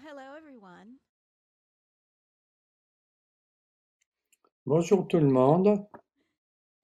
Well, 0.00 0.14
hello, 0.14 0.36
everyone. 0.36 0.98
Bonjour 4.66 5.06
tout 5.08 5.18
le 5.18 5.28
monde. 5.28 5.68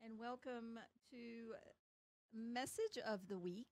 And 0.03 0.19
welcome 0.19 0.79
to 1.11 1.55
Message 2.35 2.99
of 3.07 3.21
the 3.29 3.39
Week. 3.39 3.67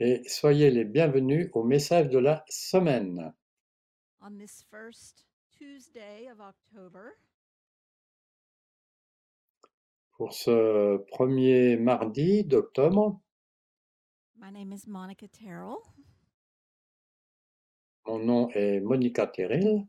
Et 0.00 0.22
soyez 0.28 0.70
les 0.70 0.84
bienvenus 0.84 1.48
au 1.54 1.62
message 1.62 2.08
de 2.08 2.18
la 2.18 2.44
semaine. 2.48 3.32
On 4.20 4.36
this 4.36 4.64
first 4.70 5.24
Tuesday 5.56 6.28
of 6.30 6.40
October, 6.40 7.12
Pour 10.18 10.32
ce 10.32 10.98
premier 11.12 11.76
mardi 11.76 12.42
d'octobre, 12.44 13.20
my 14.38 14.50
name 14.50 14.72
is 14.72 14.86
Monica 14.86 15.28
Terrell. 15.28 15.82
Mon 18.06 18.18
nom 18.18 18.48
est 18.54 18.80
Monica 18.80 19.26
Terril. 19.26 19.84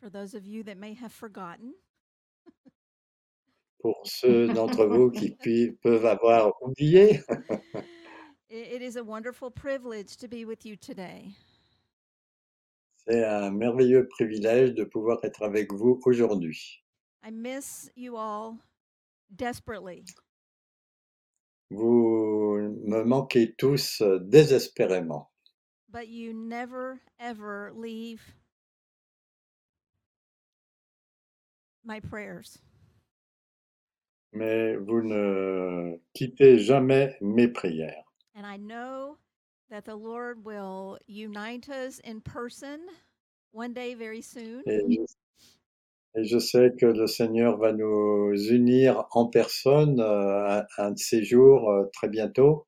For 0.00 0.10
those 0.10 0.34
of 0.34 0.46
you 0.46 0.62
that 0.64 0.76
may 0.76 0.94
have 0.94 1.12
forgotten, 1.12 1.74
Pour 3.80 4.00
ceux 4.04 4.46
d'entre 4.48 4.86
vous 4.86 5.10
qui 5.10 5.30
peuvent 5.82 6.06
avoir 6.06 6.52
oublié, 6.62 7.20
i- 8.50 8.74
it 8.74 8.82
is 8.82 8.96
a 8.96 9.02
wonderful 9.04 9.50
privilege 9.50 10.16
to 10.16 10.28
be 10.28 10.44
with 10.44 10.64
you 10.64 10.76
today. 10.76 11.30
c'est 13.06 13.24
un 13.24 13.50
merveilleux 13.50 14.06
privilège 14.08 14.74
de 14.74 14.84
pouvoir 14.84 15.18
être 15.24 15.42
avec 15.42 15.72
vous 15.72 16.00
aujourd'hui. 16.06 16.84
I 17.24 17.30
miss 17.32 17.90
you 17.96 18.16
all 18.16 18.58
desperately. 19.30 20.04
Vous 21.70 22.58
me 22.84 23.02
manquez 23.02 23.54
tous 23.56 24.02
désespérément, 24.20 25.31
but 25.92 26.08
you 26.08 26.32
never 26.32 27.00
ever 27.20 27.70
leave 27.74 28.22
my 31.84 32.00
prayers. 32.00 32.58
mais 34.32 34.76
vous 34.76 35.02
ne 35.02 35.98
quittez 36.14 36.58
jamais 36.58 37.16
mes 37.20 37.48
prières. 37.48 38.04
And 38.34 38.46
I 38.46 38.56
know 38.56 39.18
that 39.70 39.84
the 39.84 39.96
Lord 39.96 40.44
will 40.44 40.98
unite 41.06 41.68
us 41.68 42.00
in 42.00 42.20
person 42.20 42.80
one 43.52 43.74
day 43.74 43.94
very 43.94 44.22
soon. 44.22 44.62
Et 44.66 44.80
je, 44.88 45.00
et 46.14 46.24
je 46.24 46.38
sais 46.38 46.72
que 46.78 46.86
le 46.86 47.06
Seigneur 47.06 47.58
va 47.58 47.72
nous 47.72 48.32
unir 48.50 49.04
en 49.10 49.26
personne 49.26 50.00
euh, 50.00 50.60
un, 50.60 50.66
un 50.78 50.90
de 50.92 50.98
ces 50.98 51.24
jours 51.24 51.70
euh, 51.70 51.84
très 51.92 52.08
bientôt. 52.08 52.66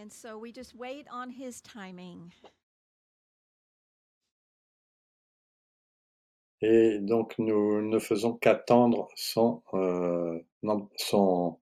And 0.00 0.12
so 0.12 0.38
we 0.38 0.52
just 0.52 0.76
wait 0.76 1.06
on 1.10 1.30
his 1.30 1.60
timing. 1.60 2.32
Et 6.60 6.98
donc 7.00 7.38
nous 7.38 7.82
ne 7.82 7.98
faisons 7.98 8.34
qu'attendre 8.34 9.08
son, 9.16 9.62
euh, 9.74 10.40
son 10.96 11.58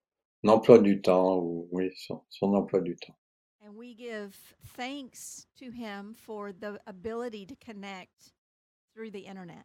emploi 0.47 0.79
du 0.79 1.01
temps, 1.01 1.39
ou 1.39 1.69
oui, 1.73 1.93
son, 1.97 2.23
son 2.29 2.55
emploi 2.55 2.81
du 2.81 2.97
temps. 2.97 3.17
And 3.63 3.75
we 3.75 3.95
give 3.95 4.37
thanks 4.77 5.47
to 5.59 5.71
him 5.71 6.15
for 6.15 6.53
the 6.53 6.79
ability 6.87 7.47
to 7.47 7.57
connect 7.57 8.33
through 8.95 9.11
the 9.11 9.27
internet. 9.27 9.65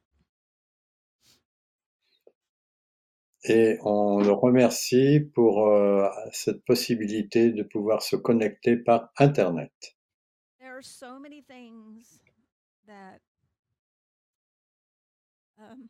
Et 3.44 3.78
on 3.82 4.20
le 4.20 4.32
remercie 4.32 5.20
pour 5.34 5.68
euh, 5.68 6.08
cette 6.32 6.64
possibilité 6.64 7.52
de 7.52 7.64
pouvoir 7.64 8.04
se 8.04 8.16
connecter 8.16 8.78
par 8.78 9.12
Internet. 9.18 9.72
There 10.60 10.76
are 10.76 10.84
so 10.84 11.20
many 11.20 11.42
things 11.42 12.22
that 12.86 13.20
um, 15.58 15.90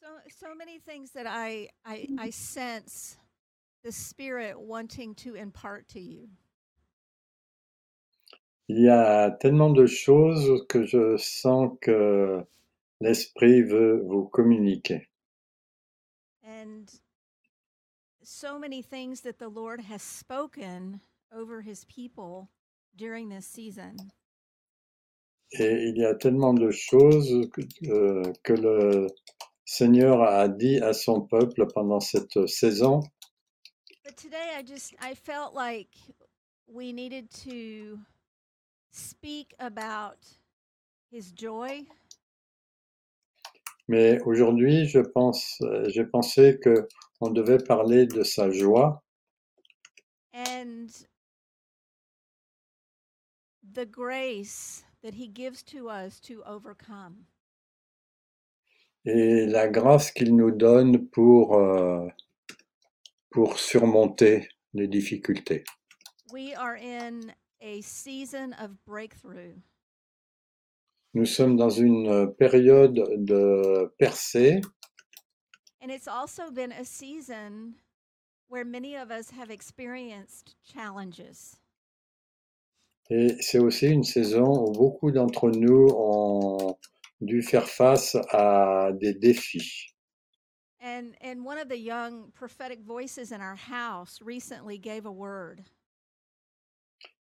so 0.00 0.08
so 0.28 0.54
many 0.54 0.78
things 0.78 1.10
that 1.12 1.26
I 1.26 1.68
I, 1.84 2.08
I 2.18 2.30
sense 2.30 3.18
the 3.82 3.92
spirit 3.92 4.58
wanting 4.58 5.14
to 5.16 5.34
impart 5.34 5.88
to 5.88 6.00
you. 6.00 6.28
Il 8.68 8.80
y 8.80 8.88
a 8.88 9.30
tellement 9.30 9.70
de 9.70 9.86
choses 9.86 10.64
que 10.68 10.84
je 10.84 11.16
sens 11.18 11.72
que 11.80 12.42
l'Esprit 13.00 13.62
veut 13.62 14.02
vous 14.06 14.24
communiquer. 14.24 15.08
and 16.74 16.90
so 18.22 18.58
many 18.58 18.82
things 18.82 19.20
that 19.22 19.38
the 19.38 19.48
Lord 19.48 19.80
has 19.80 20.02
spoken 20.02 21.00
over 21.32 21.60
his 21.62 21.84
people 21.84 22.48
during 22.96 23.28
this 23.28 23.46
season. 23.46 23.96
Et 25.52 25.88
il 25.88 25.98
y 25.98 26.04
a 26.04 26.14
tellement 26.14 26.54
de 26.54 26.70
choses 26.70 27.48
que, 27.52 27.60
euh, 27.88 28.32
que 28.42 28.54
le 28.54 29.06
Seigneur 29.64 30.22
a 30.22 30.48
dit 30.48 30.80
à 30.80 30.92
son 30.92 31.20
peuple 31.20 31.66
pendant 31.72 32.00
cette 32.00 32.46
saison. 32.48 33.00
But 34.04 34.16
today 34.16 34.52
I 34.56 34.62
just 34.62 34.94
I 35.00 35.14
felt 35.14 35.54
like 35.54 35.90
we 36.66 36.92
needed 36.92 37.30
to 37.44 37.98
speak 38.94 39.54
about 39.58 40.18
his 41.10 41.32
joy? 41.32 41.86
Mais 43.88 44.18
aujourd'hui, 44.22 44.86
je 44.86 45.00
pense, 45.00 45.60
euh, 45.62 45.84
j'ai 45.88 46.04
pensé 46.04 46.58
que 46.62 46.88
on 47.20 47.30
devait 47.30 47.62
parler 47.62 48.06
de 48.06 48.22
sa 48.22 48.50
joie 48.50 49.02
and 50.32 50.86
the 53.74 53.84
grace 53.84 54.84
that 55.02 55.14
he 55.14 55.28
gives 55.28 55.62
to 55.62 55.88
us 55.90 56.20
to 56.20 56.42
overcome. 56.46 57.26
et 59.04 59.46
la 59.46 59.68
grâce 59.68 60.10
qu'il 60.10 60.34
nous 60.34 60.50
donne 60.50 61.06
pour, 61.08 61.56
euh, 61.56 62.06
pour 63.30 63.58
surmonter 63.58 64.48
les 64.72 64.88
difficultés. 64.88 65.64
We 66.32 66.54
are 66.56 66.76
in 66.76 67.32
a 67.60 67.80
season 67.82 68.52
of 68.54 68.84
breakthrough. 68.84 69.54
Nous 71.14 71.26
sommes 71.26 71.56
dans 71.56 71.70
une 71.70 72.32
période 72.34 72.94
de 73.24 73.92
percée 73.98 74.60
And 75.80 75.90
it's 75.90 76.08
also 76.08 76.50
been 76.50 76.72
a 76.72 76.84
season 76.84 77.74
where 78.48 78.64
many 78.64 78.96
of 78.96 79.10
us 79.10 79.30
have 79.30 79.50
experienced 79.50 80.56
challenges. 80.64 81.56
et 83.10 83.36
c'est 83.40 83.58
aussi 83.58 83.88
une 83.88 84.02
saison 84.02 84.64
où 84.66 84.72
beaucoup 84.72 85.10
d'entre 85.10 85.50
nous 85.50 85.88
ont 85.94 86.76
dû 87.20 87.42
faire 87.42 87.68
face 87.68 88.16
à 88.30 88.92
des 88.94 89.12
défis. 89.14 89.94
And 90.80 91.14
and 91.22 91.44
one 91.44 91.58
of 91.58 91.68
the 91.68 91.78
young 91.78 92.30
prophetic 92.32 92.80
voices 92.82 93.30
in 93.30 93.40
our 93.40 93.56
house 93.56 94.20
recently 94.22 94.78
gave 94.78 95.06
a 95.06 95.12
word. 95.12 95.64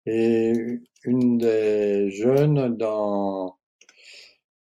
Et 0.07 0.53
une 1.05 1.39
des 1.39 2.11
jeunes 2.11 2.77
dans, 2.77 3.59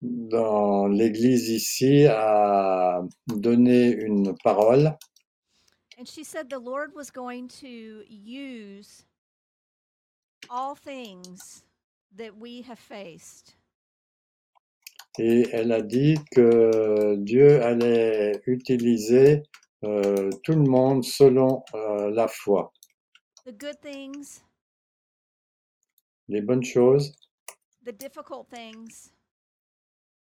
dans 0.03 0.87
l'église 0.87 1.49
ici 1.49 2.07
a 2.07 3.03
donné 3.27 3.91
une 3.91 4.35
parole 4.45 4.97
And 5.97 6.09
she 6.09 6.25
said 6.25 6.51
the 6.51 6.59
Lord 6.59 6.93
was 6.95 7.11
going 7.11 7.47
to 7.61 8.03
use 8.09 9.05
all 10.51 10.75
things 10.75 11.63
that 12.17 12.37
we 12.37 12.63
have 12.63 12.79
faced 12.81 13.57
et 15.19 15.47
elle 15.53 15.73
a 15.73 15.81
dit 15.83 16.17
que 16.33 17.15
Dieu 17.17 17.63
allait 17.63 18.43
utiliser 18.47 19.45
euh, 19.85 20.31
tout 20.43 20.53
le 20.55 20.65
monde 20.69 21.05
selon 21.05 21.63
euh, 21.75 22.11
la 22.11 22.27
foi. 22.29 22.73
the 23.47 23.53
good 23.53 23.79
things, 23.83 24.43
Les 26.29 26.41
bonnes 26.41 26.65
choses, 26.65 27.13
the 27.85 27.93
difficult 27.93 28.49
things, 28.49 29.13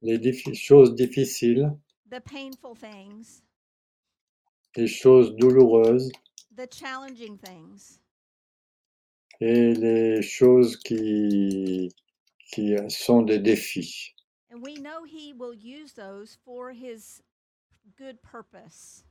les 0.02 0.18
diffi- 0.18 0.54
choses 0.54 0.94
difficiles, 0.94 1.70
the 2.10 2.20
painful 2.20 2.74
things, 2.74 3.42
les 4.76 4.88
choses 4.88 5.34
douloureuses 5.36 6.10
the 6.56 6.66
challenging 6.70 7.38
things. 7.38 8.00
et 9.40 9.74
les 9.74 10.22
choses 10.22 10.76
qui, 10.76 11.88
qui 12.52 12.74
sont 12.88 13.22
des 13.22 13.38
défis. 13.38 14.14
And 14.50 14.62
we 14.62 14.74
know 14.76 15.04
He 15.04 15.32
will 15.32 15.54
use 15.54 15.92
those 15.94 16.38
for 16.44 16.70
His 16.72 17.22
good 17.96 18.20
purpose. 18.22 19.04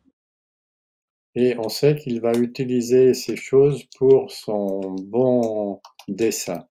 Et 1.35 1.57
on 1.57 1.68
sait 1.68 1.95
qu'il 1.95 2.21
va 2.21 2.33
utiliser 2.33 3.13
ces 3.13 3.35
choses 3.35 3.83
pour 3.97 4.31
son 4.31 4.95
bon 5.07 5.81
dessein. 6.07 6.68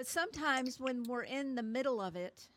But 0.00 0.06
sometimes 0.06 0.80
when 0.80 1.02
we're 1.02 1.24
in 1.24 1.54
the 1.56 1.62
middle 1.62 2.00
of 2.00 2.16
it, 2.16 2.48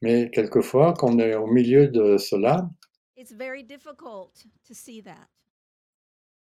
Mais 0.00 0.30
quelquefois, 0.30 0.94
quand 0.96 1.14
on 1.14 1.18
est 1.18 1.34
au 1.34 1.48
milieu 1.48 1.88
de 1.88 2.16
cela, 2.18 2.70
it's 3.16 3.32
very 3.32 3.64
difficult 3.64 4.44
to 4.68 4.74
see 4.74 5.00
that. 5.00 5.28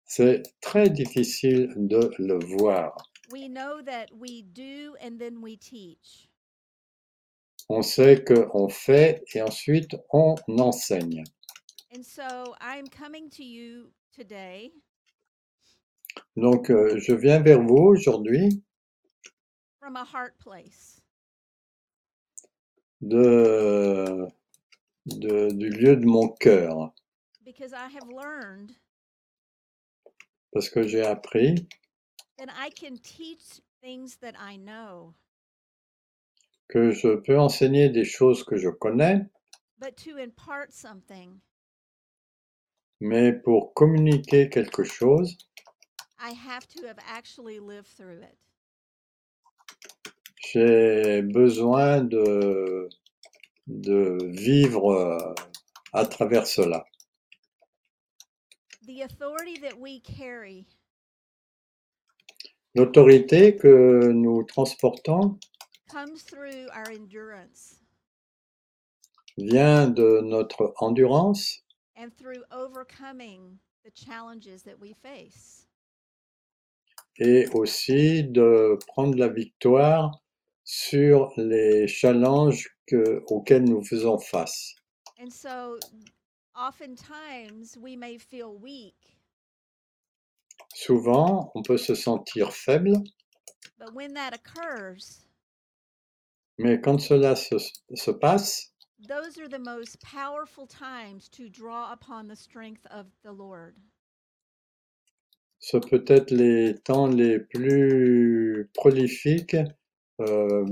c'est 0.06 0.42
très 0.62 0.89
difficile 0.89 1.71
de 1.77 2.09
le 2.18 2.39
voir. 2.57 2.97
We 3.31 3.47
know 3.47 3.83
that 3.83 4.07
we 4.12 4.42
do 4.42 4.95
and 5.00 5.19
then 5.19 5.44
we 5.44 5.57
teach. 5.57 6.27
On 7.69 7.83
sait 7.83 8.24
qu'on 8.25 8.68
fait 8.68 9.21
et 9.36 9.44
ensuite 9.44 9.95
on 10.12 10.33
enseigne. 10.57 11.24
And 11.95 12.03
so 12.03 12.56
I'm 12.59 12.88
coming 12.88 13.30
to 13.38 13.44
you 13.44 13.92
today 14.12 14.71
Donc, 16.36 16.71
euh, 16.71 16.97
je 16.97 17.13
viens 17.13 17.44
vers 17.44 17.62
vous 17.62 17.94
aujourd'hui 17.94 18.63
from 19.85 19.97
a 19.97 20.03
heart 20.03 20.33
place. 20.39 20.99
de, 23.01 24.27
de- 25.05 25.51
du 25.53 25.69
lieu 25.69 25.95
de 25.95 26.05
mon 26.07 26.29
cœur, 26.41 26.91
because 27.43 27.71
I 27.71 27.87
have 27.89 28.07
learned 28.09 28.71
parce 30.51 30.69
que 30.69 30.87
j'ai 30.87 31.03
appris. 31.03 31.67
that 32.39 32.49
I 32.57 32.71
can 32.71 32.97
teach 33.03 33.61
things 33.83 34.15
that 34.21 34.33
I 34.39 34.55
know, 34.57 35.13
que 36.71 36.91
je 36.91 37.17
peux 37.17 37.37
enseigner 37.37 37.89
des 37.89 38.05
choses 38.05 38.43
que 38.43 38.57
je 38.57 38.69
connais, 38.71 39.23
but 39.77 39.95
to 39.97 40.17
impart 40.17 40.73
something, 40.73 41.39
mais 42.99 43.33
pour 43.33 43.71
communiquer 43.75 44.49
quelque 44.49 44.83
chose, 44.83 45.37
I 46.19 46.31
have 46.31 46.67
to 46.69 46.87
have 46.87 46.97
actually 47.07 47.59
lived 47.59 47.89
through 47.95 48.23
it. 48.23 48.35
J'ai 50.51 51.21
besoin 51.21 52.01
de, 52.03 52.89
de 53.68 54.18
vivre 54.31 54.92
euh, 54.92 55.33
à 55.94 56.06
travers 56.06 56.45
cela. 56.47 56.86
The 58.86 59.01
authority 59.01 59.57
that 59.62 59.77
we 59.80 60.00
carry 60.01 60.65
L'autorité 62.75 63.56
que 63.56 64.12
nous 64.12 64.44
transportons 64.44 65.39
comes 65.89 66.21
through 66.21 66.68
our 66.75 66.92
endurance 66.92 67.80
vient 69.38 69.88
de 69.88 70.21
notre 70.21 70.74
endurance 70.80 71.63
and 71.97 72.09
through 72.18 72.44
overcoming 72.51 73.57
the 73.86 73.92
challenges 73.95 74.62
that 74.63 74.77
we 74.80 74.94
face. 75.01 75.65
et 77.18 77.47
aussi 77.53 78.24
de 78.25 78.77
prendre 78.88 79.18
la 79.18 79.30
victoire 79.30 80.12
sur 80.65 81.31
les 81.38 81.88
challenges 81.88 82.67
que- 82.88 83.23
auxquels 83.27 83.63
nous 83.63 83.83
faisons 83.83 84.17
face. 84.19 84.75
And 85.19 85.31
so, 85.31 85.79
oftentimes, 86.56 87.77
we 87.77 87.95
may 87.95 88.17
feel 88.17 88.57
weak, 88.57 88.95
Souvent, 90.73 91.51
on 91.56 91.63
peut 91.63 91.77
se 91.77 91.95
sentir 91.95 92.51
faible, 92.51 93.01
but 93.77 93.94
when 93.94 94.13
that 94.15 94.33
occurs, 94.33 95.21
mais 96.57 96.81
quand 96.81 97.00
cela 97.00 97.35
se, 97.35 97.57
se 97.94 98.11
passe, 98.11 98.73
those 99.07 99.38
are 99.38 99.47
the 99.47 99.59
most 99.59 100.01
powerful 100.01 100.65
times 100.65 101.29
to 101.29 101.47
draw 101.50 101.91
upon 101.94 102.27
the 102.27 102.35
strength 102.35 102.85
of 102.88 103.06
the 103.23 103.31
Lord. 103.31 103.75
ce 105.59 105.77
peut 105.77 106.03
être 106.07 106.31
les 106.31 106.75
temps 106.83 107.07
les 107.07 107.39
plus 107.39 108.69
prolifiques 108.73 109.56
euh, 110.21 110.65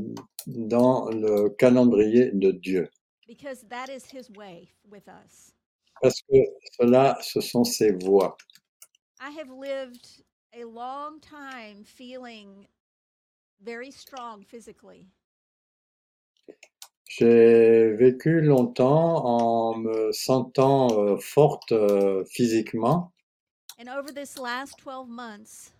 dans 0.47 1.09
le 1.09 1.49
calendrier 1.49 2.31
de 2.31 2.51
Dieu. 2.51 2.89
Parce 6.01 6.21
que 6.21 6.37
cela, 6.77 7.17
ce 7.21 7.41
sont 7.41 7.63
ses 7.63 7.91
voies. 7.91 8.37
I 9.19 9.29
have 9.39 9.49
lived 9.49 10.23
a 10.53 10.65
long 10.65 11.19
time 11.21 11.83
feeling 11.85 12.67
very 13.61 13.91
strong 13.91 14.43
physically, 14.43 15.07
J'ai 17.05 17.93
vécu 17.93 18.41
longtemps 18.41 19.23
en 19.23 19.77
me 19.77 20.11
sentant 20.11 20.89
euh, 20.99 21.17
forte 21.17 21.71
euh, 21.71 22.25
physiquement 22.25 23.13
and 23.79 23.89
over 23.89 24.11
this 24.11 24.37
last 24.37 24.77
12 24.77 25.09
months, 25.09 25.71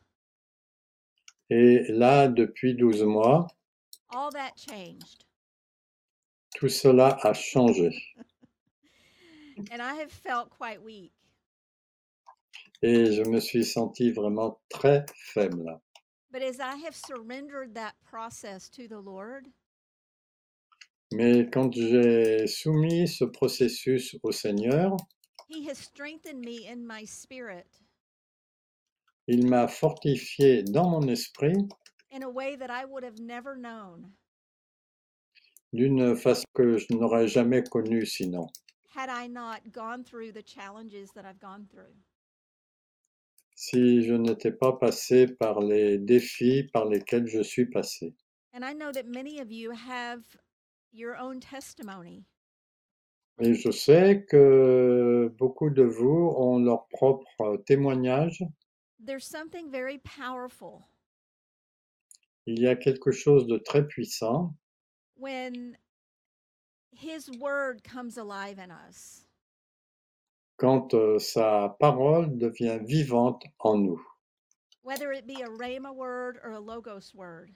et 1.54 1.84
là, 1.90 2.28
depuis 2.28 2.74
12 2.74 3.04
mois, 3.04 3.48
all 4.10 4.32
that 4.32 4.54
changed. 4.58 5.24
tout 6.56 6.70
cela 6.70 7.18
a 7.24 7.34
changé. 7.34 7.92
And 9.72 9.82
I 9.82 9.94
have 9.96 10.12
felt 10.12 10.50
quite 10.50 10.82
weak. 10.82 11.12
Et 12.82 13.14
je 13.14 13.24
me 13.30 13.40
suis 13.40 13.64
senti 13.64 14.12
vraiment 14.12 14.58
très 14.70 15.06
faible. 15.34 15.80
But 16.32 16.42
as 16.42 16.60
I 16.60 16.76
have 16.78 16.96
surrendered 16.96 17.76
that 17.76 17.94
process 18.04 18.68
to 18.70 18.88
the 18.88 19.00
Lord, 19.00 19.48
Mais 21.12 21.48
quand 21.52 21.72
j'ai 21.76 22.48
soumis 22.48 23.08
ce 23.08 23.26
processus 23.26 24.16
au 24.24 24.32
Seigneur, 24.32 24.98
he 25.48 25.68
has 25.70 25.78
strengthened 25.78 26.44
me 26.44 26.66
in 26.66 26.88
my 26.88 27.06
spirit 27.06 27.68
il 29.28 29.48
m'a 29.48 29.68
fortifié 29.68 30.64
dans 30.64 30.90
mon 30.90 31.08
esprit 31.08 31.56
in 32.12 32.22
a 32.24 32.30
way 32.30 32.56
that 32.56 32.70
I 32.70 32.86
would 32.86 33.04
have 33.04 33.20
never 33.20 33.56
known 33.56 34.12
d'une 35.74 36.16
façon 36.16 36.46
que 36.54 36.78
je 36.78 36.86
n'aurais 36.92 37.28
jamais 37.28 37.64
connue 37.64 38.06
sinon. 38.06 38.48
had 38.96 39.10
I 39.10 39.28
not 39.28 39.72
gone 39.72 40.04
through 40.04 40.32
the 40.34 40.44
challenges 40.44 41.12
that 41.16 41.26
I've 41.26 41.40
gone 41.40 41.66
through. 41.72 41.96
Si 43.56 44.04
je 44.04 44.14
n'étais 44.14 44.52
pas 44.52 44.74
passé 44.74 45.28
par 45.28 45.60
les 45.62 45.98
défis 45.98 46.64
par 46.74 46.86
lesquels 46.86 47.28
je 47.28 47.42
suis 47.42 47.66
passé. 47.66 48.14
And 48.54 48.64
I 48.64 48.74
know 48.74 48.92
that 48.92 49.08
many 49.08 49.40
of 49.40 49.52
you 49.52 49.72
have 49.72 50.22
your 50.92 51.16
own 51.18 51.40
testimony. 51.40 52.24
Et 53.40 53.56
je 53.56 53.72
sais 53.72 54.26
que 54.30 55.34
beaucoup 55.40 55.72
de 55.72 55.82
vous 55.84 56.32
ont 56.38 56.60
leur 56.60 56.88
propre 56.90 57.58
témoignage. 57.66 58.44
There's 59.06 59.26
something 59.26 59.70
very 59.70 59.98
powerful 60.00 60.88
Il 62.46 62.60
y 62.60 62.68
a 62.68 62.76
quelque 62.76 63.12
chose 63.12 63.48
de 63.48 63.58
très 63.58 63.84
puissant 63.88 64.54
when 65.16 65.78
his 66.92 67.30
word 67.40 67.84
comes 67.84 68.18
alive 68.18 68.60
in 68.60 68.70
us. 68.72 69.26
quand 70.58 70.94
euh, 70.94 71.20
sa 71.20 71.70
parole 71.80 72.38
devient 72.38 72.80
vivante 72.86 73.44
en 73.60 73.78
nous. 73.78 74.00
Whether 74.84 75.12
it 75.14 75.26
be 75.26 75.42
a 75.42 75.50
rhema 75.50 75.92
word 75.94 76.38
or 76.44 76.52
a 76.52 76.60
logos 76.60 77.14
word, 77.16 77.52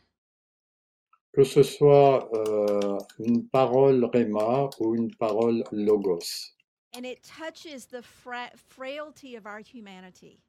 Que 1.34 1.44
ce 1.44 1.62
soit 1.64 2.28
euh, 2.34 2.98
une 3.20 3.48
parole 3.50 4.06
réma 4.14 4.70
ou 4.80 4.96
une 4.96 5.14
parole 5.16 5.64
logos. 5.72 6.54
and 6.96 7.06
it 7.06 7.22
touches 7.24 7.86
the 7.86 8.02
fra- 8.02 8.52
frailty 8.56 9.36
of 9.36 9.46
our 9.46 9.60
humanity. 9.60 10.40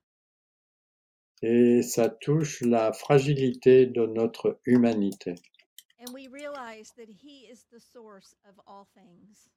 Et 1.42 1.82
ça 1.82 2.08
touche 2.08 2.60
la 2.62 2.92
fragilité 2.92 3.86
de 3.86 4.06
notre 4.06 4.60
humanité. 4.66 5.34
And 6.00 6.12
we 6.12 6.28
realize 6.28 6.90
that 6.96 7.08
he 7.08 7.46
is 7.50 7.64
the 7.72 7.80
source 7.80 8.34
of 8.48 8.54
all 8.66 8.86
things. 8.94 9.48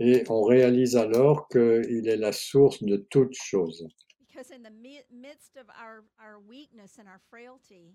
Et 0.00 0.24
on 0.28 0.42
réalise 0.44 0.96
alors 0.96 1.48
qu'il 1.48 2.08
est 2.08 2.16
la 2.16 2.32
source 2.32 2.82
de 2.82 2.96
toutes 3.10 3.34
choses. 3.34 3.86
Because 4.20 4.50
in 4.50 4.62
the 4.62 4.70
mi- 4.70 5.04
midst 5.12 5.56
of 5.56 5.66
our, 5.80 6.04
our 6.18 6.40
weakness 6.40 6.98
and 6.98 7.06
our 7.08 7.20
frailty, 7.30 7.94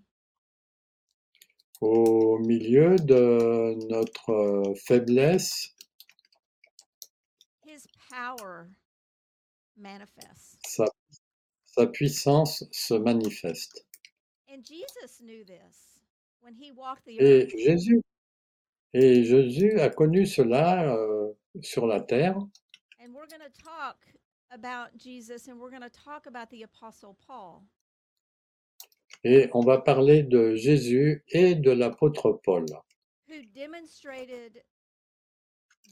Au 1.81 2.38
milieu 2.39 2.95
de 2.97 3.75
notre 3.89 4.29
euh, 4.31 4.73
faiblesse, 4.85 5.73
his 7.65 7.85
power 8.11 8.69
manifests. 9.77 10.57
sa, 10.65 10.85
sa 11.79 11.88
puissance 11.88 12.65
se 12.71 12.93
manifeste. 12.93 13.86
Et. 17.07 17.48
Jésus, 17.57 18.01
et 18.93 19.24
Jésus 19.24 19.79
a 19.79 19.89
connu 19.89 20.25
cela 20.25 20.93
euh, 20.93 21.31
sur 21.62 21.88
la 21.88 22.01
terre. 22.01 22.38
Et 29.24 29.50
on 29.53 29.62
va 29.62 29.77
parler 29.77 30.24
de 30.24 30.55
Jésus 30.55 31.24
et 31.29 31.55
de 31.55 31.71
l'apôtre 31.71 32.41
Paul, 32.43 32.65
who 33.27 33.41
demonstrated 33.55 34.63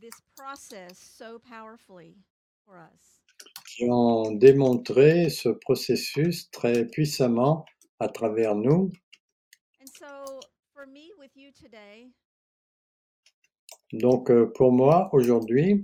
this 0.02 0.20
process 0.36 0.98
so 0.98 1.40
powerfully 1.40 2.18
for 2.66 2.78
us. 2.78 3.17
Qui 3.68 3.86
ont 3.90 4.32
démontré 4.32 5.30
ce 5.30 5.50
processus 5.50 6.50
très 6.52 6.86
puissamment 6.86 7.66
à 8.00 8.08
travers 8.08 8.56
nous. 8.56 8.92
And 9.80 9.88
so, 9.88 10.40
for 10.74 10.88
me 10.88 11.12
with 11.20 11.32
you 11.36 11.52
today, 11.52 12.10
Donc 13.94 14.30
euh, 14.30 14.52
pour 14.54 14.72
moi, 14.72 15.10
aujourd'hui, 15.14 15.82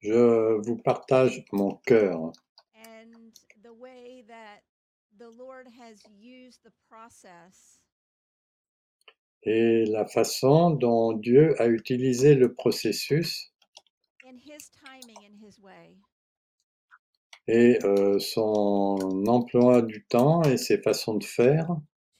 je 0.00 0.60
vous 0.62 0.76
partage 0.78 1.44
mon 1.52 1.76
cœur 1.84 2.32
and 2.74 3.32
the 3.62 3.72
way 3.72 4.24
that 4.26 4.62
the 5.18 5.28
Lord 5.28 5.66
has 5.68 6.02
used 6.18 6.60
the 6.64 6.72
process 6.88 7.78
et 9.44 9.84
la 9.86 10.06
façon 10.06 10.70
dont 10.70 11.12
Dieu 11.12 11.60
a 11.60 11.66
utilisé 11.66 12.34
le 12.34 12.52
processus 12.52 13.52
in 14.24 14.36
his 14.36 14.70
timing 14.84 15.18
and 15.18 15.36
his 15.44 15.60
way 15.60 15.96
et 17.48 17.78
euh, 17.84 18.18
son 18.18 19.24
emploi 19.26 19.82
du 19.82 20.04
temps 20.04 20.42
et 20.42 20.56
ses 20.56 20.78
façons 20.78 21.14
de 21.14 21.24
faire 21.24 21.66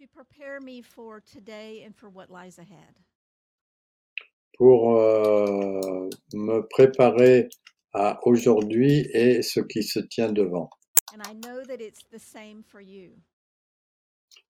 to 0.01 0.07
prepare 0.13 0.61
me 0.61 0.83
for 0.83 1.21
today 1.21 1.85
and 1.87 1.93
for 1.95 2.11
what 2.11 2.27
lies 2.29 2.59
ahead. 2.59 2.95
pour 4.63 4.97
euh, 4.97 6.09
me 6.35 6.61
préparer 6.61 7.49
à 7.93 8.21
aujourd'hui 8.27 9.09
et 9.13 9.43
ce 9.43 9.61
qui 9.61 9.83
se 9.83 9.99
tient 9.99 10.33
devant. 10.33 10.71
And 11.13 11.21
I 11.27 11.35
know 11.35 11.63
that 11.67 11.81
it's 11.81 12.05
the 12.11 12.19
same 12.19 12.63
for 12.63 12.81
you. 12.81 13.11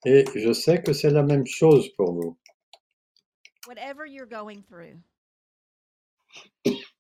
Et 0.05 0.25
je 0.35 0.53
sais 0.53 0.83
que 0.83 0.93
c'est 0.93 1.11
la 1.11 1.23
même 1.23 1.47
chose 1.47 1.89
pour 1.97 2.13
vous. 2.13 2.37
Whatever 3.67 4.05
you're 4.07 4.27
going 4.27 4.63
through, 4.69 4.97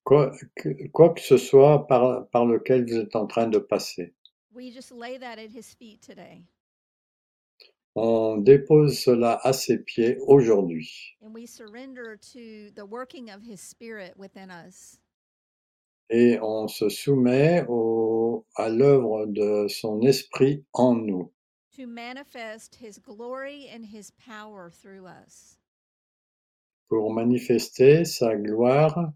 Quoi 0.04 0.30
que, 0.58 0.68
quoi 0.92 1.14
que 1.14 1.20
ce 1.22 1.36
soit 1.38 1.86
par, 1.88 2.26
par 2.32 2.44
lequel 2.46 2.84
vous 2.86 2.98
êtes 2.98 3.16
en 3.16 3.26
train 3.26 3.48
de 3.48 3.58
passer. 3.58 4.12
we 4.54 4.70
just 4.70 4.92
lay 4.92 5.16
that 5.18 5.38
at 5.38 5.50
his 5.50 5.74
feet 5.74 6.02
today 6.02 6.42
On 7.94 8.38
dépose 8.44 8.98
cela 9.02 9.38
à 9.44 9.52
ses 9.54 9.78
pieds 9.78 10.16
aujourd'hui 10.26 10.88
and 11.22 11.32
we 11.34 11.46
surrender 11.46 12.16
to 12.32 12.70
the 12.74 12.84
working 12.84 13.30
of 13.30 13.42
his 13.42 13.60
spirit 13.60 14.14
within 14.16 14.50
us. 14.50 14.98
et 16.10 16.38
on 16.42 16.68
se 16.68 16.88
soumet 16.90 17.64
au, 17.68 18.44
à 18.58 18.68
l'œuvre 18.68 19.26
de 19.26 19.66
son 19.68 20.02
esprit 20.02 20.62
en 20.74 20.94
nous 20.94 21.30
to 21.74 21.86
manifest 21.86 22.74
his 22.74 22.98
glory 22.98 23.68
and 23.72 23.84
his 23.86 24.10
power 24.18 24.70
through 24.70 25.06
us. 25.06 25.56
Pour 26.92 27.10
manifester 27.10 28.04
sa 28.04 28.36
gloire 28.36 29.12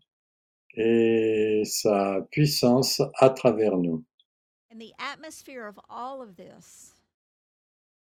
et 0.73 1.61
sa 1.67 2.27
puissance 2.31 3.03
à 3.17 3.29
travers 3.29 3.77
nous. 3.77 4.03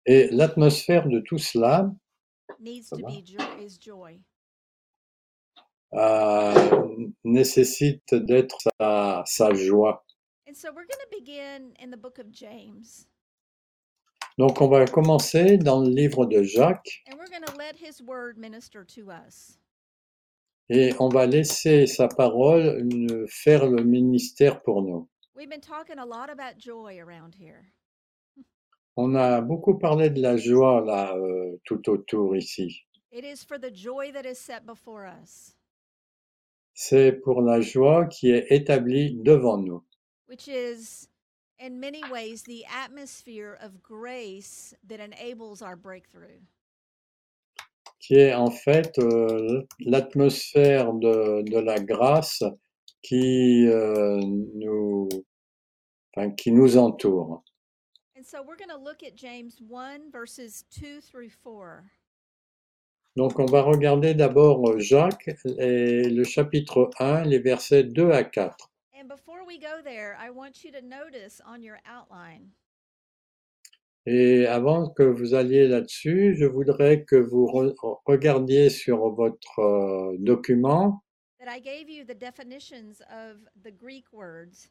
Et 0.07 0.29
l'atmosphère 0.31 1.09
de 1.09 1.19
tout 1.19 1.39
cela 1.39 1.93
euh, 5.95 7.09
nécessite 7.25 8.15
d'être 8.15 8.59
sa, 8.79 9.25
sa 9.27 9.55
joie. 9.55 10.07
Donc 14.39 14.61
on 14.61 14.69
va 14.69 14.87
commencer 14.87 15.59
dans 15.59 15.81
le 15.81 15.91
livre 15.91 16.25
de 16.27 16.43
Jacques 16.43 17.03
And 17.11 17.17
we're 17.19 17.29
going 17.29 17.45
to 17.45 17.57
let 17.57 17.75
his 17.77 18.01
word 18.01 18.39
minister 18.39 18.85
to 18.95 19.11
us. 19.11 19.59
et 20.71 20.93
on 21.01 21.09
va 21.09 21.27
laisser 21.27 21.87
sa 21.87 22.09
parole 22.09 22.85
faire 23.29 23.67
le 23.67 23.83
ministère 23.83 24.63
pour 24.63 24.83
nous. 24.83 25.09
We've 25.35 25.49
been 25.49 25.61
talking 25.61 25.99
a 25.99 26.05
lot 26.05 26.31
about 26.31 26.59
joy 26.59 26.99
around 27.01 27.35
here. 27.35 27.65
On 28.97 29.15
a 29.15 29.41
beaucoup 29.41 29.79
parlé 29.79 30.11
de 30.11 30.21
la 30.21 30.37
joie 30.37 30.83
là 30.85 31.17
euh, 31.17 31.57
tout 31.65 31.89
autour 31.89 32.37
ici. 32.37 32.85
It 33.13 33.25
is 33.25 33.45
for 33.45 33.59
the 33.59 33.73
joy 33.75 34.13
that 34.13 34.27
is 34.29 34.35
set 34.37 34.67
before 34.67 35.07
us, 35.07 35.55
C'est 36.75 37.13
pour 37.13 37.41
la 37.43 37.61
joie 37.61 38.07
qui 38.07 38.31
est 38.31 38.47
établie 38.51 39.15
devant 39.23 39.57
nous, 39.59 39.83
which 40.29 40.47
is 40.49 41.09
in 41.59 41.81
many 41.81 42.03
ways 42.11 42.43
the 42.43 42.65
atmosphere 42.67 43.59
of 43.61 43.83
grace 43.83 44.75
that 44.87 45.01
enables 45.01 45.63
our 45.63 45.77
breakthrough. 45.77 46.41
qui 48.01 48.15
est 48.15 48.35
en 48.35 48.51
fait 48.51 48.99
euh, 48.99 49.63
l'atmosphère 49.81 50.93
de, 50.95 51.43
de 51.43 51.59
la 51.59 51.79
grâce 51.79 52.43
qui 53.03 53.67
euh, 53.67 54.21
nous, 54.55 55.09
enfin, 56.15 56.31
qui 56.31 56.53
nous 56.53 56.77
entoure. 56.77 57.43
And 58.17 58.25
so 58.25 58.43
we're 58.43 58.57
going 58.57 58.71
to 58.71 58.83
look 58.83 59.03
at 59.03 59.15
James 59.15 59.61
1, 59.61 60.11
verses 60.11 60.65
2 60.71 61.01
through 61.01 61.31
4. 61.31 61.85
Donc 63.17 63.39
on 63.39 63.47
va 63.47 63.63
regarder 63.63 64.15
d'abord 64.15 64.79
Jacques 64.79 65.31
et 65.59 66.09
le 66.09 66.25
chapitre 66.25 66.91
1, 66.99 67.25
les 67.25 67.41
versets 67.41 67.85
2 67.85 68.11
à 68.11 68.25
4. 68.25 68.71
And 68.99 69.09
before 69.09 69.47
we 69.47 69.59
go 69.61 69.79
there, 69.85 70.19
I 70.21 70.31
want 70.31 70.65
you 70.65 70.73
to 70.73 70.83
notice 70.83 71.41
on 71.47 71.63
your 71.63 71.79
outline. 71.87 72.51
Et 74.07 74.47
avant 74.47 74.89
que 74.89 75.05
vous 75.05 75.35
alliez 75.35 75.69
là-dessus, 75.69 76.35
je 76.37 76.47
voudrais 76.47 77.05
que 77.05 77.15
vous 77.15 77.47
re- 77.47 77.75
regardiez 78.07 78.71
sur 78.71 79.11
votre 79.11 79.61
euh, 79.61 80.17
document. 80.19 81.05
That 81.39 81.49
I 81.49 81.61
gave 81.61 81.89
you 81.89 82.05
the 82.05 82.19
definitions 82.19 83.01
of 83.09 83.37
the 83.63 83.71
Greek 83.71 84.07
words. 84.13 84.69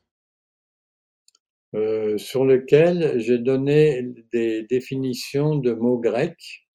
Euh, 1.73 2.17
sur 2.17 2.43
lequel 2.43 3.19
j'ai 3.19 3.37
donné 3.37 4.01
des 4.33 4.63
définitions 4.63 5.55
de 5.55 5.71
mots 5.71 5.99
grecs. 5.99 6.65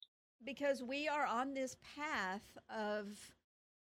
Because 0.43 0.81
we 0.81 1.07
are 1.07 1.27
on 1.27 1.53
this 1.53 1.77
path 1.95 2.57
of 2.69 3.15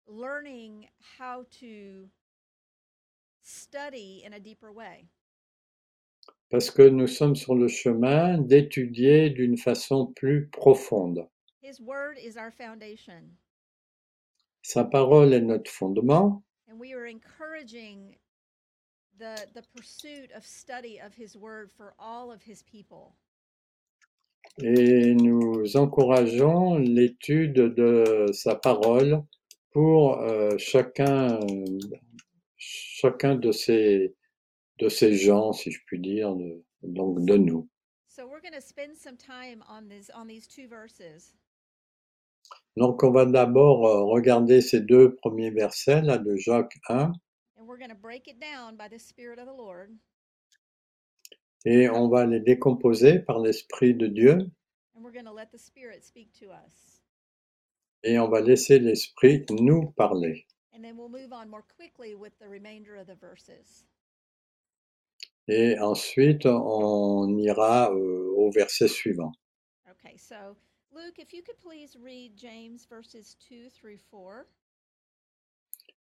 learning 0.07 0.89
how 1.17 1.45
to 1.61 2.09
parce 6.49 6.69
que 6.69 6.83
nous 6.83 7.07
sommes 7.07 7.35
sur 7.35 7.55
le 7.55 7.67
chemin 7.67 8.37
d'étudier 8.37 9.29
d'une 9.29 9.57
façon 9.57 10.07
plus 10.07 10.47
profonde. 10.49 11.27
His 11.63 11.79
word 11.79 12.17
is 12.17 12.37
our 12.37 12.51
foundation, 12.51 13.37
Sa 14.63 14.83
parole 14.83 15.33
est 15.33 15.41
notre 15.41 15.71
fondement 15.71 16.43
and 16.67 16.79
we 16.79 16.93
are 16.93 17.05
encouraging 17.05 18.15
the 19.17 19.35
the 19.53 19.63
pursuit 19.75 20.31
of 20.35 20.45
study 20.45 20.99
of 20.99 21.13
his 21.15 21.35
word 21.35 21.71
for 21.71 21.93
all 21.97 22.31
of 22.31 22.41
his 22.43 22.61
people. 22.63 23.15
et 24.61 25.13
nous 25.15 25.77
encourageons 25.77 26.77
l'étude 26.77 27.53
de 27.53 28.25
sa 28.33 28.55
parole 28.55 29.23
pour 29.71 30.19
euh, 30.19 30.57
chacun, 30.57 31.39
chacun 33.01 33.35
de 33.35 33.51
ces, 33.51 34.15
de 34.79 34.89
ces 34.89 35.15
gens, 35.15 35.51
si 35.53 35.71
je 35.71 35.79
puis 35.85 35.99
dire, 35.99 36.35
de- 36.35 36.63
donc 36.83 37.25
de 37.25 37.37
nous. 37.37 37.67
So 38.07 38.27
we're 38.27 38.41
going 38.41 38.53
to 38.53 38.61
spend 38.61 38.95
some 38.97 39.15
time 39.17 39.63
on 39.69 39.87
this 39.87 40.09
on 40.13 40.27
these 40.27 40.47
two 40.47 40.67
verses. 40.67 41.33
Donc 42.77 43.03
on 43.03 43.11
va 43.11 43.25
d'abord 43.25 43.85
euh, 43.87 44.03
regarder 44.03 44.61
ces 44.61 44.81
deux 44.81 45.15
premiers 45.15 45.51
versets 45.51 46.01
là 46.01 46.17
de 46.17 46.35
Jacques 46.35 46.77
1 46.89 47.11
And 47.57 47.65
we're 47.67 47.77
going 47.77 47.89
to 47.89 47.95
break 48.01 48.27
it 48.27 48.39
down 48.39 48.75
by 48.77 48.87
the 48.89 48.99
Spirit 48.99 49.39
of 49.39 49.45
the 49.47 49.55
Lord. 49.57 49.89
et 51.65 51.89
on 51.89 52.09
va 52.09 52.25
les 52.25 52.39
décomposer 52.39 53.19
par 53.19 53.39
l'Esprit 53.39 53.93
de 53.93 54.07
Dieu 54.07 54.37
And 54.95 55.03
we're 55.03 55.13
going 55.13 55.25
to 55.25 55.33
let 55.33 55.51
the 55.51 55.59
Spirit 55.59 56.03
speak 56.03 56.31
to 56.39 56.47
us. 56.51 57.01
et 58.03 58.17
on 58.19 58.27
va 58.29 58.41
laisser 58.41 58.79
l'Esprit 58.79 59.45
nous 59.51 59.91
parler. 59.91 60.45
And 60.73 60.83
then 60.83 60.97
we'll 60.97 61.09
move 61.09 61.33
on 61.33 61.49
more 61.49 61.63
quickly 61.75 62.15
with 62.15 62.37
the 62.39 62.47
remainder 62.47 62.95
of 62.95 63.07
the 63.07 63.15
verses. 63.15 63.85
Et 65.47 65.77
ensuite 65.79 66.45
on 66.45 67.37
ira 67.37 67.91
euh, 67.91 68.33
au 68.37 68.51
verset 68.51 68.87
suivant. 68.87 69.33
Okay, 69.89 70.15
so 70.17 70.55
Luke, 70.93 71.19
if 71.19 71.33
you 71.33 71.41
could 71.41 71.59
please 71.59 71.97
read 72.01 72.31
James 72.37 72.85
verses 72.89 73.35
2 73.49 73.69
through 73.69 73.97
4. 73.97 74.45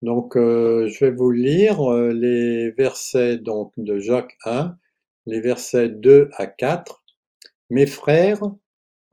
Donc, 0.01 0.35
euh, 0.35 0.87
je 0.89 1.05
vais 1.05 1.11
vous 1.11 1.31
lire 1.31 1.79
euh, 1.89 2.11
les 2.11 2.71
versets 2.71 3.37
donc, 3.37 3.71
de 3.77 3.99
Jacques 3.99 4.35
1, 4.43 4.77
les 5.25 5.39
versets 5.39 5.87
2 5.87 6.29
à 6.33 6.45
4. 6.45 7.05
Mes 7.69 7.85
frères, 7.85 8.41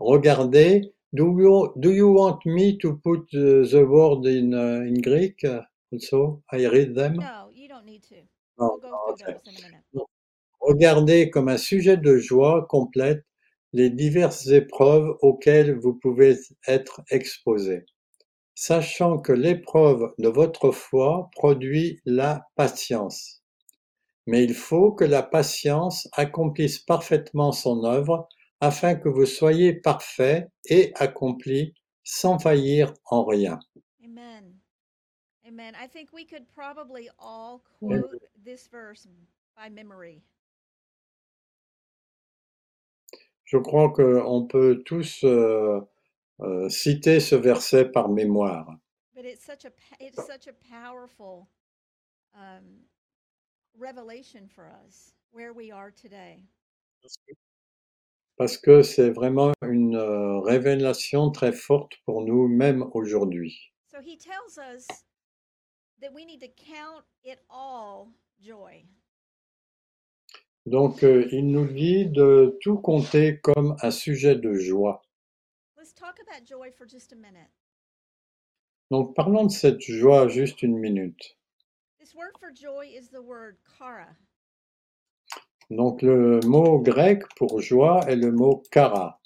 regardez, 0.00 0.92
do 1.14 1.36
you, 1.38 1.72
do 1.78 1.90
you 1.90 2.12
want 2.12 2.44
me 2.46 2.78
to 2.78 3.00
put 3.04 3.28
the, 3.32 3.86
word 3.88 4.26
in, 4.26 4.54
uh, 4.54 4.86
in 4.86 4.94
Greek 5.00 5.44
also? 5.92 6.42
I 6.52 6.66
read 6.66 6.94
them? 6.94 7.16
No, 7.16 7.50
you 7.52 7.68
don't 7.68 7.86
need 7.86 8.02
to. 8.04 8.16
We'll. 8.58 10.06
Regardez 10.60 11.30
comme 11.30 11.48
un 11.48 11.56
sujet 11.56 11.96
de 11.96 12.18
joie 12.18 12.66
complète 12.68 13.24
les 13.72 13.88
diverses 13.88 14.48
épreuves 14.48 15.16
auxquelles 15.22 15.78
vous 15.78 15.94
pouvez 15.94 16.36
être 16.68 17.00
exposés, 17.10 17.86
sachant 18.54 19.18
que 19.18 19.32
l'épreuve 19.32 20.12
de 20.18 20.28
votre 20.28 20.70
foi 20.70 21.30
produit 21.32 22.00
la 22.04 22.46
patience. 22.56 23.42
Mais 24.26 24.44
il 24.44 24.52
faut 24.52 24.92
que 24.92 25.04
la 25.04 25.22
patience 25.22 26.08
accomplisse 26.12 26.78
parfaitement 26.78 27.52
son 27.52 27.84
œuvre 27.84 28.28
afin 28.60 28.94
que 28.94 29.08
vous 29.08 29.26
soyez 29.26 29.74
parfaits 29.74 30.50
et 30.66 30.92
accomplis 30.96 31.74
sans 32.04 32.38
faillir 32.38 32.92
en 33.06 33.24
rien. 33.24 33.58
Amen. 34.04 34.54
Amen. 35.46 35.74
I 35.74 35.86
think 35.86 36.12
we 36.12 36.24
could 36.24 36.46
probably 36.48 37.08
all 37.18 37.62
quote 37.80 38.20
this 38.44 38.68
verse 38.68 39.06
by 39.56 39.68
memory. 39.68 40.22
Je 43.44 43.58
crois 43.58 43.92
qu'on 43.92 44.46
peut 44.46 44.82
tous 44.84 45.24
euh, 45.24 45.80
euh, 46.40 46.68
citer 46.68 47.18
ce 47.20 47.34
verset 47.34 47.86
par 47.90 48.08
mémoire. 48.08 48.78
But 49.14 49.24
it's 49.24 49.44
such 49.44 49.64
a 49.64 49.70
pa- 49.70 49.96
it's 49.98 50.24
such 50.24 50.46
a 50.46 50.52
powerful 50.52 51.48
um, 52.34 52.84
revelation 53.76 54.46
for 54.46 54.70
us 54.86 55.14
where 55.32 55.52
we 55.52 55.72
are 55.72 55.90
today. 55.90 56.44
Parce 58.40 58.56
que 58.56 58.80
c'est 58.80 59.10
vraiment 59.10 59.52
une 59.62 59.96
euh, 59.96 60.40
révélation 60.40 61.30
très 61.30 61.52
forte 61.52 61.92
pour 62.06 62.22
nous, 62.22 62.48
même 62.48 62.88
aujourd'hui. 62.94 63.70
So 63.92 63.98
he 64.00 64.16
tells 64.16 64.56
us 64.56 64.86
that 66.00 66.10
we 66.14 66.24
need 66.24 66.40
to 66.40 66.48
count 66.48 67.04
it 67.22 67.38
all 67.50 68.14
joy. 68.40 68.86
Donc, 70.64 71.02
il 71.02 71.48
nous 71.48 71.66
dit 71.66 72.06
de 72.06 72.56
tout 72.62 72.78
compter 72.78 73.40
comme 73.40 73.76
un 73.82 73.90
sujet 73.90 74.36
de 74.36 74.54
joie. 74.54 75.02
Let's 75.76 75.94
talk 75.94 76.18
about 76.26 76.46
joy 76.46 76.70
for 76.70 76.88
just 76.88 77.12
a 77.12 77.16
minute. 77.16 77.50
Donc, 78.90 79.14
parlons 79.14 79.44
de 79.44 79.52
cette 79.52 79.82
joie 79.82 80.28
juste 80.28 80.62
une 80.62 80.78
minute. 80.78 81.36
This 81.98 82.14
word 82.14 82.38
for 82.40 82.50
joy 82.54 82.86
is 82.86 83.10
the 83.10 83.22
word 83.22 83.58
kara. 83.78 84.16
Donc, 85.70 86.02
le 86.02 86.40
mot 86.46 86.80
grec 86.80 87.22
pour 87.36 87.60
joie 87.60 88.00
est 88.08 88.16
le 88.16 88.32
mot 88.32 88.62
kara. 88.72 89.20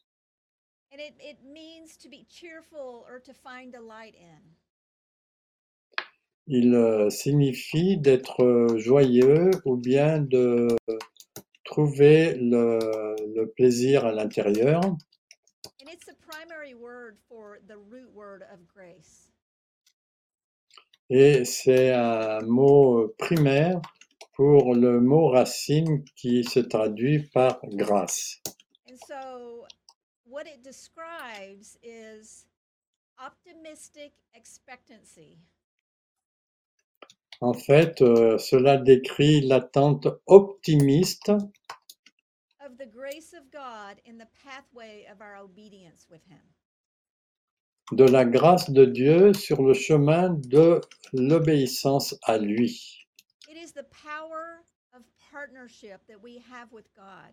And 0.93 1.01
it, 1.01 1.15
it 1.19 1.39
means 1.43 1.97
to 2.03 2.09
be 2.11 2.27
cheerful 2.29 3.05
or 3.09 3.19
to 3.21 3.33
find 3.33 3.73
delight 3.73 4.15
in. 4.15 4.43
Il 6.47 6.75
euh, 6.75 7.09
signifie 7.09 7.97
d'être 7.97 8.45
euh, 8.45 8.77
joyeux 8.77 9.51
ou 9.65 9.77
bien 9.77 10.21
de 10.21 10.69
trouver 11.65 12.35
le, 12.35 12.79
le 13.35 13.47
plaisir 13.47 14.05
à 14.05 14.13
l'intérieur. 14.13 14.83
And 14.85 15.89
it's 15.91 16.05
the 16.05 16.17
primary 16.21 16.75
word 16.75 17.17
for 17.27 17.59
the 17.67 17.77
root 17.77 18.13
word 18.15 18.43
of 18.53 18.61
grace. 18.67 19.31
Et 21.09 21.47
c'est 21.47 21.93
un 21.93 22.43
mot 22.43 23.09
primaire 23.19 23.81
pour 24.37 24.75
le 24.75 25.01
mot 25.01 25.29
racine 25.29 26.05
qui 26.17 26.45
se 26.45 26.61
traduit 26.61 27.23
par 27.33 27.61
grâce. 27.65 28.41
And 28.89 28.97
so, 29.07 29.67
what 30.25 30.47
it 30.47 30.63
describes 30.63 31.79
is 31.83 32.47
optimistic 33.19 34.13
expectancy. 34.35 35.39
En 37.41 37.55
fait, 37.55 38.01
euh, 38.01 38.39
cela 38.39 38.77
décrit 38.77 39.41
l'attente 39.41 40.07
optimiste 40.27 41.31
of 42.65 42.77
the 42.79 42.87
grace 42.87 43.35
of 43.35 43.51
God 43.53 44.01
in 44.07 44.19
the 44.19 44.29
pathway 44.45 45.07
of 45.13 45.21
our 45.21 45.37
obedience 45.43 46.07
with 46.11 46.23
Him. 46.29 46.41
de 47.93 48.05
la 48.05 48.25
grâce 48.25 48.71
de 48.71 48.87
Dieu 48.87 49.35
sur 49.35 49.63
le 49.63 49.75
chemin 49.75 50.31
de 50.31 50.81
l'obéissance 51.13 52.17
à 52.23 52.39
lui. 52.39 53.04
It 53.55 53.63
is 53.63 53.73
the 53.73 53.85
power 53.85 54.65
of 54.97 55.03
partnership 55.31 56.01
that 56.09 56.21
we 56.21 56.43
have 56.51 56.73
with 56.73 56.93
God. 56.97 57.31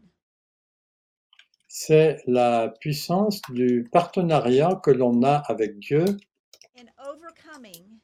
C'est 1.67 2.21
la 2.27 2.69
puissance 2.79 3.41
du 3.49 3.87
partenariat 3.91 4.79
que 4.83 4.91
l'on 4.91 5.23
a 5.23 5.41
avec 5.47 5.79
Dieu 5.79 6.05
overcoming 6.99 7.97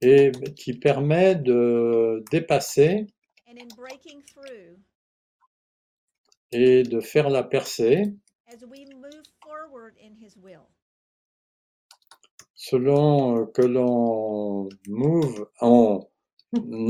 et 0.00 0.32
qui 0.56 0.72
permet 0.78 1.34
de 1.34 2.24
dépasser 2.30 3.06
and 3.46 3.58
in 3.58 3.68
breaking 3.76 4.22
through 4.22 4.78
et 6.52 6.84
de 6.84 7.00
faire 7.00 7.28
la 7.28 7.42
percée 7.42 8.14
as 8.48 8.64
we 8.66 8.86
move 8.94 9.26
forward 9.42 9.94
in 10.02 10.14
His 10.14 10.38
will. 10.38 10.70
selon 12.54 13.46
que 13.48 13.62
l'on 13.62 14.70
move, 14.88 15.46
on 15.60 16.06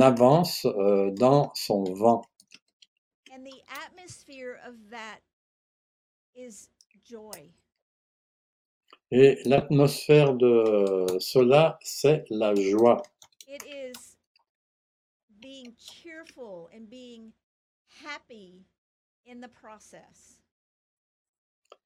avance 0.00 0.64
euh, 0.66 1.11
dans 1.12 1.52
son 1.55 1.85
vent. 1.85 2.22
And 3.33 3.44
the 3.44 3.62
atmosphere 3.85 4.59
of 4.66 4.74
that 4.90 5.20
is 6.35 6.68
joy. 7.05 7.52
Et 9.12 9.38
l'atmosphère 9.44 10.35
de 10.35 11.07
cela, 11.20 11.79
c'est 11.83 12.24
la 12.31 12.55
joie. 12.55 13.02
It 13.46 13.62
is 13.64 14.16
being 15.40 15.74
cheerful 15.79 16.68
and 16.74 16.88
being 16.90 17.33
happy 18.05 18.64
in 19.26 19.40
the 19.40 19.48
process. 19.48 20.42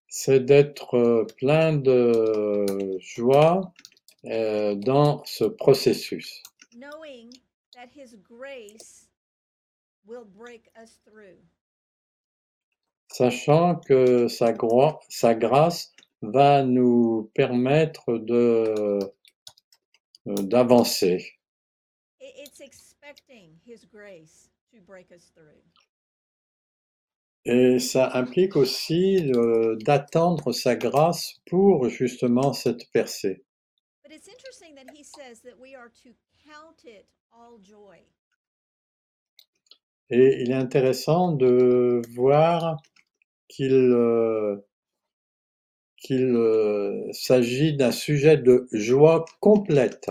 C'est 0.08 0.40
d'être 0.40 0.94
euh, 0.96 1.26
plein 1.36 1.74
de 1.74 2.98
joie 2.98 3.72
euh, 4.24 4.74
dans 4.74 5.22
ce 5.24 5.44
processus, 5.44 6.42
knowing 6.74 7.30
that 7.74 7.88
His 7.92 8.16
grace 8.22 9.06
will 10.06 10.24
break 10.24 10.70
us 10.80 10.98
through. 11.04 11.38
sachant 13.12 13.76
que 13.86 14.28
sa, 14.28 14.52
grâce 15.34 15.92
va 16.22 16.62
nous 16.62 17.30
permettre 17.34 18.18
de 18.18 19.00
euh, 20.26 20.34
d'avancer. 20.42 21.38
I- 22.20 22.32
It's 22.44 22.60
expecting 22.60 23.58
His 23.66 23.84
grace 23.84 24.50
to 24.72 24.80
break 24.80 25.10
us 25.10 25.30
through. 25.34 25.60
Et 27.46 27.78
ça 27.78 28.10
implique 28.14 28.54
aussi 28.54 29.32
euh, 29.34 29.74
d'attendre 29.76 30.52
sa 30.52 30.76
grâce 30.76 31.40
pour 31.46 31.88
justement 31.88 32.52
cette 32.52 32.90
percée. 32.92 33.42
But 34.04 34.12
it's 34.12 34.28
interesting 34.28 34.74
that 34.76 34.92
He 34.94 35.02
says 35.02 35.40
that 35.42 35.58
we 35.58 35.74
are 35.74 35.88
to 36.04 36.10
count 36.44 36.84
it 36.84 37.06
all 37.06 37.08
joy. 37.08 37.19
Et 40.12 40.42
il 40.42 40.50
est 40.50 40.54
intéressant 40.54 41.32
de 41.32 42.02
voir 42.14 42.82
qu'il 43.46 43.72
euh, 43.72 44.56
qu'il 45.96 46.34
euh, 46.34 47.12
s'agit 47.12 47.76
d'un 47.76 47.92
sujet 47.92 48.36
de 48.36 48.66
joie 48.72 49.24
complète. 49.40 50.10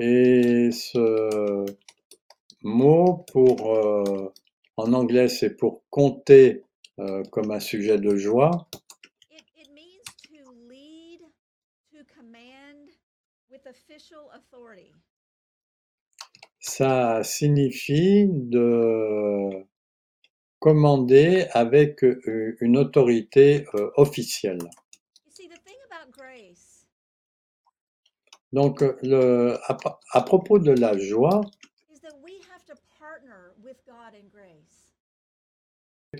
Et 0.00 0.70
ce 0.72 1.66
mot 2.62 3.24
pour, 3.30 3.74
euh, 3.74 4.32
en 4.76 4.92
anglais, 4.94 5.28
c'est 5.28 5.54
pour 5.54 5.82
compter 5.90 6.64
comme 7.30 7.50
un 7.50 7.60
sujet 7.60 7.98
de 7.98 8.16
joie. 8.16 8.68
It, 9.30 9.42
it 9.56 9.68
means 9.74 10.02
to 10.24 10.52
lead, 10.68 11.20
to 11.90 12.04
command 12.14 12.88
with 13.50 13.61
official 13.61 13.61
authority. 13.61 13.61
Ça 16.58 17.24
signifie 17.24 18.26
de 18.28 19.66
commander 20.58 21.46
avec 21.52 22.04
euh, 22.04 22.56
une 22.60 22.76
autorité 22.76 23.66
euh, 23.74 23.90
officielle. 23.96 24.58
Donc, 28.52 28.82
le, 29.02 29.56
à, 30.12 30.20
propos 30.20 30.58
de 30.58 30.72
la 30.72 30.96
joie, 30.98 31.40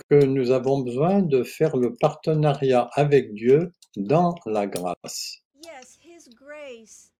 que 0.08 0.24
nous 0.24 0.50
avons 0.50 0.80
besoin 0.80 1.20
de 1.20 1.42
faire 1.42 1.76
le 1.76 1.94
partenariat 1.94 2.88
avec 2.94 3.34
Dieu 3.34 3.70
dans 3.96 4.34
la 4.46 4.66
grâce. 4.66 5.42
Yes, 5.62 5.98
His 6.02 6.30
grace 6.34 7.11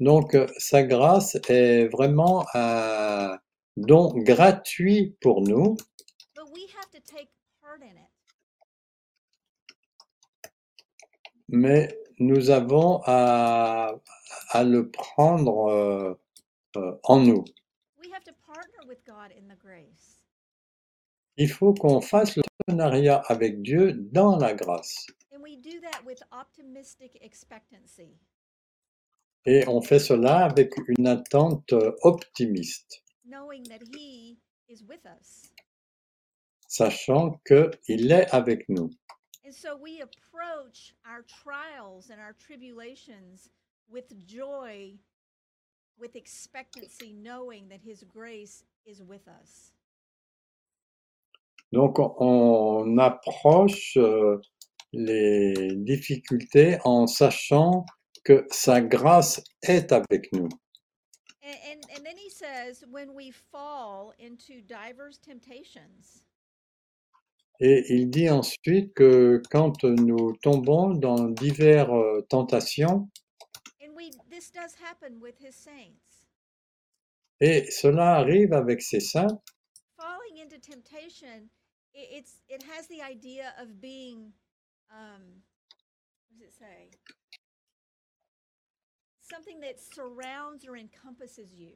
Donc, 0.00 0.34
euh, 0.34 0.46
sa 0.58 0.82
grâce 0.84 1.36
est 1.48 1.88
vraiment 1.88 2.46
un 2.54 3.38
don 3.76 4.12
gratuit 4.16 5.16
pour 5.20 5.42
nous, 5.42 5.76
But 6.34 6.46
we 6.52 6.66
have 6.76 6.90
to 6.92 7.00
take 7.00 7.30
part 7.60 7.80
in 7.82 7.96
it. 7.96 8.10
mais 11.48 11.88
nous 12.18 12.50
avons 12.50 13.00
à, 13.06 13.94
à 14.50 14.64
le 14.64 14.90
prendre 14.90 15.68
euh, 15.70 16.14
euh, 16.76 16.98
en 17.04 17.20
nous. 17.20 17.44
We 18.00 18.10
have 18.12 18.24
to 18.24 18.32
partner 18.46 18.86
with 18.86 18.98
God 19.06 19.32
in 19.36 19.48
the 19.52 19.58
grace. 19.58 20.22
Il 21.36 21.48
faut 21.48 21.72
qu'on 21.74 22.00
fasse 22.00 22.36
le 22.36 22.42
partenariat 22.66 23.22
avec 23.28 23.62
Dieu 23.62 23.92
dans 23.94 24.36
la 24.36 24.54
grâce. 24.54 25.06
And 25.38 25.44
we 25.44 25.54
do 25.54 25.78
that 25.82 26.04
with 26.04 26.20
optimistic 26.32 27.16
expectancy. 27.22 28.18
Et 29.46 29.64
on 29.68 29.80
fait 29.80 30.00
cela 30.00 30.46
avec 30.46 30.72
une 30.88 31.06
attente 31.06 31.72
euh, 31.72 31.92
optimiste, 32.02 33.04
knowing 33.24 33.62
that 33.68 33.78
He 33.94 34.36
is 34.68 34.82
with 34.82 35.06
us. 35.06 35.52
sachant 36.66 37.40
qu'il 37.46 38.10
est 38.10 38.26
avec 38.34 38.68
nous. 38.68 38.90
And 39.44 39.54
so 39.54 39.76
we 39.76 40.00
approach 40.00 40.92
our 41.06 41.22
trials 41.22 42.10
and 42.10 42.20
our 42.20 42.32
tribulations 42.32 43.48
with 43.88 44.06
joy, 44.26 44.94
with 46.00 46.16
expectancy, 46.16 47.12
knowing 47.12 47.68
that 47.68 47.80
His 47.80 48.02
grace 48.12 48.64
is 48.84 49.04
with 49.04 49.28
us. 49.28 49.72
Donc 51.72 52.00
on 52.00 52.98
approche 52.98 53.96
euh, 53.98 54.40
les 54.92 55.74
difficultés 55.76 56.78
en 56.84 57.06
sachant 57.06 57.84
que 58.24 58.46
sa 58.50 58.80
grâce 58.80 59.42
est 59.62 59.92
avec 59.92 60.32
nous. 60.32 60.48
And, 61.42 62.04
then 62.04 62.16
He 62.16 62.30
says, 62.30 62.84
when 62.90 63.14
we 63.14 63.32
fall 63.50 64.12
into 64.18 64.60
diverse 64.62 65.18
temptations, 65.18 66.22
Et 67.60 67.84
il 67.88 68.08
dit 68.08 68.30
ensuite 68.30 68.94
que 68.94 69.42
quand 69.50 69.82
nous 69.82 70.32
tombons 70.42 70.90
dans 70.90 71.28
diverses 71.28 71.90
euh, 71.90 72.22
tentations, 72.28 73.08
and 73.82 73.96
we 73.96 74.10
this 74.30 74.50
does 74.52 74.76
happen 74.76 75.18
with 75.20 75.34
His 75.40 75.56
saints, 75.56 76.28
et 77.40 77.68
cela 77.70 78.16
arrive 78.16 78.52
avec 78.52 78.80
ses 78.80 79.00
saints, 79.00 79.42
falling 79.96 80.38
into 80.40 80.56
temptation, 80.58 81.48
it, 81.94 82.08
it's 82.12 82.42
it 82.48 82.62
has 82.62 82.86
the 82.86 83.02
idea 83.02 83.52
of 83.60 83.80
being, 83.80 84.32
um, 84.90 85.22
what 86.30 86.38
does 86.38 86.48
it 86.48 86.54
say? 86.58 86.90
Something 89.22 89.60
that 89.60 89.78
surrounds 89.78 90.64
or 90.66 90.76
encompasses 90.76 91.52
you. 91.54 91.72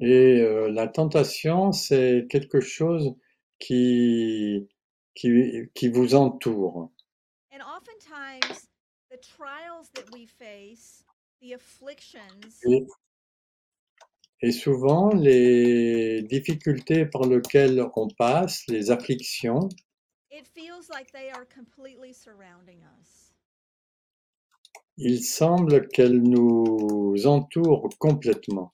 et 0.00 0.40
euh, 0.40 0.68
la 0.70 0.88
tentation, 0.88 1.72
c'est 1.72 2.26
quelque 2.28 2.60
chose 2.60 3.14
qui, 3.58 4.68
qui, 5.14 5.70
qui 5.74 5.88
vous 5.88 6.14
entoure. 6.14 6.90
And 7.52 7.60
oftentimes, 7.62 8.68
the 9.10 9.18
trials 9.18 9.88
that 9.94 10.10
we 10.12 10.26
face, 10.26 11.04
the 11.40 11.52
afflictions, 11.52 12.60
Et, 12.66 12.86
et 14.40 14.52
souvent, 14.52 15.10
les 15.14 16.22
difficultés 16.22 17.06
par 17.06 17.22
lesquelles 17.26 17.84
on 17.94 18.08
passe, 18.08 18.66
les 18.68 18.90
afflictions, 18.90 19.68
it 20.36 20.46
feels 20.48 20.88
like 20.90 21.10
they 21.12 21.30
are 21.30 21.44
completely 21.46 22.12
surrounding 22.12 22.82
us. 23.00 23.30
il 24.96 25.22
semble 25.24 25.88
qu'elles 25.88 26.22
nous 26.22 27.26
entourent 27.26 27.88
complètement. 27.98 28.70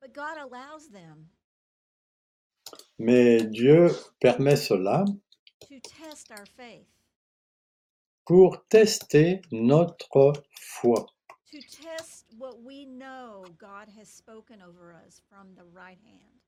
But 0.00 0.14
God 0.14 0.38
allows 0.38 0.88
them 0.90 1.28
Mais 2.98 3.42
Dieu 3.44 3.88
permet 4.20 4.56
cela 4.56 5.04
to 5.68 5.80
test 5.80 6.30
our 6.30 6.46
faith, 6.56 6.86
pour 8.26 8.66
tester 8.68 9.40
notre 9.52 10.32
foi, 10.60 11.06
to 11.50 11.58
test 11.70 12.26
what 12.38 12.62
we 12.62 12.84
know 12.86 13.44
God 13.58 13.88
has 13.98 14.08
spoken 14.08 14.60
over 14.62 14.92
us 14.92 15.20
from 15.30 15.54
the 15.54 15.64
right 15.72 15.98
hand. 16.04 16.40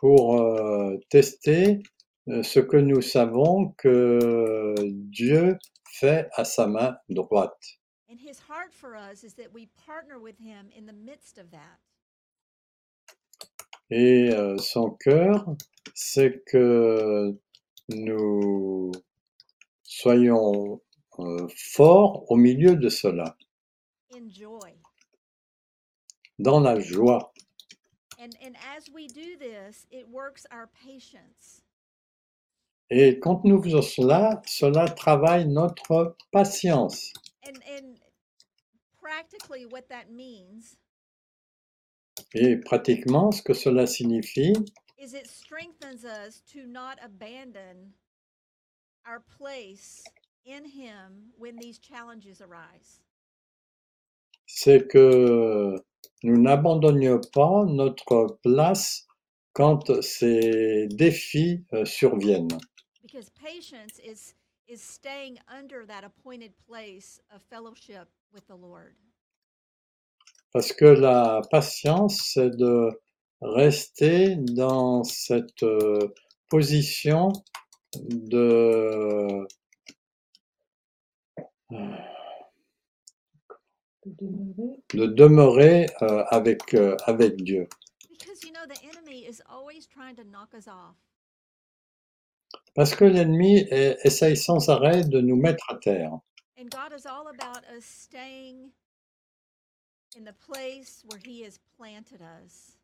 pour 0.00 0.40
euh, 0.40 0.96
tester 1.10 1.80
ce 2.26 2.60
que 2.60 2.76
nous 2.76 3.02
savons 3.02 3.72
que 3.76 4.74
Dieu 4.80 5.58
fait 5.94 6.28
à 6.36 6.44
sa 6.44 6.66
main 6.66 6.96
droite. 7.08 7.78
And 8.08 8.18
his 8.18 8.38
heart 8.38 8.72
for 8.72 8.94
us 8.94 9.24
is 9.24 9.34
that 9.34 9.52
we 9.52 9.68
partner 9.86 10.18
with 10.20 10.38
him 10.38 10.70
in 10.76 10.86
the 10.86 10.92
midst 10.92 11.38
of 11.38 11.50
that. 11.50 11.80
Et 13.90 14.30
euh, 14.32 14.56
son 14.58 14.96
cœur, 15.00 15.56
c'est 15.94 16.42
que 16.46 17.36
nous 17.88 18.92
soyons 19.82 20.80
euh, 21.18 21.48
forts 21.56 22.24
au 22.30 22.36
milieu 22.36 22.76
de 22.76 22.88
cela, 22.88 23.36
dans 26.38 26.60
la 26.60 26.80
joie. 26.80 27.32
And 28.18 28.34
and 28.40 28.56
as 28.76 28.88
we 28.92 29.06
do 29.08 29.36
this, 29.36 29.86
it 29.90 30.08
works 30.08 30.46
our 30.50 30.68
patience. 30.68 31.63
Et 32.90 33.18
quand 33.18 33.44
nous 33.44 33.62
faisons 33.62 33.82
cela, 33.82 34.42
cela 34.46 34.88
travaille 34.88 35.48
notre 35.48 36.16
patience. 36.30 37.12
And 37.46 37.56
and 37.78 37.96
practically 39.00 39.66
what 39.66 39.88
that 39.88 40.10
means 40.10 40.76
Et 42.34 42.56
pratiquement, 42.56 43.32
ce 43.32 43.42
que 43.42 43.54
cela 43.54 43.86
signifie, 43.86 44.54
is 44.98 45.14
it 45.14 45.26
strengthens 45.26 46.04
us 46.04 46.42
to 46.52 46.66
not 46.66 46.98
abandon 47.02 47.92
our 49.06 49.20
place 49.38 50.02
in 50.46 50.64
him 50.64 51.32
when 51.38 51.56
these 51.56 51.78
challenges 51.78 52.40
arise. 52.40 53.00
c'est 54.46 54.86
que 54.86 55.74
nous 56.22 56.40
n'abandonnions 56.40 57.20
pas 57.32 57.64
notre 57.66 58.38
place 58.42 59.06
quand 59.52 60.00
ces 60.02 60.86
défis 60.88 61.64
euh, 61.72 61.84
surviennent. 61.84 62.58
Because 63.14 63.30
patience 63.30 64.00
is 64.00 64.34
is 64.66 64.82
staying 64.82 65.38
under 65.46 65.86
that 65.86 66.02
appointed 66.02 66.52
place 66.66 67.20
of 67.32 67.42
fellowship 67.48 68.08
with 68.32 68.44
the 68.48 68.56
Lord. 68.56 68.96
Parce 70.52 70.72
que 70.72 70.86
la 70.86 71.40
patience, 71.48 72.32
c'est 72.32 72.50
de 72.50 72.90
rester 73.40 74.34
dans 74.34 75.04
cette 75.04 75.62
euh, 75.62 76.12
position 76.50 77.30
de... 77.94 79.46
de 84.92 85.06
demeurer 85.06 85.86
euh, 86.02 86.24
avec, 86.30 86.74
euh, 86.74 86.96
avec 87.06 87.36
Dieu. 87.36 87.68
Because 88.10 88.42
you 88.42 88.50
know 88.50 88.66
the 88.66 88.82
enemy 88.82 89.24
is 89.24 89.40
always 89.48 89.86
trying 89.86 90.16
to 90.16 90.24
knock 90.24 90.52
us 90.52 90.66
off. 90.66 90.96
Parce 92.74 92.94
que 92.94 93.04
l'ennemi 93.04 93.66
essaye 93.70 94.36
sans 94.36 94.68
arrêt 94.68 95.04
de 95.04 95.20
nous 95.20 95.36
mettre 95.36 95.64
à 95.70 95.76
terre. 95.76 96.12
And 96.58 96.68
God 96.70 96.92
is 96.96 97.06
all 97.06 97.28
about 97.28 97.62
us 97.76 97.84
staying 97.84 98.70
in 100.16 100.24
the 100.24 100.32
place 100.32 101.04
where 101.08 101.20
He 101.24 101.44
has 101.44 101.58
planted 101.76 102.20
us. 102.20 102.76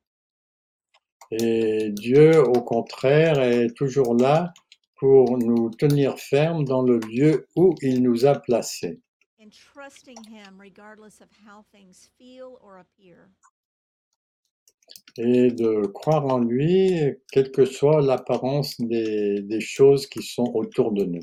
Et 1.33 1.91
Dieu, 1.91 2.41
au 2.41 2.63
contraire, 2.63 3.41
est 3.41 3.75
toujours 3.77 4.15
là 4.15 4.53
pour 4.97 5.39
nous 5.39 5.71
tenir 5.71 6.19
fermes 6.19 6.65
dans 6.65 6.83
le 6.83 6.99
lieu 6.99 7.47
où 7.57 7.75
il 7.83 8.03
nous 8.03 8.27
a 8.27 8.39
placés. 8.39 9.01
and 9.41 9.53
trusting 9.53 10.23
Him 10.25 10.59
regardless 10.59 11.21
of 11.21 11.29
how 11.47 11.65
things 11.73 12.11
feel 12.19 12.59
or 12.63 12.79
appear. 12.79 13.31
Et 15.23 15.51
de 15.51 15.87
croire 15.87 16.25
en 16.25 16.39
lui, 16.39 16.95
quelle 17.31 17.51
que 17.51 17.67
soit 17.67 18.01
l'apparence 18.01 18.81
des, 18.81 19.43
des 19.43 19.61
choses 19.61 20.07
qui 20.07 20.23
sont 20.23 20.51
autour 20.55 20.93
de 20.93 21.05
nous. 21.05 21.21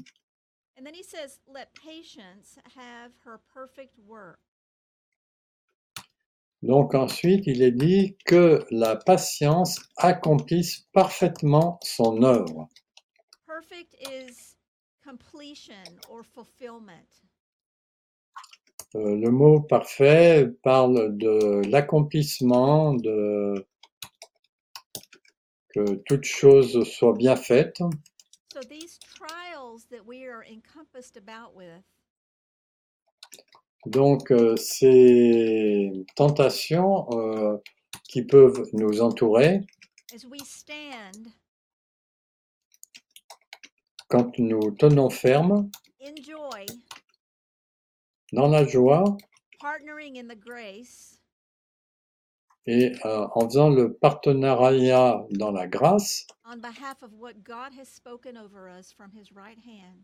And 0.77 0.85
then 0.85 0.93
He 0.93 1.01
says, 1.01 1.39
Let 1.51 1.69
patience 1.73 2.59
have 2.75 3.11
her 3.25 3.39
perfect 3.51 3.95
work. 4.07 4.37
Donc 6.61 6.93
ensuite, 6.93 7.47
il 7.47 7.63
est 7.63 7.71
dit 7.71 8.17
que 8.25 8.63
la 8.69 8.95
patience 8.95 9.79
accomplisse 9.97 10.87
parfaitement 10.93 11.79
son 11.81 12.21
œuvre. 12.21 12.67
Perfect 13.47 13.95
is 14.01 14.57
completion 15.03 15.99
or 16.11 16.23
fulfillment. 16.23 17.23
Euh, 18.95 19.15
le 19.15 19.31
mot 19.31 19.59
parfait 19.61 20.47
parle 20.63 21.17
de 21.17 21.61
l'accomplissement, 21.69 22.93
de 22.93 23.65
que 25.77 25.95
toute 26.05 26.23
chose 26.23 26.83
soit 26.83 27.13
bien 27.13 27.35
faite. 27.35 27.77
So 28.51 28.61
these 28.67 28.97
trials 28.99 29.85
that 29.91 30.05
we 30.05 30.25
are 30.25 30.43
encompassed 30.43 31.17
about 31.17 31.55
with, 31.55 31.83
Donc 33.85 34.31
euh, 34.31 34.55
ces 34.57 35.91
tentations 36.15 37.07
euh, 37.11 37.57
qui 38.09 38.23
peuvent 38.23 38.67
nous 38.73 39.01
entourer, 39.01 39.61
as 40.13 40.25
we 40.25 40.39
stand 40.43 41.27
quand 44.09 44.37
nous 44.39 44.71
tenons 44.71 45.09
ferme 45.09 45.69
dans 48.33 48.47
la 48.47 48.65
joie 48.65 49.17
partnering 49.59 50.17
in 50.17 50.27
the 50.27 50.35
grace, 50.35 51.16
et 52.67 52.91
euh, 53.05 53.27
en 53.33 53.47
faisant 53.47 53.69
le 53.69 53.93
partenariat 53.93 55.25
dans 55.31 55.51
la 55.51 55.67
grâce, 55.67 56.27
on 56.45 56.57
behalf 56.57 57.01
of 57.01 57.11
what 57.17 57.43
God 57.43 57.73
has 57.79 57.87
spoken 57.87 58.37
over 58.37 58.69
us 58.69 58.93
from 58.93 59.09
His 59.15 59.31
right 59.33 59.57
hand, 59.65 60.03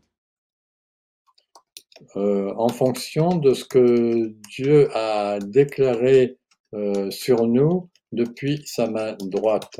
euh, 2.16 2.52
en 2.56 2.68
fonction 2.68 3.36
de 3.36 3.52
ce 3.52 3.64
que 3.64 4.34
Dieu 4.48 4.88
a 4.96 5.38
déclaré 5.40 6.38
euh, 6.74 7.10
sur 7.10 7.46
nous 7.46 7.90
depuis 8.12 8.66
sa 8.66 8.88
main 8.88 9.14
droite. 9.20 9.78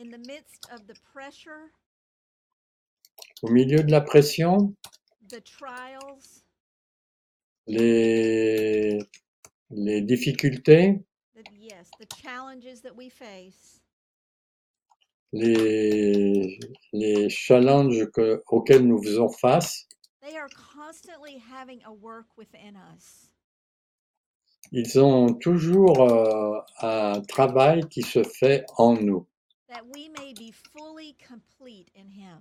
In 0.00 0.10
the 0.10 0.26
midst 0.26 0.68
of 0.72 0.86
the 0.86 0.98
pressure, 1.12 1.68
Au 3.42 3.50
milieu 3.50 3.82
de 3.82 3.90
la 3.90 4.00
pression, 4.00 4.74
the 5.28 5.42
trials, 5.42 6.44
les, 7.66 8.98
les 9.70 10.02
difficultés, 10.02 11.00
les, 15.32 16.58
les 16.92 17.28
challenges 17.30 18.10
que- 18.10 18.42
auxquels 18.48 18.86
nous 18.86 19.02
faisons 19.02 19.28
face, 19.28 19.86
they 20.22 20.36
are 20.36 20.48
constantly 20.74 21.38
having 21.38 21.80
a 21.84 21.92
work 21.92 22.26
within 22.36 22.76
us. 22.94 23.30
ils 24.72 24.98
ont 24.98 25.34
toujours 25.34 26.00
euh, 26.00 26.60
un 26.82 27.20
travail 27.22 27.82
qui 27.88 28.02
se 28.02 28.22
fait 28.22 28.64
en 28.76 28.94
nous, 28.94 29.26
that 29.68 29.82
we 29.94 30.08
may 30.18 30.32
be 30.34 30.52
fully 30.52 31.16
complete 31.28 31.90
in 31.96 32.08
him. 32.08 32.40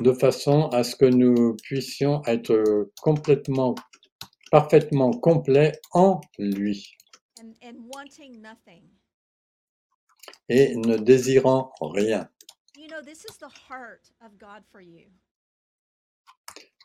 de 0.00 0.12
façon 0.12 0.68
à 0.70 0.82
ce 0.82 0.96
que 0.96 1.06
nous 1.06 1.56
puissions 1.62 2.22
être 2.26 2.90
complètement, 3.02 3.74
parfaitement 4.50 5.10
complets 5.12 5.72
en 5.92 6.20
lui 6.38 6.96
and, 7.44 7.56
and 7.62 7.76
wanting 7.94 8.40
nothing. 8.40 8.82
et 10.48 10.74
ne 10.76 10.96
désirant 10.96 11.72
rien. 11.80 12.28
You 12.76 12.88
know, 12.88 13.02
this 13.02 13.24
is 13.24 13.36
the 13.38 13.48
heart 13.68 14.10
of 14.24 14.38
God 14.38 14.62
for 14.70 14.80
you. 14.80 15.06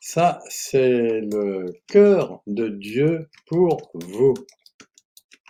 Ça, 0.01 0.41
c'est 0.49 1.21
le 1.21 1.73
cœur 1.87 2.41
de 2.47 2.69
Dieu 2.69 3.29
pour 3.47 3.91
vous. 3.93 4.33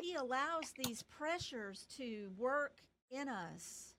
He 0.01 0.15
allows 0.15 0.73
these 0.83 1.03
pressures 1.03 1.85
to 1.97 2.29
work 2.37 2.73
in 3.11 3.27
us 3.27 3.95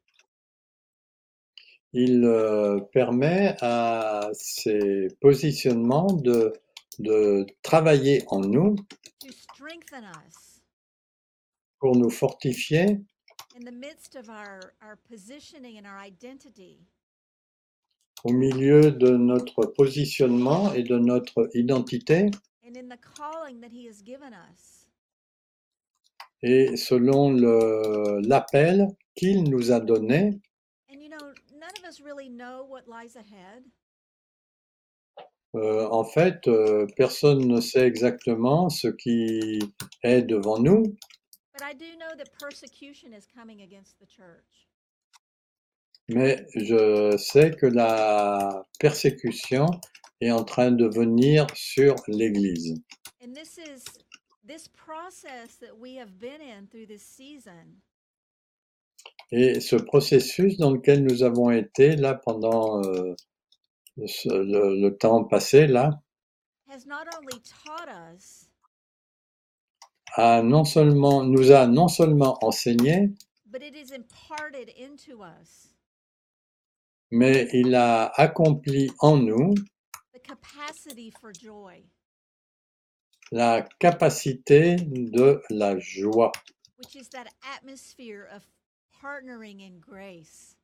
Il 1.92 2.25
euh, 2.25 2.81
permet 2.92 3.57
à 3.61 4.31
ces 4.33 5.09
positionnements 5.20 6.12
de, 6.12 6.53
de 7.01 7.46
travailler 7.62 8.23
en 8.29 8.40
nous 8.40 8.77
to 9.20 9.33
strengthen 9.33 10.05
us 10.05 10.50
pour 11.81 11.97
nous 11.97 12.11
fortifier. 12.11 13.01
Au 18.23 18.33
milieu 18.33 18.93
de 18.93 19.11
notre 19.11 19.66
positionnement 19.66 20.73
et 20.75 20.83
de 20.83 20.99
notre 20.99 21.51
identité. 21.55 22.31
And 22.62 22.77
in 22.77 22.88
the 22.88 22.99
calling 23.01 23.61
that 23.62 23.73
He 23.73 23.88
has 23.88 24.03
given 24.05 24.33
us. 24.33 24.87
et 26.43 26.77
selon 26.77 27.33
l'appel 28.23 28.87
qu'il 29.14 29.45
nous 29.45 29.73
a 29.73 29.81
donné. 29.81 30.40
And 30.90 31.01
you 31.01 31.09
know, 31.09 31.33
none 31.53 31.73
of 31.79 31.85
us 31.88 32.01
really 32.01 32.29
know 32.29 32.64
what 32.69 32.83
lies 32.87 33.16
ahead, 33.16 33.64
Euh, 35.57 35.88
en 35.90 36.05
fait, 36.05 36.47
euh, 36.47 36.87
personne 36.97 37.49
ne 37.49 37.61
sait 37.61 37.85
exactement 37.85 38.69
ce 38.69 38.87
qui 38.87 39.59
est 40.05 40.23
devant 40.23 40.61
nous, 40.61 40.85
but 41.61 41.66
I 41.68 41.73
do 41.75 41.96
know 41.99 42.14
that 42.16 42.29
persecution 42.38 43.12
is 43.12 43.27
coming 43.37 43.61
against 43.62 43.99
the 44.01 44.07
church. 44.07 44.66
mais 46.09 46.44
je 46.57 47.16
sais 47.18 47.51
que 47.53 47.66
la 47.66 48.64
persécution 48.81 49.66
est 50.20 50.33
en 50.33 50.44
train 50.44 50.73
de 50.73 50.87
venir 50.88 51.46
sur 51.55 51.94
l'Église. 52.09 52.75
And 53.23 53.33
this 53.35 53.59
is 53.59 53.85
this 54.44 54.66
process 54.68 55.57
that 55.61 55.79
we 55.79 55.96
have 55.96 56.18
been 56.18 56.40
in 56.40 56.66
through 56.68 56.87
this 56.87 57.03
season 57.05 57.77
Et 59.33 59.61
ce 59.61 59.77
processus 59.77 60.57
dans 60.57 60.73
lequel 60.73 61.05
nous 61.05 61.23
avons 61.23 61.51
été 61.53 61.94
là 61.94 62.14
pendant 62.14 62.83
euh, 62.83 63.14
ce- 64.07 64.29
le, 64.29 64.81
le 64.81 64.96
temps 64.96 65.23
passé, 65.25 65.68
là, 65.68 65.90
has 66.68 66.85
not 66.87 67.07
only 67.16 67.40
taught 67.44 67.88
us, 67.88 68.50
a 70.14 70.42
non 70.42 70.64
seulement, 70.64 71.25
nous 71.25 71.51
a 71.53 71.66
non 71.66 71.88
seulement 71.88 72.38
enseigné, 72.42 73.12
mais 77.11 77.49
il 77.53 77.75
a 77.75 78.12
accompli 78.16 78.90
en 79.01 79.16
nous 79.16 79.55
la 83.33 83.62
capacité 83.79 84.77
de 84.77 85.40
la 85.51 85.79
joie, 85.79 86.33
which 86.79 86.96
is 86.96 87.09
that 87.11 87.27
atmosphere 87.42 88.29
of 88.35 88.42
partnering 89.01 89.61
in 89.61 89.79
grace. 89.81 90.57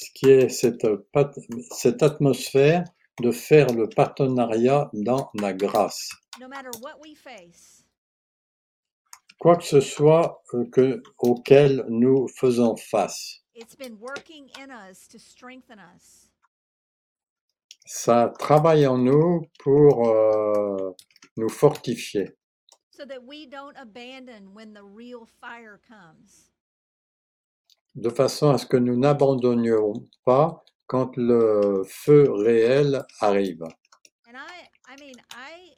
ce 0.00 0.10
qui 0.14 0.30
est 0.30 0.48
cette, 0.48 2.02
atmosphère 2.02 2.84
de 3.20 3.30
faire 3.30 3.66
le 3.72 3.88
partenariat 3.88 4.88
dans 4.94 5.30
la 5.34 5.52
grâce. 5.52 6.10
No 6.40 6.48
matter 6.48 6.70
what 6.80 6.98
we 7.02 7.14
face, 7.14 7.79
Quoi 9.40 9.56
que 9.56 9.64
ce 9.64 9.80
soit 9.80 10.42
euh, 10.54 10.64
que, 10.70 11.02
auquel 11.18 11.84
nous 11.88 12.28
faisons 12.28 12.76
face, 12.76 13.42
it's 13.54 13.74
been 13.74 13.96
working 13.98 14.48
in 14.58 14.70
us 14.70 15.08
to 15.08 15.18
strengthen 15.18 15.78
us. 15.96 16.30
ça 17.86 18.32
travaille 18.38 18.86
en 18.86 18.98
nous 18.98 19.42
pour 19.58 20.08
euh, 20.08 20.94
nous 21.38 21.48
fortifier, 21.48 22.36
So 22.92 23.06
that 23.06 23.24
we 23.26 23.46
don't 23.46 23.74
abandon 23.78 24.52
when 24.54 24.74
the 24.74 24.84
real 24.84 25.24
fire 25.40 25.80
comes. 25.88 26.50
de 27.94 28.10
façon 28.10 28.50
à 28.50 28.58
ce 28.58 28.66
que 28.66 28.76
nous 28.76 28.96
n'abandonnions 28.98 29.94
pas 30.24 30.62
quand 30.86 31.16
le 31.16 31.82
feu 31.88 32.30
réel 32.30 33.02
arrive. 33.20 33.62
And 34.28 34.36
I 34.36 34.68
I 34.86 34.96
mean 35.00 35.16
I 35.32 35.76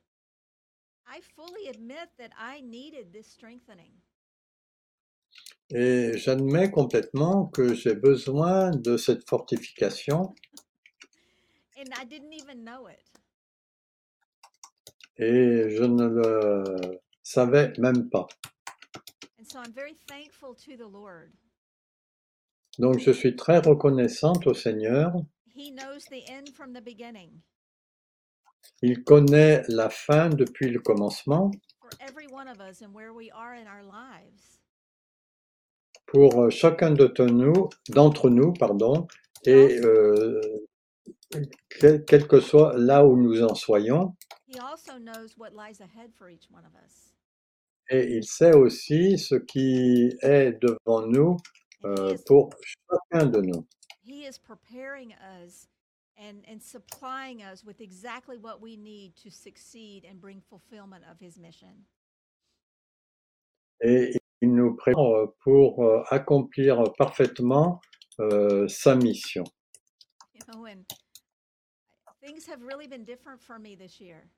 I 1.14 1.20
fully 1.36 1.68
admit 1.68 2.08
that 2.18 2.30
I 2.38 2.62
needed 2.62 3.12
this 3.12 3.26
strengthening. 3.26 3.92
Et 5.70 6.16
j'admets 6.16 6.70
complètement 6.70 7.46
que 7.46 7.74
j'ai 7.74 7.94
besoin 7.94 8.70
de 8.70 8.96
cette 8.96 9.28
fortification 9.28 10.34
And 11.76 11.88
I 11.98 12.04
didn't 12.04 12.32
even 12.32 12.64
know 12.64 12.86
it. 12.88 13.02
et 15.18 15.76
je 15.76 15.84
ne 15.84 16.06
le 16.08 16.98
savais 17.22 17.74
même 17.78 18.08
pas. 18.08 18.26
And 19.38 19.46
so 19.46 19.58
I'm 19.58 19.72
very 19.74 19.96
thankful 20.08 20.54
to 20.64 20.76
the 20.78 20.88
Lord. 20.88 21.30
Donc 22.78 23.00
je 23.00 23.10
suis 23.12 23.36
très 23.36 23.58
reconnaissante 23.58 24.46
au 24.46 24.54
Seigneur. 24.54 25.12
He 25.54 25.70
knows 25.70 26.06
the 26.10 26.26
end 26.30 26.48
from 26.54 26.72
the 26.72 26.80
beginning 26.80 27.42
Il 28.82 29.04
connaît 29.04 29.62
la 29.68 29.90
fin 29.90 30.28
depuis 30.28 30.70
le 30.70 30.80
commencement 30.80 31.50
pour 36.12 36.50
chacun 36.50 36.90
d'entre 36.90 37.24
nous, 37.24 37.70
d'entre 37.88 38.28
nous 38.28 38.52
pardon, 38.52 39.06
et 39.46 39.78
euh, 39.80 40.40
quel, 41.80 42.04
quel 42.04 42.28
que 42.28 42.40
soit 42.40 42.76
là 42.76 43.04
où 43.06 43.16
nous 43.16 43.42
en 43.42 43.54
soyons. 43.54 44.14
He 44.46 44.58
also 44.58 44.98
knows 44.98 45.34
what 45.38 45.54
lies 45.54 45.80
ahead 45.80 46.12
for 46.14 46.28
each 46.28 46.48
one 46.50 46.64
of 46.66 46.72
us. 46.84 47.14
Et 47.90 48.16
il 48.16 48.24
sait 48.24 48.54
aussi 48.54 49.18
ce 49.18 49.34
qui 49.36 50.12
est 50.20 50.52
devant 50.60 51.06
nous 51.06 51.36
euh, 51.84 52.10
he, 52.10 52.14
is, 52.14 52.22
pour 52.26 52.50
chacun 52.62 53.26
de 53.26 53.40
nous. 53.40 53.66
And, 56.22 56.44
and 56.48 56.62
supplying 56.62 57.42
us 57.42 57.64
with 57.64 57.80
exactly 57.80 58.38
what 58.38 58.60
we 58.60 58.76
need 58.76 59.14
to 59.16 59.30
succeed 59.30 60.04
and 60.08 60.20
bring 60.20 60.40
fulfillment 60.48 61.04
of 61.10 61.18
his 61.18 61.38
mission. 61.38 61.84
Et 63.84 64.14
il 64.40 64.54
nous 64.54 64.76
prépare 64.76 65.32
pour 65.42 65.84
euh, 65.84 66.02
accomplir 66.10 66.82
parfaitement 66.96 67.80
euh, 68.20 68.68
sa 68.68 68.94
mission. 68.94 69.44
You 70.34 70.40
know, 70.52 70.66
and 70.66 70.84
things 72.24 72.46
have 72.46 72.62
really 72.62 72.86
been 72.86 73.04
different 73.04 73.40
for 73.40 73.58
me 73.58 73.74
this 73.74 74.00
year. 74.00 74.28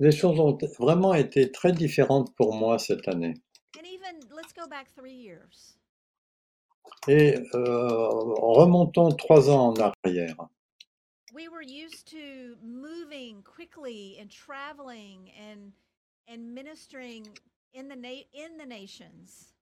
Les 0.00 0.10
choses 0.10 0.40
ont 0.40 0.58
vraiment 0.80 1.14
été 1.14 1.52
très 1.52 1.72
différentes 1.72 2.34
pour 2.36 2.54
moi 2.54 2.78
cette 2.78 3.06
année. 3.06 3.34
And 3.78 3.86
even 3.86 4.20
let's 4.34 4.52
go 4.52 4.66
back 4.66 4.88
three 4.96 5.14
years. 5.14 5.76
Et 7.08 7.34
euh, 7.54 7.98
remontons 7.98 9.10
trois 9.10 9.50
ans 9.50 9.74
en 9.74 9.92
arrière. 10.04 10.36
We 11.34 11.48
were 11.48 11.62
used 11.62 12.06
to 12.12 12.56
moving 12.62 13.42
quickly 13.42 14.18
and 14.20 14.28
traveling 14.30 15.30
and 15.36 15.72
and 16.28 16.54
ministering 16.54 17.26
in 17.74 17.88
the 17.88 17.96
na- 17.96 18.24
in 18.32 18.56
the 18.56 18.66
nations. 18.66 19.52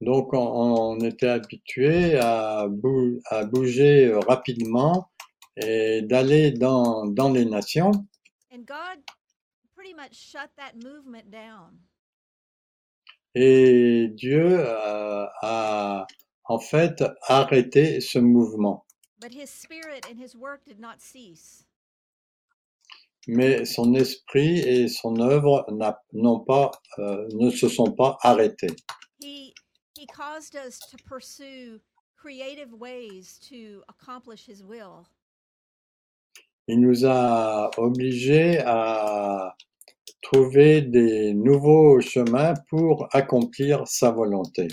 Donc, 0.00 0.34
on, 0.34 0.38
on 0.38 0.98
était 1.00 1.28
habitué 1.28 2.18
à, 2.18 2.66
bou- 2.68 3.20
à 3.30 3.44
bouger 3.44 4.12
rapidement 4.28 5.08
et 5.56 6.02
d'aller 6.02 6.50
dans, 6.50 7.06
dans 7.06 7.30
les 7.30 7.44
nations. 7.44 7.92
And 8.52 8.66
God 8.66 8.98
pretty 9.74 9.94
much 9.94 10.14
shut 10.14 10.50
that 10.56 10.74
movement 10.82 11.30
down. 11.30 11.78
Et 13.34 14.08
Dieu 14.14 14.62
a, 14.66 15.32
a 15.42 16.06
en 16.44 16.58
fait 16.58 17.02
arrêté 17.28 18.00
ce 18.00 18.18
mouvement. 18.18 18.84
But 19.20 19.32
his 19.32 19.50
spirit 19.50 20.04
and 20.10 20.18
his 20.18 20.34
work 20.34 20.64
did 20.66 20.80
not 20.80 21.00
cease. 21.00 21.64
Mais 23.28 23.64
son 23.64 23.94
esprit 23.94 24.58
et 24.58 24.88
son 24.88 25.20
œuvre 25.20 25.64
n'ont 26.12 26.40
pas, 26.40 26.72
euh, 26.98 27.28
ne 27.34 27.50
se 27.50 27.68
sont 27.68 27.92
pas 27.92 28.18
arrêtés. 28.22 28.74
He 29.20 29.54
he 29.96 30.06
caused 30.06 30.56
us 30.56 30.80
to 30.90 30.96
pursue 31.06 31.80
creative 32.16 32.74
ways 32.74 33.38
to 33.48 33.82
accomplish 33.88 34.44
his 34.44 34.64
will. 34.64 35.06
Il 36.66 36.80
nous 36.80 37.04
a 37.04 37.70
obligés 37.78 38.58
à 38.64 39.54
trouver 40.22 40.80
des 40.82 41.34
nouveaux 41.34 42.00
chemins 42.00 42.54
pour 42.70 43.08
accomplir 43.12 43.86
sa 43.86 44.10
volonté. 44.10 44.68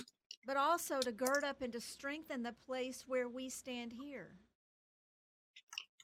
but 0.47 0.57
also 0.57 0.99
to 0.99 1.11
gird 1.11 1.43
up 1.43 1.61
and 1.61 1.71
to 1.71 1.79
strengthen 1.79 2.41
the 2.41 2.53
place 2.65 3.05
where 3.07 3.27
we 3.29 3.49
stand 3.49 3.93
here. 3.93 4.35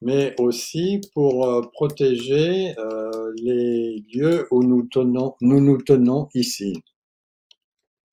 mais 0.02 0.36
aussi 0.40 1.02
pour 1.14 1.48
euh, 1.48 1.62
protéger 1.74 2.78
euh, 2.78 3.34
les 3.38 4.04
lieux 4.14 4.46
où 4.52 4.62
nous 4.64 4.84
tenons, 4.88 5.36
nous 5.42 5.62
nous 5.62 5.82
tenons 5.82 6.28
ici. 6.36 6.74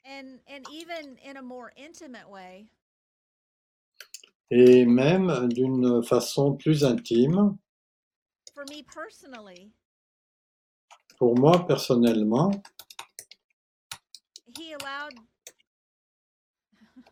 And 0.06 0.38
and 0.48 0.62
even 0.72 1.16
in 1.24 1.36
a 1.36 1.42
more 1.42 1.72
intimate 1.76 2.28
way, 2.30 2.66
Et 4.50 4.84
même 4.84 5.48
d'une 5.48 6.02
façon 6.02 6.56
plus 6.56 6.84
intime, 6.84 7.56
for 8.54 8.64
me 8.70 8.82
personally, 8.82 9.70
pour 11.22 11.38
moi 11.38 11.64
personnellement, 11.68 12.50
he 14.58 14.72
allowed 14.72 15.14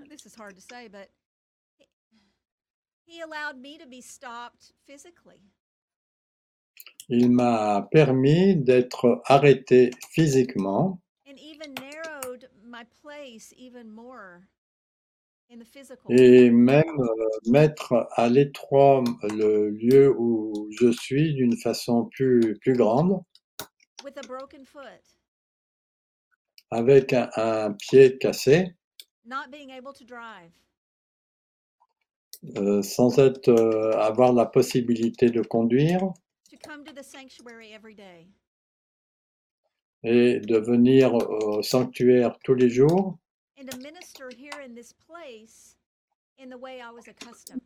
this 0.11 0.27
is 0.27 0.35
hard 0.35 0.57
to 0.57 0.61
say, 0.61 0.88
but 0.88 1.11
he, 1.79 1.87
he 3.07 3.20
allowed 3.20 3.57
me 3.57 3.79
to 3.79 3.87
be 3.87 4.01
stopped 4.01 4.73
physically. 4.85 5.40
il 7.09 7.31
m'a 7.31 7.88
permis 7.92 8.57
d'être 8.57 9.23
arrêté 9.27 9.90
physiquement. 10.11 11.01
Et 16.09 16.51
même 16.51 16.85
euh, 16.99 17.51
mettre 17.51 18.09
à 18.16 18.29
l'étroit 18.29 19.05
le 19.23 19.70
lieu 19.70 20.12
où 20.18 20.68
je 20.81 20.90
suis 20.90 21.35
d'une 21.35 21.57
façon 21.57 22.09
plus, 22.12 22.59
plus 22.61 22.75
grande, 22.75 23.20
with 24.04 24.16
a 24.18 24.26
broken 24.26 24.64
foot, 24.64 25.02
avec 26.70 27.12
un, 27.12 27.28
un 27.36 27.72
pied 27.72 28.18
cassé, 28.18 28.74
not 29.24 29.50
being 29.50 29.70
able 29.70 29.92
to 29.92 30.04
drive, 30.04 30.50
euh, 32.56 32.82
sans 32.82 33.18
être, 33.18 33.48
euh, 33.48 33.92
avoir 34.00 34.32
la 34.32 34.46
possibilité 34.46 35.30
de 35.30 35.42
conduire. 35.42 36.12
to 36.50 36.56
come 36.66 36.84
to 36.84 36.92
the 36.92 37.02
sanctuary 37.04 37.72
every 37.72 37.94
day, 37.94 38.26
et 40.02 40.40
de 40.40 40.58
venir 40.58 41.12
au 41.14 41.62
sanctuaire 41.62 42.38
tous 42.44 42.54
les 42.54 42.68
jours. 42.70 43.18
And 43.58 43.66
to 43.70 43.76
minister 43.78 44.30
here 44.30 44.60
in 44.66 44.74
this 44.74 44.92
place 45.06 45.76
in 46.38 46.48
the 46.48 46.56
way 46.58 46.80
I 46.80 46.90
was 46.90 47.06
accustomed. 47.08 47.60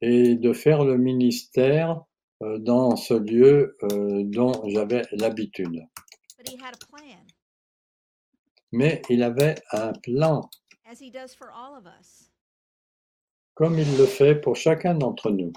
et 0.00 0.34
de 0.34 0.52
faire 0.52 0.84
le 0.84 0.96
ministère 0.98 2.04
dans 2.40 2.96
ce 2.96 3.14
lieu 3.14 3.76
euh, 3.82 4.22
dont 4.24 4.68
j'avais 4.68 5.02
l'habitude. 5.12 5.86
But 6.36 6.48
he 6.48 6.56
had 6.56 6.74
a 6.74 6.86
plan, 6.86 7.26
Mais 8.72 9.02
il 9.08 9.22
avait 9.22 9.54
un 9.70 9.92
plan, 9.92 10.50
comme 13.54 13.78
il 13.78 13.96
le 13.96 14.06
fait 14.06 14.34
pour 14.34 14.56
chacun 14.56 14.94
d'entre 14.94 15.30
nous, 15.30 15.52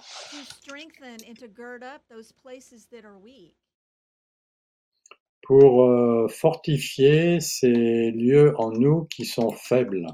pour 5.42 5.84
euh, 5.84 6.28
fortifier 6.28 7.40
ces 7.40 8.12
lieux 8.12 8.54
en 8.60 8.72
nous 8.72 9.06
qui 9.06 9.26
sont 9.26 9.52
faibles. 9.52 10.06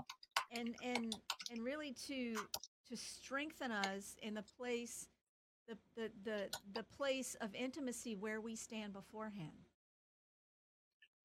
And 0.55 0.69
and 0.83 1.09
and 1.51 1.63
really 1.63 1.93
to 2.07 2.39
to 2.87 2.95
strengthen 2.95 3.71
us 3.71 4.15
in 4.21 4.35
the 4.35 4.43
place 4.55 5.07
the 5.67 5.75
the 5.95 6.09
the, 6.23 6.49
the 6.73 6.83
place 6.97 7.35
of 7.41 7.53
intimacy 7.55 8.15
where 8.15 8.39
we 8.41 8.55
stand 8.55 8.93
before 8.93 9.29
him 9.29 9.51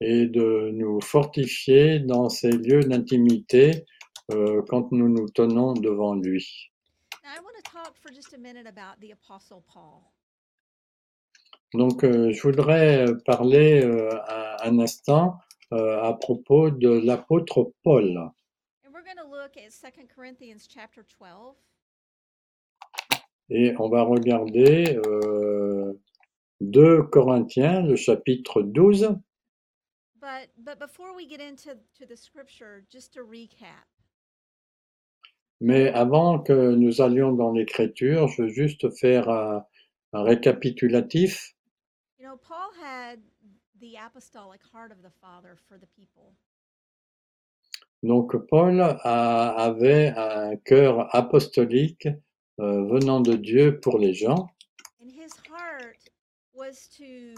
et 0.00 0.26
de 0.26 0.70
nous 0.72 1.00
fortifier 1.00 1.98
dans 1.98 2.28
ces 2.28 2.52
lieux 2.52 2.80
d'intimité 2.84 3.84
euh, 4.30 4.62
quand 4.68 4.92
nous 4.92 5.08
nous 5.08 5.28
tenons 5.30 5.72
devant 5.74 6.14
lui. 6.14 6.70
now 7.24 7.30
i 7.36 7.40
want 7.40 7.56
to 7.56 7.70
talk 7.70 7.96
for 7.96 8.12
just 8.12 8.32
a 8.34 8.38
minute 8.38 8.66
about 8.66 9.00
the 9.00 9.10
apostle 9.12 9.62
paul 9.72 10.02
Donc, 11.74 12.02
euh, 12.02 12.32
je 12.32 12.40
voudrais 12.42 13.04
parler 13.26 13.82
euh, 13.84 14.08
un, 14.28 14.56
un 14.70 14.78
instant 14.78 15.38
euh, 15.74 16.00
à 16.02 16.14
propos 16.14 16.70
de 16.70 16.88
l'apôtre 16.88 17.72
Paul. 17.82 18.16
and 18.84 18.90
we're 18.92 19.02
going 19.04 19.18
to 19.18 19.28
look 19.28 19.56
at 19.58 19.70
2 19.70 20.06
corinthians 20.14 20.66
chapter 20.66 21.02
12 21.20 21.54
Et 23.50 23.74
on 23.78 23.88
va 23.88 24.02
regarder 24.02 25.00
euh, 25.06 25.94
2 26.60 27.02
Corinthiens, 27.04 27.82
le 27.82 27.96
chapitre 27.96 28.62
12. 28.62 29.18
but 30.20 30.48
but 30.58 30.78
before 30.78 31.14
we 31.14 31.24
get 31.28 31.40
into 31.40 31.70
to 31.96 32.04
the 32.06 32.16
scripture 32.16 32.84
just 32.90 33.12
to 33.14 33.20
recap 33.22 33.86
Mais 35.60 35.88
avant 35.88 36.38
que 36.40 36.74
nous 36.74 37.00
allions 37.00 37.32
dans 37.32 37.52
l'écriture, 37.52 38.28
je 38.28 38.42
veux 38.42 38.48
juste 38.48 38.88
faire 38.98 39.28
un, 39.28 39.64
un 40.12 40.22
récapitulatif. 40.22 41.54
you 42.18 42.24
know 42.26 42.36
paul 42.36 42.70
had 42.82 43.20
the 43.80 43.96
apostolic 43.96 44.60
heart 44.72 44.90
of 44.92 44.98
the 45.02 45.10
father 45.20 45.56
for 45.68 45.78
the 45.78 45.86
people 45.96 46.34
Donc, 48.04 48.36
Paul 48.48 48.80
a- 48.80 49.50
avait 49.56 50.12
un 50.16 50.56
cœur 50.56 51.12
apostolique 51.14 52.06
venant 52.58 53.20
de 53.20 53.34
Dieu 53.34 53.78
pour 53.80 53.98
les 53.98 54.14
gens. 54.14 54.48
And 55.00 55.10
his 55.10 55.32
heart 55.48 55.98
was 56.52 56.88
to 56.98 57.34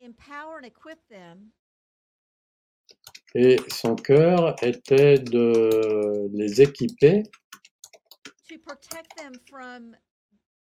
empower 0.00 0.58
and 0.58 0.66
equip 0.66 0.98
them. 1.08 1.50
Et 3.34 3.58
son 3.68 3.94
cœur 3.94 4.56
était 4.62 5.18
de 5.18 6.28
les 6.32 6.60
équiper. 6.60 7.22
To 8.48 8.58
protect 8.58 9.16
them 9.16 9.32
from 9.48 9.94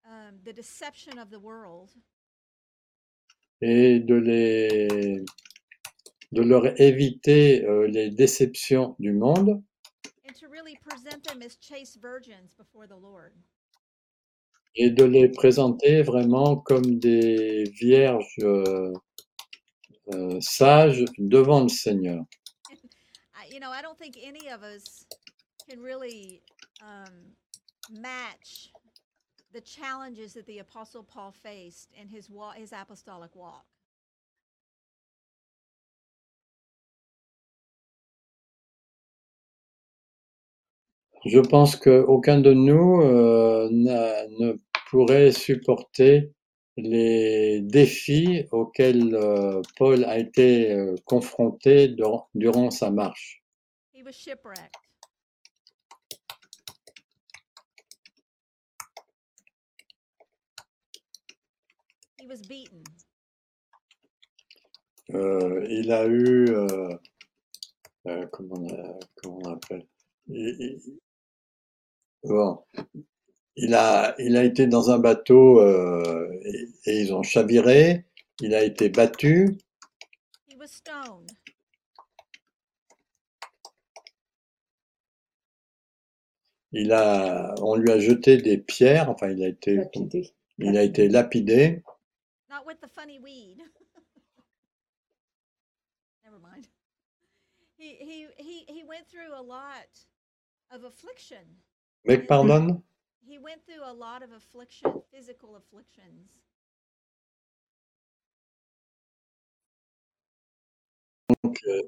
um, 0.06 0.38
the 0.44 0.52
deception 0.52 1.18
of 1.18 1.30
the 1.30 1.40
world. 1.40 1.90
Et 3.60 4.00
de 4.00 4.14
les 4.14 5.24
de 6.32 6.42
leur 6.42 6.80
éviter 6.80 7.64
euh, 7.64 7.86
les 7.86 8.10
déceptions 8.10 8.96
du 8.98 9.12
monde 9.12 9.62
et 14.76 14.90
de 14.90 15.04
les 15.04 15.28
présenter 15.28 16.02
vraiment 16.02 16.56
comme 16.56 16.98
des 16.98 17.64
vierges 17.80 18.38
euh, 18.42 18.92
euh, 20.12 20.38
sages 20.40 21.04
devant 21.18 21.62
le 21.62 21.68
Seigneur. 21.68 22.24
You 23.50 23.60
know, 23.60 23.70
I 23.70 23.82
don't 23.82 23.96
think 23.96 24.16
any 24.20 24.48
of 24.48 24.64
us 24.64 25.06
can 25.68 25.80
really 25.80 26.42
um, 26.82 27.36
match 27.88 28.70
the 29.52 29.60
challenges 29.60 30.34
that 30.34 30.46
the 30.46 30.58
Apostle 30.58 31.04
Paul 31.04 31.30
faced 31.30 31.92
in 31.96 32.08
his 32.08 32.28
his 32.56 32.72
apostolic 32.72 33.36
walk. 33.36 33.64
Je 41.26 41.40
pense 41.40 41.76
qu'aucun 41.76 42.40
de 42.40 42.52
nous 42.52 43.00
euh, 43.02 43.68
ne 43.70 44.52
pourrait 44.90 45.32
supporter 45.32 46.30
les 46.76 47.60
défis 47.62 48.44
auxquels 48.50 49.14
euh, 49.14 49.62
Paul 49.76 50.04
a 50.04 50.18
été 50.18 50.72
euh, 50.72 50.96
confronté 51.04 51.88
dur- 51.88 52.28
durant 52.34 52.70
sa 52.70 52.90
marche. 52.90 53.42
He 53.94 54.02
was 54.04 54.12
shipwrecked. 54.12 54.74
He 62.20 62.26
was 62.26 62.42
beaten. 62.48 62.82
Euh, 65.12 65.66
il 65.68 65.92
a 65.92 66.06
eu, 66.06 66.46
comment, 68.32 68.54
on 68.56 68.68
a- 68.70 68.98
comment 69.16 69.38
on 69.44 69.52
appelle 69.52 69.86
il- 70.28 70.80
Bon. 72.24 72.64
Il 73.56 73.74
a, 73.74 74.14
il 74.18 74.36
a 74.36 74.42
été 74.44 74.66
dans 74.66 74.90
un 74.90 74.98
bateau 74.98 75.60
euh, 75.60 76.28
et, 76.42 76.68
et, 76.86 77.00
ils 77.02 77.12
ont 77.12 77.22
chaviré. 77.22 78.06
Il 78.40 78.54
a 78.54 78.64
été 78.64 78.88
battu. 78.88 79.58
He 80.48 80.56
was 80.58 80.68
stoned. 80.68 81.30
Il 86.72 86.92
a, 86.92 87.54
on 87.60 87.76
lui 87.76 87.92
a 87.92 88.00
jeté 88.00 88.38
des 88.38 88.58
pierres. 88.58 89.10
Enfin, 89.10 89.30
il 89.30 89.44
a 89.44 89.48
été, 89.48 89.76
lapidé. 89.76 90.34
il 90.58 90.76
a 90.76 90.82
été 90.82 91.08
lapidé. 91.08 91.82
Not 92.48 92.64
with 92.66 92.80
the 92.80 92.88
funny 92.88 93.20
weed. 93.20 93.58
Never 96.24 96.38
mind. 96.40 96.66
He, 97.76 97.96
he, 98.00 98.26
he, 98.38 98.64
he 98.66 98.82
went 98.82 99.06
through 99.08 99.32
a 99.32 99.42
lot 99.42 99.86
of 100.72 100.82
affliction. 100.84 101.60
He 102.06 103.38
went 103.38 103.64
through 103.66 103.82
a 103.84 103.92
lot 103.92 104.22
of 104.22 104.32
affliction, 104.32 105.02
physical 105.10 105.56
afflictions. 105.56 106.28
Donc, 111.42 111.58
euh, 111.66 111.82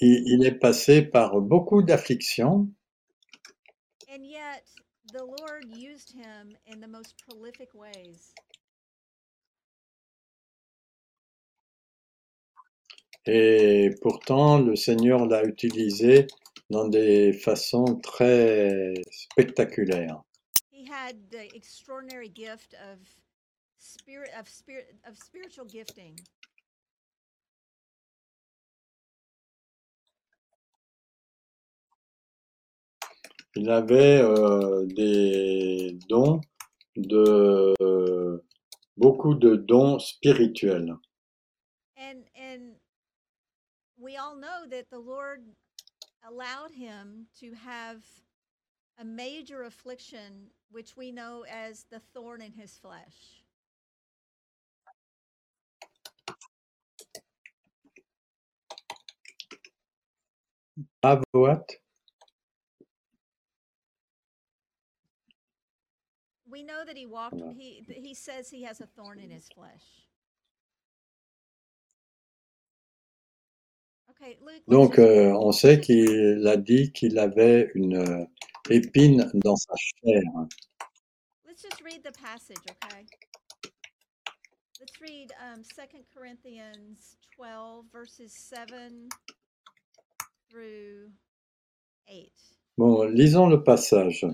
il, 0.00 0.22
il 0.26 0.46
est 0.46 0.58
passé 0.58 1.02
par 1.02 1.40
beaucoup 1.40 1.82
d'afflictions, 1.82 2.68
And 4.08 4.24
yet, 4.26 4.64
the 5.12 5.24
Lord 5.24 5.66
used 5.68 6.12
him 6.12 6.56
in 6.66 6.80
the 6.80 6.88
most 6.88 7.14
prolific 7.18 7.74
ways. 7.74 8.32
et 13.26 13.90
pourtant 14.00 14.58
le 14.58 14.74
Seigneur 14.76 15.26
l'a 15.26 15.44
utilisé 15.44 16.26
dans 16.70 16.88
des 16.88 17.32
façons 17.32 17.96
très 18.00 18.94
spectaculaires. 19.10 20.22
He 20.70 20.86
had 20.86 21.16
the 21.30 21.54
extraordinary 21.54 22.28
gift 22.28 22.74
of 22.74 22.98
spirit 23.78 24.30
of 24.38 24.48
spirit 24.48 24.94
of 25.06 25.16
spiritual 25.18 25.66
gifting. 25.66 26.16
Il 33.56 33.68
avait 33.68 34.22
euh, 34.22 34.86
des 34.86 35.98
dons 36.08 36.40
de 36.96 37.74
beaucoup 38.96 39.34
de 39.34 39.56
dons 39.56 39.98
spirituels. 39.98 40.96
And 41.96 42.24
and 42.36 42.76
we 43.98 44.16
all 44.16 44.36
know 44.36 44.66
that 44.70 44.88
the 44.90 44.98
Lord 44.98 45.42
allowed 46.28 46.72
him 46.72 47.26
to 47.40 47.52
have 47.54 48.02
a 48.98 49.04
major 49.04 49.62
affliction 49.62 50.50
which 50.70 50.96
we 50.96 51.10
know 51.10 51.44
as 51.50 51.84
the 51.90 52.00
thorn 52.00 52.42
in 52.42 52.52
his 52.52 52.76
flesh. 52.76 53.42
Avoat, 61.02 61.76
We 66.50 66.62
know 66.62 66.84
that 66.84 66.96
he 66.96 67.06
walked 67.06 67.40
he 67.56 67.84
he 67.88 68.14
says 68.14 68.50
he 68.50 68.64
has 68.64 68.80
a 68.80 68.86
thorn 68.86 69.18
in 69.20 69.30
his 69.30 69.48
flesh. 69.48 70.09
Donc 74.68 74.98
euh, 74.98 75.32
on 75.32 75.52
sait 75.52 75.80
qu'il 75.80 76.46
a 76.46 76.56
dit 76.56 76.92
qu'il 76.92 77.18
avait 77.18 77.70
une 77.74 77.96
euh, 77.96 78.24
épine 78.68 79.30
dans 79.34 79.56
sa 79.56 79.74
chair. 79.76 80.22
Let's 81.46 81.62
just 81.62 81.82
read 81.82 82.02
the 82.02 82.12
passage, 82.12 82.62
okay? 82.70 83.06
Let's 84.80 85.00
read 85.00 85.32
um, 85.40 85.62
2 85.62 86.04
Corinthians 86.14 87.16
12, 87.36 87.84
verses 87.92 88.32
7 88.32 89.10
through 90.48 91.10
8. 92.08 92.32
Bon, 92.78 93.04
lisons 93.04 93.48
le 93.48 93.62
passage. 93.62 94.24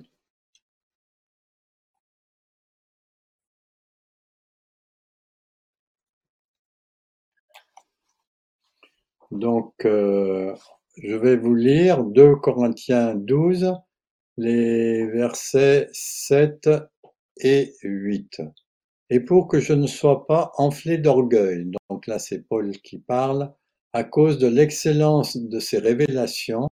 Donc, 9.31 9.73
euh, 9.85 10.55
je 10.97 11.15
vais 11.17 11.37
vous 11.37 11.55
lire 11.55 12.05
2 12.05 12.37
Corinthiens 12.37 13.15
12, 13.15 13.73
les 14.37 15.07
versets 15.07 15.89
7 15.93 16.69
et 17.39 17.75
8. 17.83 18.41
Et 19.11 19.21
pour 19.21 19.49
que 19.49 19.61
je 19.61 19.73
ne 19.73 19.87
sois 19.87 20.27
pas 20.27 20.53
enflé 20.59 20.99
d'orgueil, 20.99 21.71
donc 21.91 22.07
là 22.07 22.19
c'est 22.19 22.43
Paul 22.49 22.73
qui 22.79 22.99
parle, 22.99 23.53
à 23.93 24.05
cause 24.05 24.39
de 24.39 24.49
l'excellence 24.49 25.37
de 25.37 25.59
ses 25.61 25.79
révélations, 25.79 26.69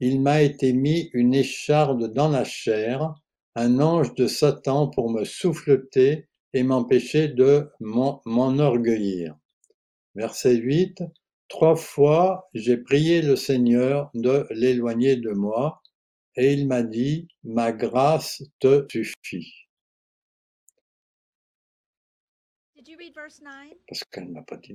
il 0.00 0.20
m'a 0.20 0.42
été 0.42 0.72
mis 0.72 1.10
une 1.12 1.34
écharde 1.34 2.12
dans 2.12 2.28
la 2.28 2.44
chair, 2.44 3.14
un 3.54 3.80
ange 3.80 4.14
de 4.14 4.26
Satan 4.26 4.88
pour 4.88 5.10
me 5.10 5.24
souffleter 5.24 6.28
et 6.54 6.62
m'empêcher 6.62 7.28
de 7.28 7.68
m'en- 7.80 8.22
m'enorgueillir. 8.24 9.36
Verset 10.14 10.56
8. 10.56 11.02
Trois 11.48 11.76
fois 11.76 12.48
j'ai 12.54 12.76
prié 12.76 13.22
le 13.22 13.36
Seigneur 13.36 14.10
de 14.14 14.46
l'éloigner 14.50 15.16
de 15.16 15.30
moi, 15.30 15.82
et 16.36 16.52
il 16.52 16.68
m'a 16.68 16.82
dit, 16.82 17.28
ma 17.42 17.72
grâce 17.72 18.42
te 18.60 18.86
suffit. 18.90 19.52
Did 22.76 22.86
you 22.86 22.96
read 22.98 23.14
verse 23.14 23.40
9? 23.42 23.74
Parce 23.88 24.04
qu'elle 24.04 24.28
m'a 24.28 24.42
pas 24.42 24.56
dit 24.56 24.74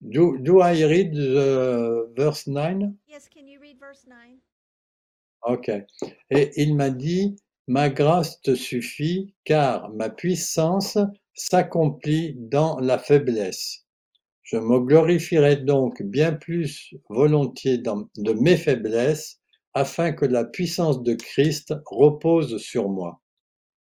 Do, 0.00 0.38
do 0.38 0.62
I 0.62 0.84
read 0.84 1.12
the 1.12 2.12
verse 2.16 2.46
9? 2.46 2.94
Yes, 3.08 3.28
can 3.28 3.48
you 3.48 3.60
read 3.60 3.80
verse 3.80 4.06
9? 4.06 4.38
Ok. 5.42 5.70
Et 6.30 6.50
il 6.56 6.76
m'a 6.76 6.90
dit, 6.90 7.36
ma 7.66 7.90
grâce 7.90 8.40
te 8.42 8.54
suffit, 8.54 9.34
car 9.44 9.90
ma 9.90 10.08
puissance 10.08 10.98
s'accomplit 11.34 12.34
dans 12.36 12.78
la 12.78 12.98
faiblesse. 12.98 13.87
Je 14.50 14.56
me 14.56 14.80
glorifierai 14.80 15.56
donc 15.56 16.00
bien 16.02 16.32
plus 16.32 16.94
volontiers 17.10 17.76
de 17.76 18.32
mes 18.32 18.56
faiblesses, 18.56 19.38
afin 19.74 20.12
que 20.12 20.24
la 20.24 20.46
puissance 20.46 21.02
de 21.02 21.12
Christ 21.12 21.74
repose 21.84 22.56
sur 22.56 22.88
moi. 22.88 23.20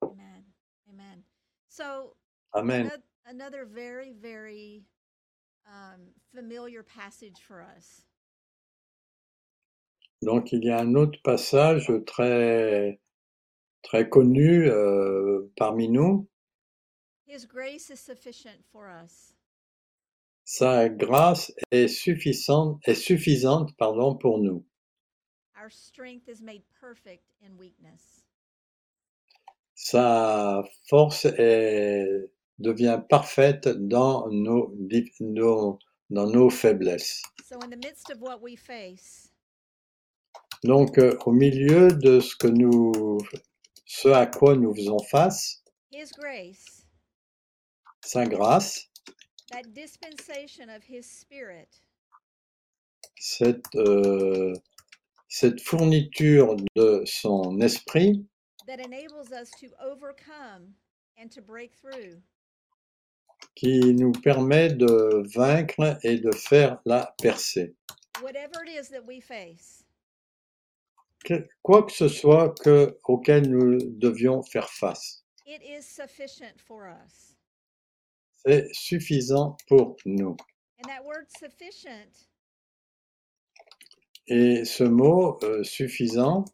Amen. 0.03 0.43
Amen. 0.89 1.23
So, 1.69 2.17
Amen. 2.55 2.87
anoth- 2.87 3.03
another 3.27 3.67
very, 3.67 4.13
very 4.13 4.87
familiar 6.35 6.83
passage 6.83 7.43
for 7.47 7.63
us. 7.77 8.07
Donc 10.23 10.51
il 10.53 10.65
y 10.65 10.71
a 10.71 10.81
un 10.81 10.95
autre 10.95 11.21
passage 11.23 11.93
très 12.07 12.99
très 13.83 14.09
connu 14.09 14.67
euh, 14.71 15.43
parmi 15.59 15.91
nous. 15.91 16.27
His 17.27 17.45
grace 17.45 17.91
is 17.91 18.01
sufficient 18.01 18.65
for 18.73 18.89
us. 18.89 19.34
Sa 20.45 20.89
grâce 20.89 21.53
est 21.71 21.89
suffisante, 21.89 22.81
est 22.87 22.95
suffisante 22.95 23.75
pardon, 23.79 24.15
pour 24.15 24.39
nous. 24.39 24.65
Our 25.57 25.71
strength 25.71 26.29
is 26.29 26.43
made 26.43 26.63
perfect 26.81 27.23
in 27.43 27.57
weakness. 27.59 28.25
Sa 29.75 30.63
force 30.89 31.25
est, 31.25 32.31
devient 32.59 33.01
parfaite 33.09 33.67
dans 33.69 34.29
nos, 34.31 34.73
di- 34.77 35.11
nos- 35.21 35.79
dans 36.11 36.27
nos 36.31 36.51
faiblesses. 36.51 37.23
So, 37.49 37.57
in 37.63 37.71
the 37.71 37.77
midst 37.77 38.11
of 38.11 38.21
what 38.21 38.41
we 38.43 38.57
face, 38.57 39.31
Donc, 40.63 40.99
au 41.27 41.33
milieu 41.33 41.89
de 41.89 42.21
ce 42.21 42.35
que 42.37 42.47
nous, 42.47 43.19
ce 43.87 44.09
à 44.09 44.27
quoi 44.27 44.57
nous 44.57 44.75
faisons 44.75 44.99
face, 45.11 45.63
His 45.93 46.11
grace, 46.19 46.87
sa 48.03 48.25
grâce, 48.27 48.89
cette, 53.17 53.75
euh, 53.77 54.53
cette 55.29 55.61
fourniture 55.61 56.57
de 56.77 57.03
son 57.07 57.61
esprit 57.61 58.27
that 58.67 58.81
enables 58.81 59.31
us 59.33 59.51
to 59.61 59.69
overcome 59.81 60.75
and 61.19 61.31
to 61.31 61.41
break 61.43 61.73
through, 61.77 62.21
qui 63.55 63.95
nous 63.95 64.13
permet 64.13 64.71
de 64.75 65.23
vaincre 65.35 65.99
et 66.03 66.19
de 66.19 66.33
faire 66.33 66.81
la 66.85 67.15
percée. 67.23 67.75
whatever 68.23 68.63
it 68.65 68.71
is 68.71 68.89
that 68.89 69.05
we 69.07 69.21
face. 69.21 69.85
Que- 71.25 71.49
Quoi 71.63 71.85
que 71.87 71.93
ce 71.93 72.09
soit 72.09 72.55
que, 72.63 72.99
auquel 73.05 73.49
nous 73.49 73.79
devions 73.99 74.43
faire 74.43 74.69
face, 74.71 75.23
It 75.47 75.63
is 75.63 75.83
sufficient 75.87 76.59
for 76.61 76.87
us. 76.89 77.34
C'est 78.47 78.69
suffisant 78.73 79.57
pour 79.69 79.97
nous. 80.05 80.37
And 80.83 80.89
that 80.89 81.05
word 81.05 81.27
sufficient, 81.39 82.29
Et 84.27 84.65
ce 84.65 84.85
mot 84.85 85.39
euh, 85.43 85.63
suffisant, 85.65 86.45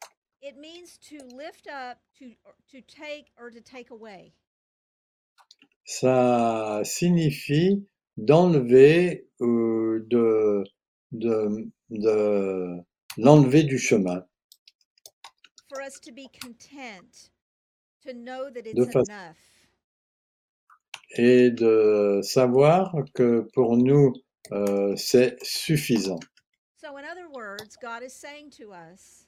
it 0.42 0.56
means 0.58 0.98
to 1.08 1.16
lift 1.36 1.66
up, 1.68 1.98
to 2.18 2.26
to 2.70 2.80
take 2.82 3.32
or 3.38 3.50
to 3.50 3.60
take 3.60 3.90
away. 3.90 4.32
ça 5.84 6.82
signifie 6.84 7.84
d'enlever 8.16 9.28
ou 9.40 9.98
de, 10.06 10.62
de, 11.12 11.68
de 11.90 12.76
l'enlever 13.16 13.62
du 13.64 13.78
chemin. 13.78 14.24
for 15.68 15.80
us 15.82 15.98
to 16.00 16.12
be 16.12 16.28
content, 16.42 17.30
to 18.02 18.12
know 18.12 18.50
that 18.50 18.66
it's 18.66 18.94
enough. 19.08 19.36
Et 21.16 21.50
de 21.50 22.20
savoir 22.22 22.94
que 23.14 23.48
pour 23.54 23.76
nous, 23.76 24.12
euh, 24.52 24.94
c'est 24.96 25.36
suffisant. 25.42 26.20
So, 26.80 26.96
in 26.96 27.04
other 27.04 27.28
words, 27.32 27.76
God 27.80 28.02
is 28.02 28.12
saying 28.12 28.50
to 28.58 28.72
us, 28.72 29.26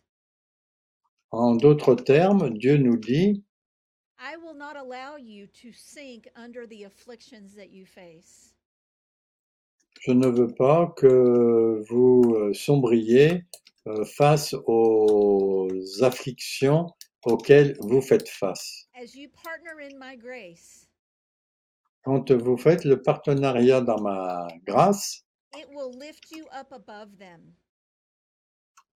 En 1.30 1.57
d'autres 1.57 1.95
termes, 1.95 2.51
Dieu 2.59 2.76
nous 2.76 2.97
dit, 2.97 3.43
I 4.18 4.37
will 4.37 4.55
not 4.55 4.76
allow 4.76 5.16
you 5.16 5.47
to 5.62 5.72
sink 5.72 6.28
under 6.37 6.66
the 6.66 6.85
afflictions 6.85 7.55
that 7.57 7.70
you 7.70 7.85
face. 7.87 8.53
je 10.01 10.12
ne 10.12 10.26
veux 10.28 10.53
pas 10.53 10.93
que 10.97 11.83
vous 11.89 12.35
euh, 12.35 12.53
sombriez 12.53 13.45
euh, 13.87 14.05
face 14.05 14.55
aux 14.66 15.68
afflictions 16.03 16.87
auxquelles 17.24 17.76
vous 17.80 18.01
faites 18.01 18.28
face. 18.28 18.89
As 18.95 19.14
you 19.14 19.28
partner 19.28 19.80
in 19.80 19.99
my 19.99 20.16
grace, 20.16 20.89
Quand 22.05 22.33
vous 22.33 22.57
faites 22.57 22.85
le 22.85 23.01
partenariat 23.01 23.81
dans 23.81 24.01
ma 24.01 24.49
grâce, 24.65 25.25
it 25.55 25.67
will 25.71 25.97
lift 25.99 26.31
you 26.33 26.45
up 26.53 26.73
above 26.73 27.17
them. 27.19 27.55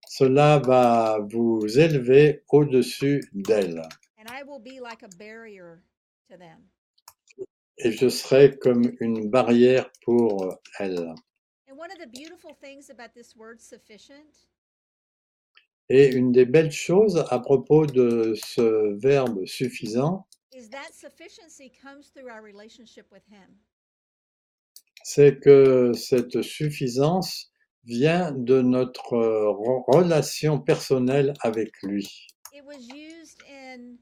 cela 0.08 0.58
va 0.58 1.18
vous 1.20 1.60
élever 1.78 2.42
au-dessus 2.48 3.22
d'elle. 3.32 3.82
And 4.18 4.24
I 4.30 4.42
will 4.44 4.60
be 4.60 4.80
like 4.80 5.02
a 5.02 5.08
barrier 5.18 5.78
to 6.30 6.36
them. 6.38 6.68
Et 7.78 7.92
je 7.92 8.08
serai 8.08 8.56
comme 8.56 8.92
une 9.00 9.28
barrière 9.28 9.90
pour 10.02 10.58
elle. 10.78 11.14
And 11.68 11.76
one 11.76 11.90
of 11.90 11.98
the 11.98 12.10
beautiful 12.10 12.54
things 12.54 12.88
about 12.90 13.12
this 13.14 13.36
word 13.36 13.60
sufficient 13.60 14.48
Et 15.88 16.14
une 16.14 16.32
des 16.32 16.46
belles 16.46 16.72
choses 16.72 17.24
à 17.30 17.38
propos 17.38 17.86
de 17.86 18.34
ce 18.34 18.96
verbe 18.98 19.44
suffisant, 19.44 20.26
is 20.52 20.68
that 20.70 20.94
sufficiency 20.94 21.70
comes 21.82 22.08
through 22.08 22.30
our 22.30 22.42
relationship 22.42 23.06
with 23.10 23.22
Him. 23.30 23.56
c'est 25.04 25.38
que 25.40 25.92
cette 25.92 26.42
suffisance 26.42 27.52
vient 27.84 28.32
de 28.32 28.60
notre 28.62 29.14
euh, 29.14 29.52
re- 29.52 29.84
relation 29.88 30.58
personnelle 30.60 31.32
avec 31.42 31.70
lui. 31.82 32.26
It 32.52 32.64
was 32.64 32.88
used 32.88 33.40
in 33.48 33.98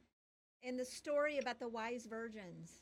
in 0.62 0.76
the 0.78 0.84
story 0.84 1.38
about 1.38 1.59
the 1.61 1.68
wise 1.68 2.07
virgins. 2.09 2.80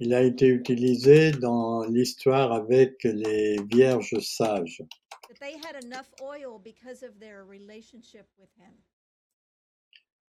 Il 0.00 0.14
a 0.14 0.22
été 0.22 0.46
utilisé 0.46 1.32
dans 1.32 1.82
l'histoire 1.84 2.52
avec 2.52 3.02
les 3.04 3.56
vierges 3.70 4.18
sages, 4.20 4.80
That 5.28 5.40
they 5.40 5.56
had 5.58 5.82
enough 5.84 6.08
oil 6.22 6.58
because 6.58 7.02
of 7.02 7.18
their 7.18 7.44
relationship 7.44 8.26
with 8.38 8.48
Him. 8.56 8.72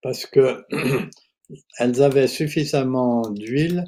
parce 0.01 0.25
que 0.25 0.63
elles 1.79 2.01
avaient 2.01 2.27
suffisamment 2.27 3.29
d'huile 3.29 3.85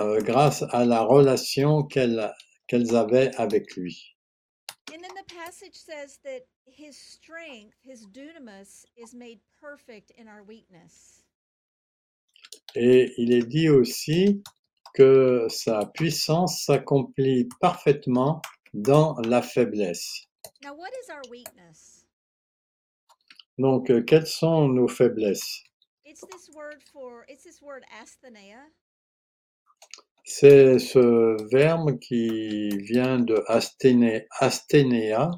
euh, 0.00 0.20
grâce 0.20 0.64
à 0.70 0.84
la 0.84 1.02
relation 1.02 1.82
qu'elles 1.82 2.96
avaient 2.96 3.34
avec 3.36 3.76
lui. 3.76 4.16
And 4.92 5.00
then 5.00 5.14
the 5.14 5.34
passage 5.34 5.74
says 5.74 6.18
that 6.24 6.46
His 6.66 6.96
strength, 6.96 7.74
His 7.82 8.06
dunamis, 8.06 8.84
is 8.96 9.14
made 9.14 9.40
perfect 9.60 10.12
in 10.18 10.28
our 10.28 10.42
weakness. 10.46 11.24
Et 12.74 13.12
il 13.18 13.32
est 13.32 13.46
dit 13.46 13.68
aussi 13.68 14.42
que 14.94 15.46
sa 15.48 15.86
puissance 15.86 16.64
s'accomplit 16.64 17.48
parfaitement 17.60 18.40
dans 18.72 19.16
la 19.24 19.42
faiblesse. 19.42 20.26
Now, 20.62 20.74
what 20.74 20.90
is 21.02 21.10
our 21.10 21.22
weakness? 21.30 22.06
Donc, 23.58 23.90
euh, 23.90 24.02
quelles 24.02 24.26
sont 24.26 24.68
nos 24.68 24.88
faiblesses? 24.88 25.62
It's 26.14 26.24
this 26.30 26.48
word 26.54 26.80
for 26.92 27.26
it's 27.28 27.42
this 27.42 27.60
word 27.60 27.84
asthenea. 28.00 28.70
C'est 30.24 30.78
ce 30.78 31.36
verbe 31.50 31.98
qui 31.98 32.68
vient 32.86 33.18
de 33.18 33.42
asténé, 33.48 34.24
asténéa, 34.40 35.32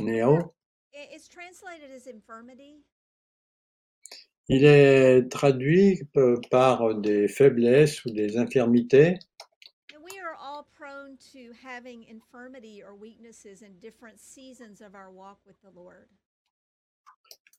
néo. 0.00 0.54
It's 0.92 1.26
translated 1.26 1.90
as 1.90 2.06
infirmity. 2.06 2.84
Il 4.48 4.64
est 4.64 5.28
traduit 5.32 6.00
par 6.48 6.94
des 6.94 7.26
faiblesses 7.26 8.04
ou 8.04 8.10
des 8.10 8.36
infirmités. 8.36 9.18
And 9.92 10.04
we 10.04 10.20
are 10.20 10.36
all 10.40 10.68
prone 10.78 11.18
to 11.32 11.52
having 11.60 12.04
infirmity 12.04 12.84
or 12.84 12.94
weaknesses 12.94 13.62
in 13.62 13.80
different 13.80 14.20
seasons 14.20 14.80
of 14.80 14.94
our 14.94 15.10
walk 15.10 15.40
with 15.44 15.60
the 15.62 15.70
Lord. 15.74 16.06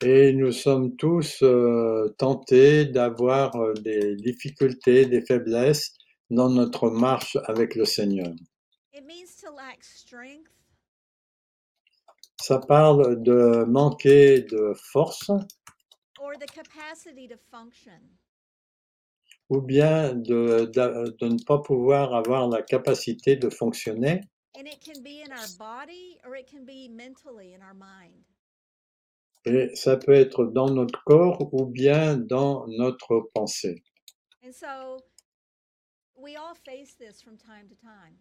Et 0.01 0.33
nous 0.33 0.51
sommes 0.51 0.95
tous 0.97 1.41
euh, 1.41 2.13
tentés 2.17 2.85
d'avoir 2.85 3.55
euh, 3.55 3.73
des 3.75 4.15
difficultés, 4.17 5.05
des 5.05 5.21
faiblesses 5.25 5.93
dans 6.29 6.49
notre 6.49 6.89
marche 6.89 7.37
avec 7.45 7.75
le 7.75 7.85
Seigneur. 7.85 8.33
It 8.93 9.05
means 9.05 9.35
to 9.41 9.51
lack 9.55 9.83
strength, 9.83 10.49
Ça 12.41 12.59
parle 12.59 13.23
de 13.23 13.63
manquer 13.65 14.41
de 14.41 14.73
force 14.91 15.29
or 16.19 16.33
the 16.39 16.45
capacity 16.51 17.27
to 17.29 17.37
function. 17.49 17.99
ou 19.49 19.61
bien 19.61 20.13
de, 20.15 20.65
de, 20.65 21.15
de 21.19 21.27
ne 21.27 21.43
pas 21.45 21.59
pouvoir 21.59 22.13
avoir 22.13 22.47
la 22.49 22.61
capacité 22.63 23.35
de 23.37 23.49
fonctionner. 23.49 24.21
And 24.57 24.67
it 24.67 24.79
can 24.83 25.01
be 25.03 25.21
in 25.25 25.31
our 25.31 25.47
body 25.57 26.17
or 26.25 26.35
it 26.35 26.47
can 26.49 26.65
be 26.65 26.89
mentally 26.89 27.53
in 27.53 27.61
our 27.61 27.73
mind. 27.73 28.23
Et 29.45 29.75
ça 29.75 29.97
peut 29.97 30.13
être 30.13 30.45
dans 30.45 30.69
notre 30.71 31.03
corps 31.03 31.53
ou 31.53 31.65
bien 31.65 32.17
dans 32.17 32.65
notre 32.67 33.29
pensée. 33.33 33.83
And 34.43 34.51
so 34.51 34.97
we 36.15 36.35
all 36.35 36.55
face 36.55 36.95
this 36.95 37.21
from 37.21 37.37
time 37.37 37.67
to 37.69 37.75
time. 37.75 38.17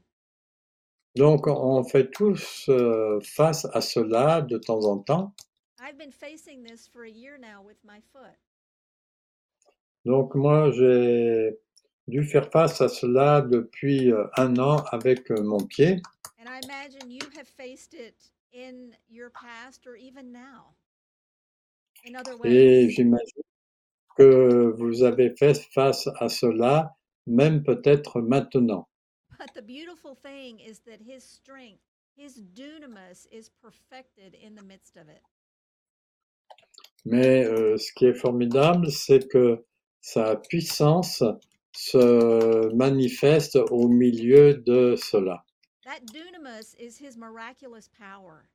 Donc 1.17 1.47
on 1.47 1.85
fait 1.85 2.11
tous 2.11 2.67
euh, 2.69 3.21
face 3.23 3.67
à 3.73 3.81
cela 3.81 4.43
de 4.43 4.59
temps 4.59 4.85
en 4.85 4.99
temps. 4.99 5.35
I've 5.81 5.97
been 5.97 6.13
facing 6.13 6.63
this 6.63 6.89
for 6.89 7.05
a 7.05 7.11
year 7.11 7.39
now 7.39 7.63
with 7.65 7.79
my 7.85 8.01
foot. 8.13 8.37
Donc 10.05 10.35
moi 10.35 10.71
j'ai 10.73 11.59
dû 12.09 12.25
faire 12.25 12.51
face 12.51 12.81
à 12.81 12.89
cela 12.89 13.41
depuis 13.41 14.13
euh, 14.13 14.27
un 14.37 14.59
an 14.59 14.85
avec 14.93 15.31
euh, 15.31 15.43
mon 15.43 15.65
pied. 15.67 16.03
And 16.39 16.49
I 16.49 16.61
imagine 16.65 17.11
you 17.11 17.27
have 17.39 17.49
faced 17.49 17.95
it 17.95 18.31
in 18.53 18.95
your 19.09 19.31
past 19.31 19.87
or 19.87 19.97
even 19.97 20.33
now 20.33 20.75
Et 22.45 22.91
j'imagine 22.91 23.43
que 24.17 24.73
vous 24.77 25.03
avez 25.03 25.35
fait 25.37 25.55
face 25.73 26.09
à 26.19 26.29
cela, 26.29 26.95
même 27.27 27.63
peut-être 27.63 28.21
maintenant. 28.21 28.89
But 29.39 29.53
the 29.55 29.63
beautiful 29.63 30.15
thing 30.15 30.61
is 30.61 30.81
that 30.87 31.01
his 31.01 31.25
strength, 31.25 31.81
his 32.17 32.41
dunamis, 32.55 33.27
is 33.33 33.51
perfected 33.61 34.35
in 34.35 34.55
the 34.55 34.63
midst 34.63 34.97
of 34.97 35.09
it. 35.09 35.23
Mais 37.05 37.45
euh, 37.45 37.77
ce 37.77 37.93
qui 37.93 38.07
est 38.07 38.15
formidable, 38.15 38.91
c'est 38.91 39.29
que 39.29 39.65
sa 40.01 40.37
puissance 40.37 41.23
se 41.73 42.73
manifeste 42.75 43.57
au 43.71 43.89
milieu 43.89 44.55
de 44.55 44.97
cela. 44.97 45.45
That 45.85 46.07
dunamis 46.07 46.75
is 46.79 46.97
his 46.97 47.17
miraculous 47.17 47.89
power. 47.89 48.49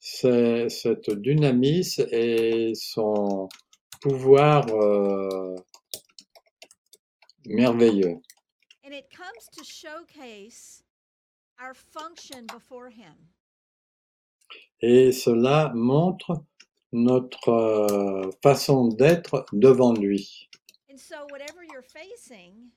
C'est 0.00 0.68
cette 0.70 1.10
dynamis 1.10 1.96
et 2.10 2.72
son 2.74 3.48
pouvoir 4.00 4.66
euh, 4.68 5.54
merveilleux. 7.46 8.16
And 8.82 8.92
it 8.92 9.10
comes 9.14 9.48
to 9.52 9.62
showcase 9.62 10.82
our 11.60 11.74
function 11.74 12.46
before 12.46 12.88
him. 12.88 13.14
Et 14.80 15.12
cela 15.12 15.70
montre 15.74 16.44
notre 16.92 17.50
euh, 17.50 18.30
façon 18.42 18.88
d'être 18.88 19.44
devant 19.52 19.92
lui. 19.92 20.48
And 20.90 20.96
so, 20.96 21.16
whatever 21.30 21.62
you're 21.70 21.84
facing, 21.84 22.70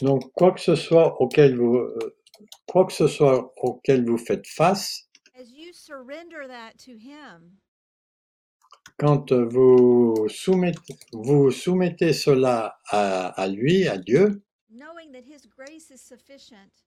Donc, 0.00 0.32
quoi 0.32 0.52
que 0.52 0.60
ce 0.60 0.74
soit 0.74 1.20
auquel 1.20 1.56
vous, 1.56 1.76
euh, 1.76 2.16
quoi 2.66 2.86
que 2.86 2.92
ce 2.92 3.06
soit 3.06 3.52
auquel 3.58 4.06
vous 4.06 4.16
faites 4.16 4.46
face, 4.46 5.09
quand 8.98 9.32
vous 9.32 10.28
soumettez, 10.28 10.94
vous 11.12 11.50
soumettez 11.50 12.12
cela 12.12 12.78
à, 12.88 13.28
à 13.28 13.48
lui, 13.48 13.88
à 13.88 13.96
Dieu, 13.96 14.42
knowing 14.68 15.12
that 15.12 15.24
his 15.24 15.46
grace 15.46 15.90
is 15.90 16.00
sufficient, 16.00 16.84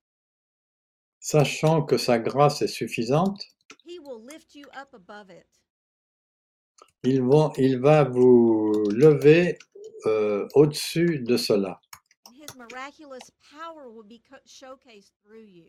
sachant 1.19 1.83
que 1.85 1.97
sa 1.97 2.19
grâce 2.19 2.61
est 2.61 2.67
suffisante, 2.67 3.43
he 3.85 3.99
will 3.99 4.23
lift 4.23 4.55
you 4.55 4.65
up 4.75 4.93
above 4.93 5.29
it. 5.29 5.47
il 7.03 7.21
va, 7.21 7.51
il 7.57 7.79
va 7.79 8.03
vous 8.03 8.71
lever 8.91 9.57
euh, 10.05 10.47
au-dessus 10.55 11.19
de 11.19 11.37
cela. 11.37 11.79
And 12.27 12.35
his 12.35 12.55
miraculous 12.55 13.31
power 13.51 13.89
will 13.89 14.07
be 14.07 14.21
co- 14.29 14.37
showcased 14.45 15.11
through 15.23 15.45
you. 15.45 15.65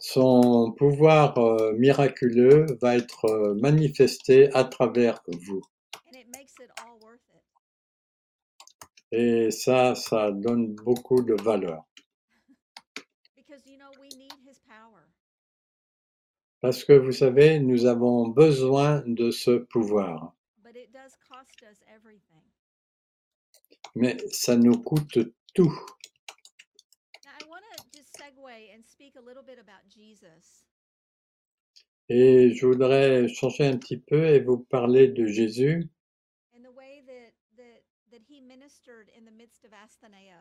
Son 0.00 0.72
pouvoir 0.72 1.38
euh, 1.38 1.72
miraculeux 1.74 2.66
va 2.80 2.96
être 2.96 3.26
euh, 3.26 3.54
manifesté 3.60 4.50
à 4.54 4.64
travers 4.64 5.20
vous. 5.26 5.60
Et 9.10 9.50
ça, 9.50 9.94
ça 9.94 10.30
donne 10.30 10.74
beaucoup 10.74 11.22
de 11.22 11.34
valeur. 11.42 11.82
Parce 16.60 16.84
que 16.84 16.92
vous 16.92 17.12
savez, 17.12 17.58
nous 17.60 17.86
avons 17.86 18.28
besoin 18.28 19.02
de 19.06 19.30
ce 19.30 19.52
pouvoir. 19.52 20.34
Mais 23.94 24.16
ça 24.30 24.56
nous 24.56 24.82
coûte 24.82 25.18
tout. 25.54 25.72
Now, 27.24 27.30
I 27.40 27.44
want 27.48 27.62
to 27.76 27.84
just 27.94 28.12
segue 28.12 28.14
and 28.14 28.14
speak 28.18 28.18
a 28.18 28.18
little 28.18 28.68
bit 28.68 28.74
about 28.74 28.86
Jesus. 28.86 28.97
Et 32.10 32.54
je 32.54 32.66
voudrais 32.66 33.28
changer 33.28 33.66
un 33.66 33.76
petit 33.76 33.98
peu 33.98 34.24
et 34.24 34.40
vous 34.40 34.58
parler 34.58 35.08
de 35.08 35.26
Jésus 35.26 35.88
and 36.54 36.62
the 36.62 36.74
way 36.74 37.02
that 37.06 37.32
that 37.56 37.82
that 38.10 38.22
he 38.28 38.40
ministered 38.40 39.10
in 39.16 39.24
the 39.24 39.30
midst 39.30 39.64
of 39.64 39.72
Asthaneo. 39.72 40.40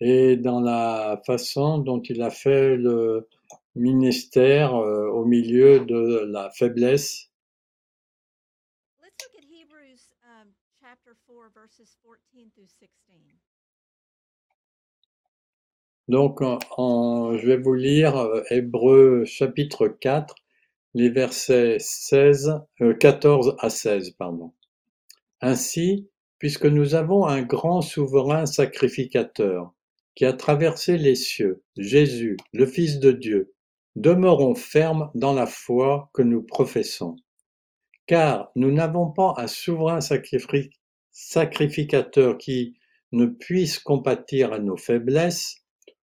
et 0.00 0.36
dans 0.36 0.60
la 0.60 1.20
façon 1.26 1.78
dont 1.78 2.00
il 2.02 2.22
a 2.22 2.30
fait 2.30 2.76
le 2.76 3.28
ministère 3.74 4.74
euh, 4.74 5.08
au 5.10 5.24
milieu 5.24 5.80
de 5.80 6.24
la 6.30 6.50
faiblesse. 6.50 7.30
Donc, 16.10 16.40
je 16.42 17.46
vais 17.46 17.56
vous 17.56 17.74
lire 17.74 18.16
euh, 18.16 18.42
Hébreux 18.50 19.24
chapitre 19.26 19.86
4, 19.86 20.34
les 20.94 21.08
versets 21.08 21.76
16, 21.78 22.52
euh, 22.80 22.94
14 22.94 23.54
à 23.60 23.70
16, 23.70 24.10
pardon. 24.18 24.52
Ainsi, 25.40 26.08
puisque 26.40 26.66
nous 26.66 26.96
avons 26.96 27.26
un 27.26 27.42
grand 27.42 27.80
souverain 27.80 28.44
sacrificateur 28.44 29.72
qui 30.16 30.24
a 30.24 30.32
traversé 30.32 30.98
les 30.98 31.14
cieux, 31.14 31.62
Jésus, 31.76 32.36
le 32.52 32.66
Fils 32.66 32.98
de 32.98 33.12
Dieu, 33.12 33.54
demeurons 33.94 34.56
fermes 34.56 35.12
dans 35.14 35.32
la 35.32 35.46
foi 35.46 36.10
que 36.12 36.22
nous 36.22 36.42
professons. 36.42 37.14
Car 38.08 38.50
nous 38.56 38.72
n'avons 38.72 39.12
pas 39.12 39.34
un 39.36 39.46
souverain 39.46 40.00
sacrifi- 40.00 40.72
sacrificateur 41.12 42.36
qui 42.36 42.76
ne 43.12 43.26
puisse 43.26 43.78
compatir 43.78 44.52
à 44.52 44.58
nos 44.58 44.76
faiblesses, 44.76 45.59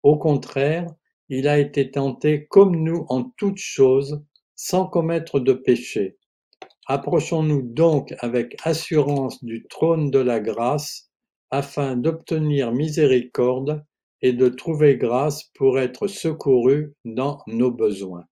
au 0.04 0.18
contraire, 0.18 0.88
il 1.30 1.47
a 1.47 1.58
été 1.58 1.89
tenté 1.89 2.45
comme 2.47 2.76
nous 2.84 3.06
en 3.10 3.24
toutes 3.24 3.58
choses, 3.58 4.24
sans 4.56 4.86
commettre 4.86 5.39
de 5.39 5.54
péché. 5.54 6.18
Approchons-nous 6.86 7.62
donc 7.62 8.14
avec 8.20 8.56
assurance 8.64 9.43
du 9.43 9.66
trône 9.68 10.12
de 10.12 10.20
la 10.20 10.39
grâce, 10.39 11.10
afin 11.49 11.95
d'obtenir 11.95 12.72
miséricorde 12.72 13.84
et 14.22 14.34
de 14.34 14.49
trouver 14.49 14.97
grâce 14.97 15.43
pour 15.56 15.80
être 15.80 16.08
secourus 16.08 16.93
dans 17.06 17.39
nos 17.47 17.72
besoins. 17.72 18.26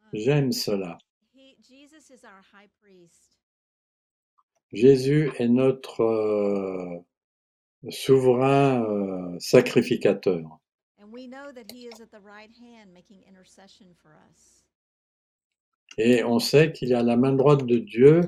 Um, 0.00 0.10
J'aime 0.12 0.52
cela. 0.52 0.98
he, 1.32 1.56
Jesus 1.60 2.10
is 2.10 2.24
our 2.24 2.42
high 2.52 2.68
priest. 2.80 3.36
Jésus 4.74 5.30
est 5.38 5.48
notre 5.48 6.02
euh, 6.02 6.98
souverain 7.90 8.82
euh, 8.82 9.38
sacrificateur. 9.38 10.60
And 11.00 11.12
we 11.12 11.26
know 11.28 11.52
that 11.52 11.70
he 11.72 11.86
is 11.86 12.00
at 12.00 12.10
the 12.10 12.20
right 12.24 12.50
hand 12.60 12.92
making 12.92 13.22
intercession 13.28 13.94
for 14.02 14.10
us. 14.30 14.64
Et 15.96 16.24
on 16.24 16.40
sait 16.40 16.72
qu'il 16.72 16.90
est 16.92 16.96
à 16.96 17.02
la 17.02 17.16
main 17.16 17.32
droite 17.32 17.64
de 17.66 17.78
Dieu 17.78 18.22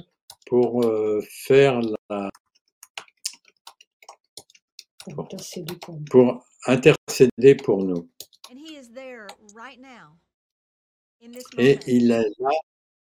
pour 0.47 0.84
euh, 0.84 1.20
faire 1.28 1.80
la, 1.80 2.30
pour 5.11 5.24
intercéder 5.24 5.74
pour 5.76 5.97
nous. 5.97 6.05
pour 6.05 6.44
intercéder 6.66 7.55
pour 7.57 7.82
Et 11.59 11.78
il 11.86 12.11
est 12.12 12.28
là 12.38 12.51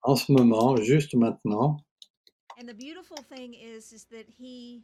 en 0.04 0.16
ce 0.16 0.32
moment, 0.32 0.78
juste 0.78 1.16
maintenant. 1.16 1.85
And 2.58 2.68
the 2.68 2.74
beautiful 2.74 3.18
thing 3.18 3.54
is 3.54 3.92
is 3.92 4.06
that 4.12 4.28
he 4.30 4.82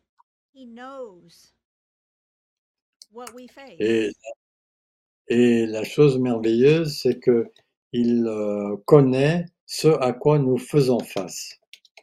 he 0.53 0.65
knows 0.65 1.53
what 3.11 3.33
we 3.33 3.47
face. 3.47 3.77
Et, 3.79 4.11
et 5.29 5.65
la 5.67 5.83
chose 5.83 6.17
merveilleuse, 6.17 6.99
c'est 7.01 7.19
que 7.19 7.45
il 7.93 8.27
euh, 8.27 8.77
connaît 8.85 9.45
ce 9.65 9.87
à 9.87 10.13
quoi 10.13 10.39
nous 10.39 10.57
faisons 10.57 10.99
face. 10.99 11.57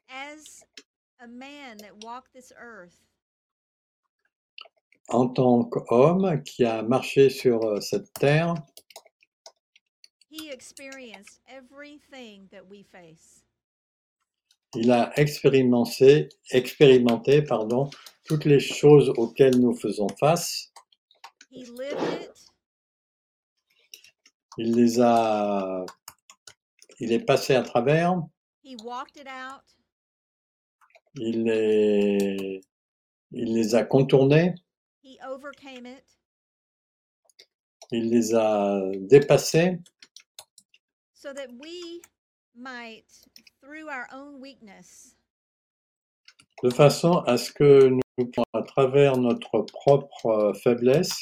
As 0.09 0.65
a 1.21 1.27
man 1.27 1.77
that 1.79 2.03
walked 2.03 2.33
this 2.33 2.53
earth, 2.59 2.97
En 5.11 5.29
tant 5.33 5.65
qu'homme 5.65 6.43
qui 6.43 6.65
a 6.65 6.83
marché 6.83 7.31
sur 7.31 7.65
euh, 7.65 7.81
cette 7.81 8.13
terre, 8.15 8.55
he 10.29 10.51
experienced 10.51 11.41
everything 11.49 12.47
that 12.53 12.67
we 12.69 12.83
face. 12.83 13.43
Il 14.75 14.91
a 14.93 15.13
expérimenté, 15.19 16.29
expérimenté 16.51 17.43
pardon, 17.43 17.91
toutes 18.25 18.45
les 18.45 18.61
choses 18.61 19.11
auxquelles 19.17 19.59
nous 19.59 19.75
faisons 19.75 20.09
face. 20.21 20.73
Il 24.61 24.75
les 24.75 25.01
a, 25.01 25.85
il 27.01 27.13
est 27.13 27.25
passé 27.25 27.55
à 27.55 27.63
travers, 27.63 28.21
il 28.65 28.77
les, 31.45 32.61
il 33.33 33.55
les 33.55 33.75
a 33.75 33.85
contournés, 33.85 34.55
He 35.03 35.17
overcame 35.27 35.87
it. 35.87 36.05
il 37.93 38.11
les 38.11 38.35
a 38.35 38.81
dépassés. 38.97 39.79
So 41.15 41.33
that 41.33 41.49
we 41.59 42.01
might, 42.55 43.07
through 43.69 43.89
our 43.91 44.09
own 44.13 44.41
weakness, 44.41 45.15
de 46.63 46.71
façon 46.71 47.19
à 47.27 47.37
ce 47.37 47.53
que 47.53 47.89
nous 47.89 48.01
puissions, 48.17 48.43
à 48.55 48.63
travers 48.63 49.17
notre 49.19 49.61
propre 49.61 50.27
euh, 50.27 50.53
faiblesse, 50.55 51.15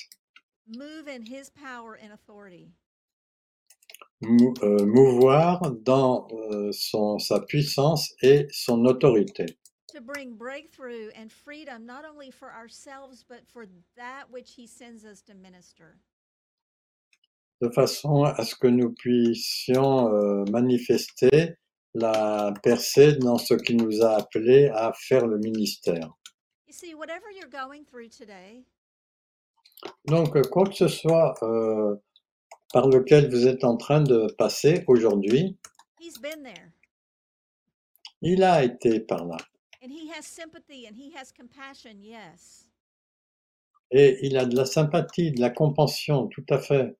move 0.68 1.08
in 1.08 1.22
his 1.22 1.50
power 1.50 1.98
and 2.00 2.12
authority. 2.12 2.68
mou- 4.22 4.54
euh, 4.62 4.86
mouvoir 4.86 5.60
dans 5.82 6.28
euh, 6.32 6.70
son, 6.72 7.18
sa 7.18 7.40
puissance 7.40 8.14
et 8.22 8.46
son 8.52 8.84
autorité, 8.84 9.46
To 9.92 10.00
bring 10.00 10.36
breakthrough 10.36 11.10
and 11.16 11.30
freedom, 11.32 11.84
not 11.86 12.04
only 12.04 12.30
for 12.30 12.52
ourselves, 12.52 13.24
but 13.28 13.40
for 13.52 13.66
that 13.96 14.26
which 14.30 14.52
he 14.56 14.66
sends 14.68 15.04
us 15.04 15.20
to 15.22 15.34
minister. 15.34 15.96
de 17.62 17.70
façon 17.70 18.22
à 18.24 18.44
ce 18.44 18.54
que 18.54 18.68
nous 18.68 18.92
puissions 18.92 20.10
manifester 20.52 21.56
la 21.98 22.52
percée 22.62 23.14
dans 23.14 23.38
ce 23.38 23.54
qui 23.54 23.74
nous 23.74 24.02
a 24.02 24.16
appelés 24.16 24.68
à 24.68 24.92
faire 24.92 25.26
le 25.26 25.38
ministère. 25.38 26.10
You 26.66 26.72
see, 26.72 26.94
whatever 26.94 27.26
you're 27.34 27.50
going 27.50 27.84
through 27.84 28.08
today, 28.08 28.64
Donc, 30.06 30.40
quoi 30.50 30.64
que 30.66 30.74
ce 30.74 30.88
soit 30.88 31.34
euh, 31.42 31.96
par 32.72 32.88
lequel 32.88 33.30
vous 33.30 33.46
êtes 33.46 33.64
en 33.64 33.76
train 33.76 34.00
de 34.02 34.26
passer 34.38 34.84
aujourd'hui, 34.86 35.56
he's 36.00 36.18
been 36.18 36.42
there. 36.42 36.72
il 38.22 38.42
a 38.42 38.64
été 38.64 39.00
par 39.00 39.24
là. 39.26 39.36
And 39.82 39.90
he 39.90 40.08
has 40.10 40.22
sympathy 40.26 40.86
and 40.88 40.96
he 40.96 41.12
has 41.14 41.30
compassion, 41.32 42.00
yes. 42.02 42.68
Et 43.92 44.18
il 44.26 44.36
a 44.36 44.44
de 44.46 44.56
la 44.56 44.64
sympathie, 44.64 45.30
de 45.30 45.40
la 45.40 45.50
compassion, 45.50 46.26
tout 46.28 46.44
à 46.50 46.58
fait. 46.58 46.96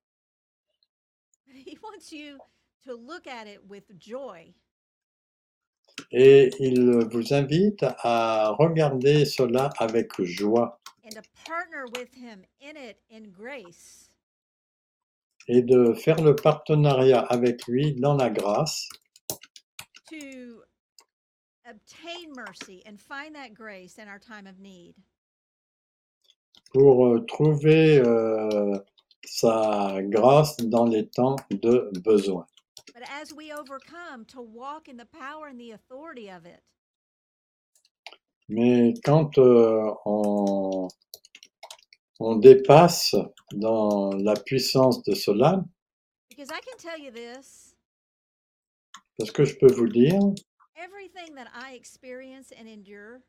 He 1.47 1.77
wants 1.83 2.11
you 2.13 2.37
to 2.85 2.95
look 2.95 3.27
at 3.27 3.47
it 3.47 3.59
with 3.67 3.83
joy. 3.99 4.53
Et 6.11 6.51
il 6.59 7.07
vous 7.11 7.33
invite 7.33 7.83
à 7.99 8.51
regarder 8.57 9.25
cela 9.25 9.69
avec 9.77 10.11
joie 10.21 10.79
and 11.07 11.15
to 11.15 11.21
partner 11.45 11.85
with 11.95 12.13
him 12.13 12.43
in 12.61 12.75
it 12.75 12.97
in 13.09 13.31
grace. 13.31 14.11
et 15.47 15.61
de 15.61 15.93
faire 15.93 16.21
le 16.21 16.35
partenariat 16.35 17.21
avec 17.21 17.65
lui 17.67 17.93
dans 17.93 18.15
la 18.15 18.29
grâce 18.29 18.89
to 20.09 20.61
obtain 21.65 22.33
mercy 22.35 22.83
and 22.85 22.99
find 22.99 23.33
that 23.33 23.53
grace 23.53 23.97
in 23.97 24.07
our 24.07 24.19
time 24.19 24.45
of 24.47 24.59
need. 24.59 24.93
pour 26.73 27.07
euh, 27.07 27.25
trouver 27.25 27.99
euh, 27.99 28.77
sa 29.23 29.97
grâce 30.01 30.57
dans 30.57 30.85
les 30.85 31.07
temps 31.07 31.37
de 31.49 31.91
besoin. 32.03 32.45
But 32.97 33.07
as 33.11 33.31
we 33.31 33.51
overcome, 33.51 34.25
to 34.29 34.41
walk 34.41 34.87
in 34.87 34.97
the 34.97 35.05
power 35.05 35.45
and 35.47 35.59
the 35.59 35.69
authority 35.71 36.29
of 36.31 36.47
it. 36.47 36.61
Mais 38.49 38.93
quand 39.05 39.37
euh, 39.37 39.93
on, 40.05 40.87
on 42.19 42.37
dépasse 42.37 43.13
dans 43.53 44.09
la 44.23 44.33
puissance 44.35 45.03
de 45.03 45.13
cela, 45.13 45.63
Because 46.29 46.49
I 46.49 46.59
can 46.59 46.77
tell 46.79 46.97
you 46.97 47.11
this. 47.11 47.75
parce 49.19 49.29
que 49.31 49.45
je 49.45 49.55
peux 49.59 49.71
vous 49.71 49.89
dire, 49.89 50.19
everything 50.75 51.35
that 51.35 51.47
I 51.53 51.75
experience 51.75 52.51
and 52.51 52.67
endure. 52.67 53.21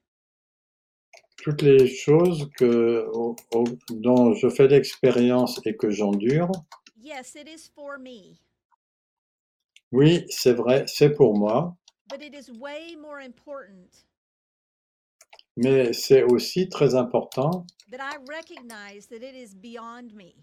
toutes 1.45 1.61
les 1.61 1.89
choses 1.89 2.49
que, 2.57 3.07
au- 3.13 3.37
au- 3.55 3.65
dont 3.91 4.33
je 4.35 4.49
fais 4.49 4.67
l'expérience 4.69 5.61
et 5.67 5.77
que 5.77 5.91
j'endure, 5.91 6.51
yes, 6.97 7.35
it 7.35 7.47
is 7.47 7.69
for 7.75 7.99
me, 7.99 8.39
oui, 9.93 10.25
c'est 10.29 10.55
vrai, 10.55 10.85
c'est 10.87 11.11
pour 11.11 11.37
moi, 11.37 11.77
but 12.11 12.23
it 12.23 12.35
is 12.35 12.51
way 12.59 12.97
more 12.97 13.19
important 13.19 14.07
mais 15.57 15.93
c'est 15.93 16.23
aussi 16.23 16.69
très 16.69 16.95
important 16.95 17.67
that 17.91 17.99
I 18.01 18.17
recognize 18.29 19.09
that 19.09 19.23
it 19.23 19.35
is 19.35 19.55
beyond 19.55 20.15
me. 20.15 20.35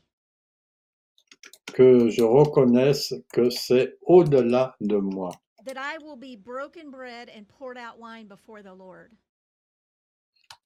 que 1.73 2.09
je 2.09 2.23
reconnaisse 2.23 3.13
que 3.33 3.49
c'est 3.49 3.97
au-delà 4.01 4.75
de 4.81 4.97
moi, 4.97 5.31
That 5.65 5.77
I 5.77 5.97
will 6.03 6.17
be 6.17 6.35
broken 6.35 6.91
bread 6.91 7.29
and 7.29 7.47
poured 7.47 7.77
out 7.77 7.97
wine 7.99 8.27
before 8.27 8.61
the 8.61 8.75
Lord. 8.77 9.11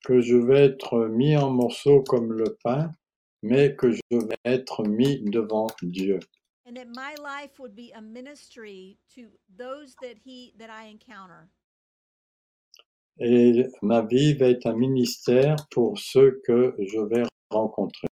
que 0.04 0.20
je 0.22 0.36
vais 0.36 0.66
être 0.66 1.08
mis 1.08 1.38
en 1.38 1.52
morceaux 1.52 2.02
comme 2.04 2.34
le 2.34 2.58
pain, 2.64 2.92
mais 3.44 3.76
que 3.76 3.92
je 3.92 4.02
vais 4.12 4.40
être 4.46 4.84
mis 4.84 5.22
devant 5.30 5.68
Dieu. 5.82 6.20
And 6.70 6.78
that 6.78 6.88
my 6.94 7.16
life 7.16 7.58
would 7.58 7.76
be 7.76 7.92
a 7.98 8.02
ministry 8.02 9.00
to 9.16 9.26
those 9.58 9.96
that 10.04 10.20
he 10.24 10.54
that 10.60 10.70
I 10.70 10.84
encounter. 10.84 11.50
Et 13.20 13.66
ma 13.82 14.04
vie 14.04 14.34
va 14.34 14.50
être 14.50 14.68
un 14.68 14.76
ministère 14.76 15.56
pour 15.72 15.98
ceux 15.98 16.40
que 16.46 16.76
je 16.78 17.00
vais 17.00 17.24
rencontrer. 17.50 18.08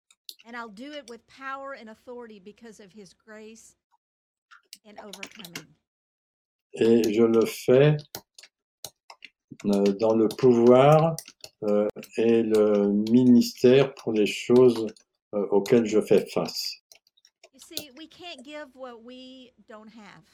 And 0.47 0.55
I'll 0.55 0.69
do 0.69 0.93
it 0.93 1.09
with 1.09 1.27
power 1.29 1.73
and 1.81 1.89
authority 1.89 2.41
because 2.41 2.79
of 2.79 2.93
his 2.93 3.15
grace 3.15 3.75
and 4.85 4.99
overcoming. 5.01 5.67
Et 6.75 7.11
je 7.11 7.23
le 7.23 7.47
fais 7.47 7.97
euh, 9.65 9.93
dans 9.99 10.15
le 10.15 10.29
pouvoir 10.29 11.17
euh, 11.63 11.89
et 12.19 12.43
le 12.43 12.93
ministère 13.11 13.95
pour 13.95 14.13
les 14.13 14.27
choses 14.27 14.87
euh, 15.35 15.47
auxquelles 15.53 15.87
je 15.87 16.03
fais 16.03 16.27
face. 16.27 16.82
You 17.73 17.79
see, 17.79 17.91
we 17.97 18.07
can't 18.07 18.45
give 18.45 18.69
what 18.75 19.03
we 19.03 19.53
don't 19.69 19.89
have. 19.89 20.25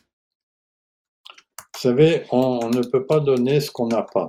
Vous 1.75 1.81
savez, 1.81 2.27
on, 2.33 2.65
on 2.65 2.71
ne 2.71 2.83
peut 2.83 3.07
pas 3.07 3.21
donner 3.21 3.61
ce 3.61 3.71
qu'on 3.71 3.89
n'a 3.89 4.03
pas. 4.03 4.29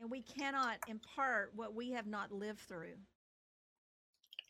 And 0.00 0.08
we 0.10 0.22
cannot 0.22 0.76
impart 0.88 1.50
what 1.56 1.74
we 1.74 1.90
have 1.90 2.06
not 2.06 2.30
lived 2.30 2.60
through. 2.68 2.96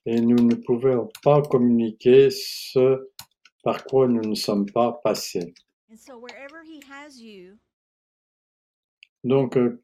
Et 0.06 0.20
nous 0.20 0.36
ne 0.36 0.54
pouvons 0.54 1.08
pas 1.22 1.40
communiquer 1.42 2.30
ce 2.30 3.10
par 3.62 3.84
quoi 3.84 4.06
nous 4.06 4.28
ne 4.28 4.34
sommes 4.34 4.66
pas 4.66 5.00
passés. 5.02 5.54
And 5.90 5.98
so 5.98 6.18
wherever 6.18 6.62
he 6.62 6.82
has 6.90 7.18
you, 7.18 7.56
Donc, 9.22 9.56
euh, 9.56 9.82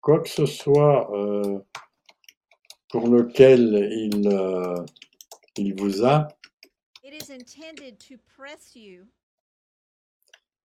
quoi 0.00 0.20
que 0.20 0.28
ce 0.28 0.46
soit 0.46 1.08
euh, 1.14 1.60
pour 2.88 3.06
lequel 3.06 3.88
il, 3.92 4.26
euh, 4.26 4.84
il 5.56 5.74
vous 5.80 6.04
a, 6.04 6.26
it 7.12 7.22
is 7.22 7.30
intended 7.30 7.98
to 7.98 8.16
press 8.36 8.74
you 8.74 9.06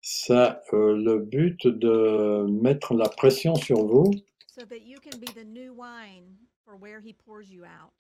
ça 0.02 0.62
euh, 0.74 0.96
le 0.96 1.20
but 1.20 1.68
de 1.68 2.46
mettre 2.50 2.94
la 2.94 3.10
pression 3.10 3.56
sur 3.56 3.86
vous 3.86 4.12
so 4.48 4.64
that 4.66 4.82
you 4.86 4.98
can 5.00 5.20
be 5.20 5.28
the 5.34 5.44
new 5.44 5.74
wine 5.74 6.38
for 6.64 6.76
where 6.78 7.00
he 7.02 7.14
pours 7.14 7.50
you 7.50 7.64
out. 7.66 7.92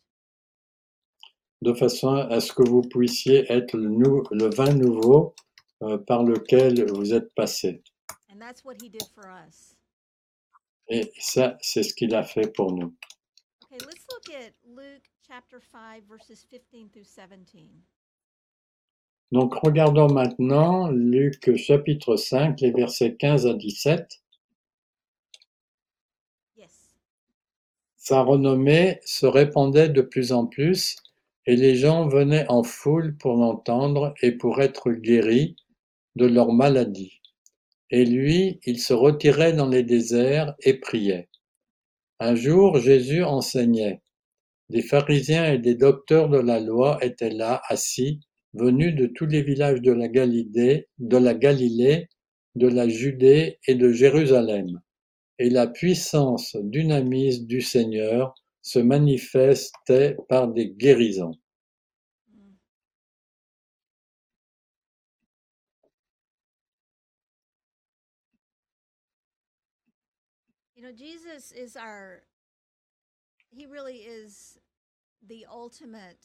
de 1.61 1.73
façon 1.73 2.15
à 2.15 2.39
ce 2.39 2.53
que 2.53 2.63
vous 2.63 2.81
puissiez 2.81 3.51
être 3.51 3.75
le, 3.75 3.89
nou- 3.89 4.23
le 4.31 4.49
vin 4.55 4.73
nouveau 4.73 5.35
euh, 5.81 5.97
par 5.97 6.23
lequel 6.23 6.85
vous 6.91 7.13
êtes 7.13 7.33
passé. 7.33 7.81
And 8.31 8.39
that's 8.39 8.63
what 8.63 8.75
he 8.81 8.89
did 8.89 9.03
for 9.13 9.25
us. 9.27 9.75
Et 10.89 11.11
ça, 11.19 11.57
c'est 11.61 11.83
ce 11.83 11.93
qu'il 11.93 12.13
a 12.15 12.23
fait 12.23 12.53
pour 12.53 12.71
nous. 12.71 12.95
Okay, 13.65 13.77
let's 13.85 14.05
look 14.11 14.29
at 14.33 14.53
Luke 14.65 15.09
chapter 15.27 15.59
5, 15.59 16.03
verses 16.07 16.45
15 16.49 16.89
through 16.91 17.03
17. 17.03 17.83
Donc, 19.31 19.55
regardons 19.55 20.07
maintenant 20.07 20.89
Luc 20.89 21.55
chapitre 21.57 22.15
5, 22.15 22.61
les 22.61 22.71
versets 22.71 23.15
15 23.15 23.45
à 23.45 23.53
17. 23.53 24.21
Yes. 26.57 26.95
Sa 27.97 28.21
renommée 28.21 28.99
se 29.03 29.25
répandait 29.25 29.89
de 29.89 30.01
plus 30.01 30.31
en 30.31 30.45
plus 30.45 30.95
et 31.45 31.57
les 31.57 31.75
gens 31.75 32.07
venaient 32.07 32.45
en 32.47 32.63
foule 32.63 33.17
pour 33.17 33.33
l'entendre 33.35 34.13
et 34.21 34.31
pour 34.31 34.61
être 34.61 34.91
guéris 34.91 35.57
de 36.15 36.25
leur 36.25 36.53
maladie. 36.53 37.21
Et 37.89 38.05
lui, 38.05 38.59
il 38.65 38.79
se 38.79 38.93
retirait 38.93 39.53
dans 39.53 39.67
les 39.67 39.83
déserts 39.83 40.55
et 40.61 40.73
priait. 40.73 41.29
Un 42.19 42.35
jour, 42.35 42.79
Jésus 42.79 43.23
enseignait. 43.23 44.01
Des 44.69 44.81
pharisiens 44.81 45.53
et 45.53 45.57
des 45.57 45.75
docteurs 45.75 46.29
de 46.29 46.39
la 46.39 46.59
loi 46.59 46.97
étaient 47.01 47.29
là, 47.29 47.61
assis, 47.69 48.19
venus 48.57 48.95
de 48.95 49.07
tous 49.07 49.25
les 49.25 49.41
villages 49.41 49.81
de 49.81 49.91
la 49.91 50.07
Galilée, 50.07 50.87
de 50.99 52.67
la 52.67 52.87
Judée 52.87 53.59
et 53.67 53.75
de 53.75 53.91
Jérusalem 53.91 54.81
et 55.39 55.49
la 55.49 55.67
puissance 55.67 56.55
dynamise 56.55 57.45
du 57.45 57.61
Seigneur 57.61 58.33
se 58.61 58.79
manifestait 58.79 60.17
par 60.27 60.47
des 60.47 60.69
guérisons. 60.69 61.35
You 70.75 70.83
know, 70.83 70.91
Jesus 70.91 71.51
is 71.51 71.75
our, 71.75 72.23
he 73.49 73.65
really 73.65 73.97
is 73.97 74.59
the 75.27 75.45
ultimate 75.51 76.23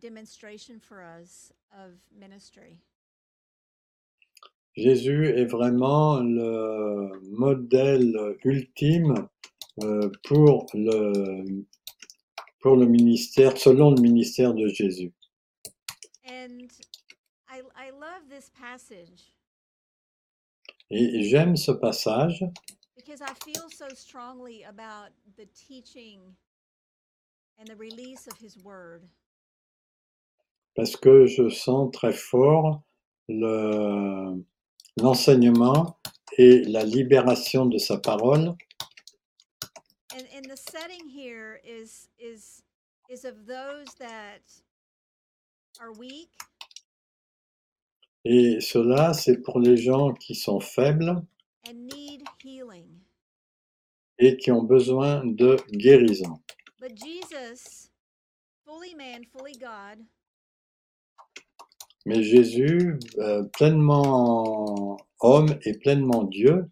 demonstration 0.00 0.80
for 0.80 1.02
us 1.02 1.52
of 1.72 1.92
ministry? 2.18 2.78
Jésus 4.76 5.26
est 5.26 5.46
vraiment 5.46 6.20
le 6.20 7.20
modèle 7.30 8.36
ultime 8.44 9.28
euh, 9.82 10.10
pour 10.24 10.66
le, 10.74 11.64
pour 12.60 12.76
le 12.76 12.86
ministère, 12.86 13.56
selon 13.58 13.90
le 13.90 14.00
ministère 14.00 14.54
de 14.54 14.68
Jésus. 14.68 15.12
And 16.24 16.70
I, 17.48 17.62
I 17.76 17.90
love 17.90 18.28
this 18.28 18.50
passage 18.50 19.34
Et 20.90 21.22
j'aime 21.22 21.56
ce 21.56 21.70
passage 21.70 22.44
because 22.96 23.20
I 23.20 23.32
feel 23.44 23.68
so 23.70 23.88
strongly 23.94 24.64
about 24.64 25.10
the 25.36 25.46
teaching 25.54 26.20
and 27.58 27.68
the 27.68 27.76
release 27.76 28.26
of 28.26 28.36
his 28.38 28.56
word. 28.64 29.08
Parce 30.74 30.96
que 30.96 31.26
je 31.26 31.48
sens 31.48 31.90
très 31.92 32.12
fort 32.12 32.82
le- 33.28 34.42
l'enseignement 35.00 35.98
et 36.38 36.62
la 36.64 36.84
libération 36.84 37.66
de 37.66 37.78
sa 37.78 37.98
parole. 37.98 38.54
And 40.12 40.26
and 40.36 40.44
the 40.50 40.56
setting 40.56 41.08
here 41.08 41.60
is 41.64 42.08
is 42.18 42.62
is 43.08 43.24
of 43.24 43.46
those 43.46 43.94
that 43.98 44.40
are 45.80 45.92
weak 45.98 46.30
Et 48.24 48.60
cela, 48.60 49.14
c'est 49.14 49.38
pour 49.42 49.60
les 49.60 49.76
gens 49.78 50.12
qui 50.12 50.34
sont 50.34 50.60
faibles 50.60 51.22
and 51.66 51.74
need 51.86 52.22
healing. 52.44 53.00
et 54.18 54.36
qui 54.36 54.50
ont 54.52 54.62
besoin 54.64 55.24
de 55.24 55.56
guérison. 55.72 56.38
But 56.78 56.94
Jesus, 56.96 57.88
fully 58.66 58.94
man, 58.94 59.24
fully 59.24 59.54
God, 59.54 60.04
Mais 62.06 62.22
Jésus, 62.22 62.98
euh, 63.18 63.44
pleinement 63.52 64.96
homme 65.20 65.58
et 65.64 65.74
pleinement 65.78 66.24
Dieu, 66.24 66.66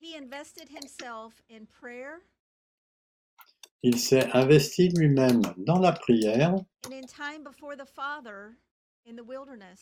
he 0.00 0.16
invested 0.16 0.68
himself 0.68 1.42
in 1.50 1.66
prayer 1.66 2.20
il 3.84 3.98
s'est 3.98 4.30
investi 4.32 4.88
lui-même 4.90 5.42
dans 5.58 5.78
la 5.80 5.92
prière 5.92 6.54
and 6.86 6.92
in 6.92 7.06
time 7.06 7.42
before 7.44 7.76
the 7.76 7.86
Father 7.86 8.56
in 9.06 9.16
the 9.16 9.24
wilderness. 9.24 9.80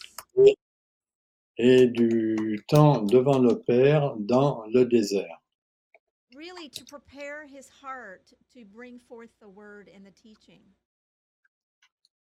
et 1.59 1.87
du 1.87 2.59
temps 2.69 3.03
devant 3.03 3.39
le 3.39 3.59
Père 3.61 4.17
dans 4.17 4.65
le 4.73 4.87
désert, 4.87 5.41
Really 6.35 6.69
to 6.71 6.85
prepare 6.85 7.45
his 7.47 7.69
heart 7.83 8.33
to 8.55 8.65
bring 8.65 8.99
forth 8.99 9.31
the 9.41 9.49
word 9.49 9.91
and 9.95 10.05
the 10.07 10.13
teaching. 10.13 10.63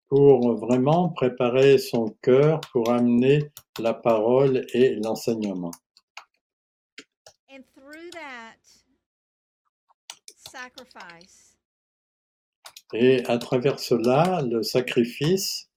Pour 0.09 0.55
vraiment 0.57 1.11
préparer 1.11 1.79
son 1.79 2.09
cœur 2.23 2.61
pour 2.73 2.91
amener 2.91 3.51
la 3.79 3.93
parole 3.95 4.67
et 4.73 4.95
l'enseignement. 4.97 5.71
And 7.51 7.63
through 7.75 8.11
that 8.13 8.57
sacrifice, 10.37 11.57
Et 12.95 13.23
à 13.27 13.37
travers 13.39 13.79
cela, 13.79 14.41
le 14.43 14.63
sacrifice, 14.63 15.69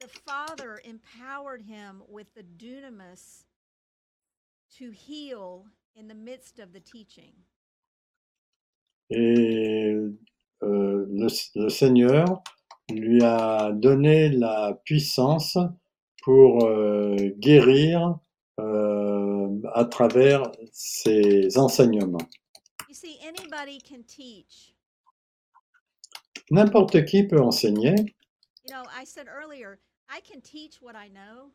the 0.00 0.08
Father 0.26 0.78
empowered 0.84 1.62
him 1.62 2.02
with 2.06 2.26
the 2.34 2.42
dunamis 2.42 3.44
to 4.78 4.90
heal 4.90 5.64
in 5.96 6.06
the 6.06 6.14
midst 6.14 6.58
of 6.58 6.72
the 6.74 6.80
teaching. 6.80 7.32
et 9.10 9.94
euh, 10.62 11.06
le, 11.08 11.28
le 11.62 11.68
Seigneur 11.70 12.42
lui 12.90 13.22
a 13.22 13.70
donné 13.72 14.28
la 14.30 14.78
puissance 14.84 15.58
pour 16.22 16.64
euh, 16.66 17.16
guérir 17.38 18.18
euh, 18.60 19.48
à 19.74 19.84
travers 19.84 20.42
ses 20.72 21.56
enseignements. 21.58 22.26
You 22.88 22.94
see, 22.94 23.18
anybody 23.26 23.80
can 23.80 24.02
teach. 24.06 24.74
N'importe 26.50 27.04
qui 27.04 27.24
peut 27.24 27.40
enseigner. 27.40 27.94
You 28.64 28.74
know, 28.74 28.84
I 28.90 29.04
said 29.04 29.26
earlier, 29.28 29.78
I 30.08 30.20
can 30.20 30.40
teach 30.40 30.80
what 30.80 30.94
I 30.96 31.08
know, 31.08 31.52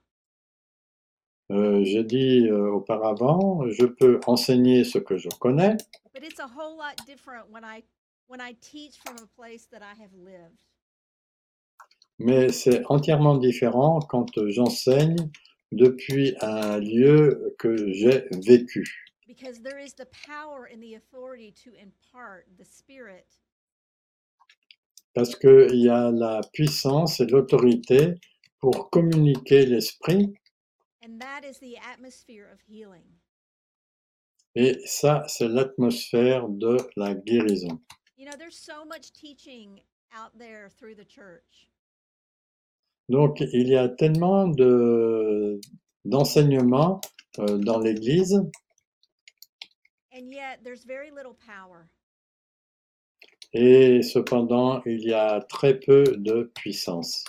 Euh, 1.52 1.84
J'ai 1.84 2.04
dit 2.04 2.48
euh, 2.48 2.72
auparavant, 2.72 3.68
je 3.70 3.86
peux 3.86 4.20
enseigner 4.28 4.84
ce 4.84 4.98
que 4.98 5.18
je 5.18 5.28
connais, 5.40 5.76
but 6.14 6.24
it's 6.24 6.40
a 6.40 6.48
whole 6.48 6.78
lot 6.78 6.96
different 7.06 7.44
when 7.52 7.64
I 7.66 7.84
when 8.28 8.40
I 8.40 8.54
teach 8.62 8.98
from 9.06 9.18
a 9.18 9.28
place 9.36 9.68
that 9.72 9.82
I 9.84 9.94
have 10.02 10.14
lived. 10.14 10.58
Mais 12.20 12.50
c'est 12.52 12.84
entièrement 12.90 13.38
différent 13.38 14.00
quand 14.00 14.28
j'enseigne 14.50 15.16
depuis 15.72 16.36
un 16.42 16.80
lieu 16.80 17.56
que 17.60 17.92
j'ai 17.94 18.26
vécu. 18.46 18.84
Because 19.28 19.62
there 19.64 19.80
is 19.80 19.94
the 19.94 20.08
power 20.28 20.70
and 20.72 20.80
the 20.82 20.96
authority 20.96 21.52
to 21.64 21.72
impart 21.82 22.46
the 22.58 22.66
spirit 22.66 23.26
Parce 25.16 25.36
qu'il 25.36 25.76
y 25.76 25.90
a 25.90 26.12
la 26.12 26.42
puissance 26.54 27.20
et 27.20 27.26
l'autorité 27.26 28.16
pour 28.60 28.90
communiquer 28.90 29.66
l'esprit, 29.66 30.34
And 31.06 31.20
that 31.20 31.44
is 31.44 31.60
the 31.60 31.78
atmosphere 31.92 32.48
of 32.52 32.60
healing. 32.68 33.04
et 34.56 34.80
ça, 34.86 35.24
c'est 35.28 35.48
l'atmosphère 35.48 36.48
de 36.48 36.78
la 36.96 37.14
guérison. 37.16 37.80
You 38.18 38.26
know, 38.26 38.38
there's 38.38 38.58
so 38.58 38.86
much 38.86 39.12
teaching 39.12 39.82
out 40.14 40.32
there 40.38 40.70
through 40.70 40.96
the 40.96 41.06
church. 41.06 41.68
Donc, 43.10 43.42
il 43.42 43.68
y 43.68 43.76
a 43.76 43.90
tellement 43.90 44.48
de 44.48 45.60
d'enseignements 46.06 47.00
euh, 47.40 47.58
dans 47.58 47.80
l'Église, 47.80 48.42
And 50.16 50.32
yet 50.32 50.64
there's 50.64 50.86
very 50.86 51.10
little 51.10 51.34
power. 51.34 51.90
et 53.54 54.02
cependant, 54.02 54.82
il 54.86 55.02
y 55.02 55.14
a 55.14 55.42
très 55.42 55.80
peu 55.80 56.04
de 56.04 56.52
puissance. 56.56 57.24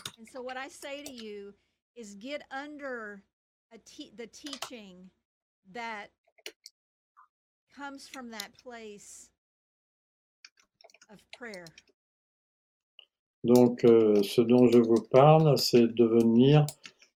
Donc, 13.44 13.84
euh, 13.84 14.22
ce 14.22 14.40
dont 14.40 14.66
je 14.68 14.78
vous 14.78 15.06
parle, 15.10 15.58
c'est 15.58 15.86
de 15.86 16.04
venir 16.04 16.64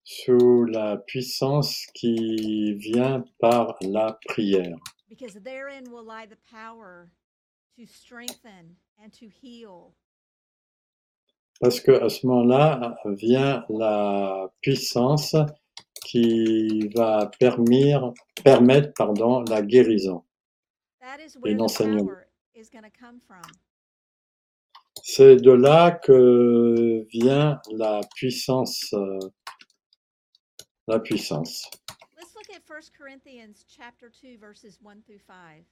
sous 0.05 0.65
la 0.65 0.99
puissance 0.99 1.87
qui 1.95 2.75
vient 2.75 3.25
par 3.39 3.77
la 3.81 4.19
prière. 4.27 4.77
Because 5.09 5.35
therein 5.43 5.85
will 5.91 6.05
lie 6.05 6.27
the 6.27 6.39
power 6.51 7.11
to 7.79 7.87
strengthen 7.87 8.77
and 9.03 9.11
to 9.19 9.27
heal. 9.43 9.95
Parce 11.61 11.81
que 11.81 11.93
à 11.93 12.09
ce 12.11 12.27
moment-là 12.27 12.95
vient 13.07 13.65
la 13.71 14.53
puissance 14.61 15.35
qui 16.05 16.89
va 16.95 17.31
permettre, 17.41 18.13
permettre 18.45 18.93
pardon, 18.95 19.43
la 19.49 19.63
guérison. 19.63 20.23
The 21.01 21.55
l'enseignement. 21.55 22.05
power 22.05 22.29
is 22.55 22.69
going 22.69 22.85
to 22.85 22.91
come 22.91 23.19
from. 23.19 23.43
C'est 25.03 25.37
de 25.37 25.53
là 25.53 25.91
que 25.93 27.07
vient 27.11 27.61
la 27.73 28.01
puissance. 28.15 28.93
euh, 28.93 29.19
la 30.89 30.99
puissance. 30.99 31.71
Let's 32.17 32.35
look 32.35 32.49
at 32.51 32.63
1 32.67 32.91
Corinthians 32.99 33.65
chapter 33.69 34.11
2 34.23 34.39
verses 34.39 34.79
1 34.83 35.03
through 35.07 35.21
5. 35.27 35.65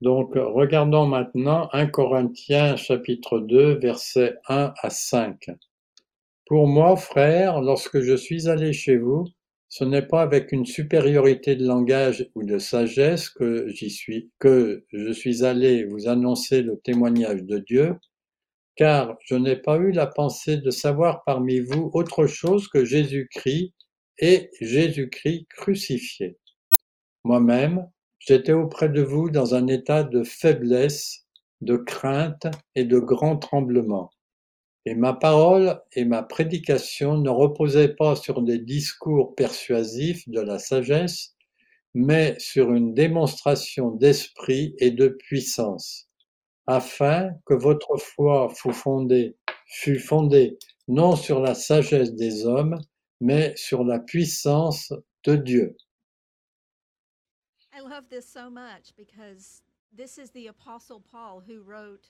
Donc, 0.00 0.32
regardons 0.34 1.06
maintenant 1.06 1.68
1 1.72 1.86
Corinthiens 1.86 2.76
chapitre 2.76 3.38
2, 3.38 3.78
versets 3.78 4.34
1 4.48 4.74
à 4.82 4.90
5. 4.90 5.50
Pour 6.46 6.66
moi, 6.66 6.96
frères, 6.96 7.60
lorsque 7.60 8.00
je 8.00 8.14
suis 8.14 8.48
allé 8.48 8.72
chez 8.72 8.96
vous, 8.96 9.26
ce 9.68 9.84
n'est 9.84 10.06
pas 10.06 10.22
avec 10.22 10.52
une 10.52 10.64
supériorité 10.64 11.56
de 11.56 11.66
langage 11.66 12.28
ou 12.34 12.44
de 12.44 12.58
sagesse 12.58 13.28
que 13.28 13.68
suis, 13.70 14.30
que 14.38 14.84
je 14.92 15.12
suis 15.12 15.44
allé 15.44 15.84
vous 15.84 16.08
annoncer 16.08 16.62
le 16.62 16.78
témoignage 16.78 17.42
de 17.42 17.58
Dieu, 17.58 17.96
car 18.76 19.16
je 19.24 19.34
n'ai 19.34 19.56
pas 19.56 19.76
eu 19.78 19.90
la 19.90 20.06
pensée 20.06 20.58
de 20.58 20.70
savoir 20.70 21.24
parmi 21.24 21.60
vous 21.60 21.90
autre 21.94 22.26
chose 22.26 22.68
que 22.68 22.84
Jésus-Christ 22.84 23.74
et 24.18 24.50
Jésus-Christ 24.60 25.46
crucifié. 25.48 26.38
Moi-même, 27.24 27.86
j'étais 28.18 28.52
auprès 28.52 28.88
de 28.88 29.02
vous 29.02 29.30
dans 29.30 29.54
un 29.54 29.66
état 29.66 30.04
de 30.04 30.22
faiblesse, 30.22 31.26
de 31.60 31.76
crainte 31.76 32.46
et 32.74 32.84
de 32.84 32.98
grand 32.98 33.36
tremblement. 33.36 34.10
Et 34.88 34.94
ma 34.94 35.12
parole 35.12 35.82
et 35.94 36.04
ma 36.04 36.22
prédication 36.22 37.18
ne 37.18 37.28
reposaient 37.28 37.96
pas 37.96 38.14
sur 38.14 38.40
des 38.40 38.60
discours 38.60 39.34
persuasifs 39.34 40.28
de 40.28 40.40
la 40.40 40.60
sagesse, 40.60 41.34
mais 41.92 42.38
sur 42.38 42.72
une 42.72 42.94
démonstration 42.94 43.90
d'esprit 43.90 44.76
et 44.78 44.92
de 44.92 45.08
puissance, 45.08 46.08
afin 46.68 47.32
que 47.46 47.54
votre 47.54 47.96
foi 47.96 48.48
fût 48.54 48.72
fondée, 48.72 49.36
fût 49.66 49.98
fondée 49.98 50.56
non 50.86 51.16
sur 51.16 51.40
la 51.40 51.56
sagesse 51.56 52.14
des 52.14 52.46
hommes, 52.46 52.78
mais 53.20 53.56
sur 53.56 53.82
la 53.82 53.98
puissance 53.98 54.92
de 55.24 55.34
Dieu. 55.34 55.76
I 57.74 57.80
love 57.80 58.08
this 58.08 58.32
so 58.32 58.48
much 58.48 58.94
because 58.96 59.62
this 59.92 60.16
is 60.16 60.30
the 60.30 60.46
Apostle 60.46 61.00
Paul 61.00 61.42
who 61.44 61.60
wrote 61.60 62.08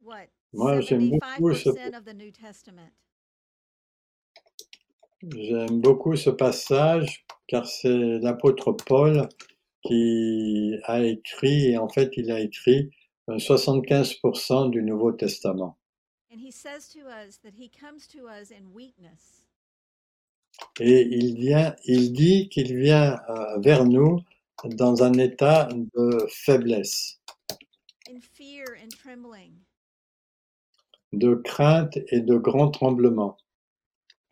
what? 0.00 0.28
Moi, 0.52 0.80
j'aime 0.80 1.10
beaucoup 1.10 1.54
ce- 1.54 1.70
75% 1.70 1.94
of 1.96 2.04
the 2.04 2.14
New 2.14 2.30
Testament. 2.30 2.92
J'aime 5.22 5.80
beaucoup 5.80 6.14
ce 6.16 6.30
passage 6.30 7.24
car 7.48 7.66
c'est 7.66 8.18
l'apôtre 8.20 8.72
Paul 8.72 9.28
qui 9.82 10.76
a 10.84 11.02
écrit, 11.02 11.70
et 11.70 11.78
en 11.78 11.88
fait 11.88 12.10
il 12.16 12.30
a 12.30 12.40
écrit 12.40 12.90
euh, 13.28 13.36
75% 13.38 14.70
du 14.70 14.82
Nouveau 14.82 15.12
Testament. 15.12 15.76
And 16.30 16.38
he 16.40 16.52
says 16.52 16.88
to 16.92 17.00
us 17.08 17.38
that 17.38 17.54
he 17.58 17.68
comes 17.70 18.06
to 18.08 18.28
us 18.28 18.50
in 18.50 18.72
weakness. 18.72 19.46
Et 20.80 21.02
il 21.10 21.36
vient, 21.36 21.74
il 21.84 22.12
dit 22.12 22.48
qu'il 22.48 22.76
vient 22.76 23.18
euh, 23.28 23.58
vers 23.60 23.84
nous 23.84 24.20
dans 24.64 25.02
un 25.02 25.12
état 25.14 25.68
de 25.72 26.26
faiblesse, 26.30 27.20
in 28.08 28.20
fear 28.20 28.64
and 28.82 28.88
trembling, 28.90 29.52
de 31.18 31.34
crainte 31.44 31.96
et 32.12 32.20
de 32.20 32.36
grand 32.36 32.70
tremblement, 32.70 33.36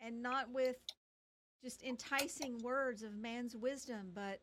and 0.01 0.21
not 0.21 0.51
with 0.53 0.77
just 1.63 1.83
enticing 1.83 2.57
words 2.63 3.03
of 3.03 3.15
man's 3.15 3.55
wisdom, 3.55 4.11
but 4.13 4.39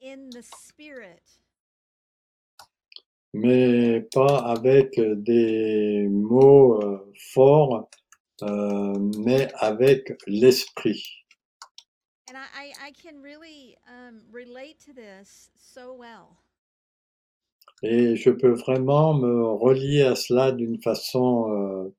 in 0.00 0.30
the 0.30 0.42
spirit. 0.42 1.22
mais 3.34 4.00
pas 4.12 4.38
avec 4.38 4.98
des 4.98 6.08
mots 6.08 6.80
euh, 6.82 7.12
forts, 7.32 7.88
euh, 8.42 8.98
mais 9.18 9.48
avec 9.60 10.12
l'esprit. 10.26 11.02
And 12.30 12.36
I, 12.36 12.46
I, 12.54 12.88
I 12.88 12.92
can 12.92 13.22
really 13.22 13.76
um, 13.88 14.20
relate 14.30 14.78
to 14.80 14.92
this 14.92 15.50
so 15.56 15.94
well 15.94 16.36
Et 17.82 18.16
je 18.16 18.30
peux 18.30 18.52
vraiment 18.52 19.14
me 19.14 19.44
relier 19.44 20.02
à 20.02 20.16
cela 20.16 20.50
d'une 20.52 20.80
façon 20.82 21.50
euh, 21.52 21.94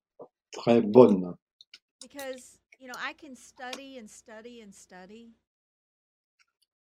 très 0.52 0.82
bonne. 0.82 1.36
because, 2.02 2.58
you 2.80 2.88
know, 2.88 2.98
I 2.98 3.14
can 3.14 3.36
study 3.36 3.98
and 4.00 4.10
study 4.10 4.62
and 4.66 4.74
study, 4.74 5.32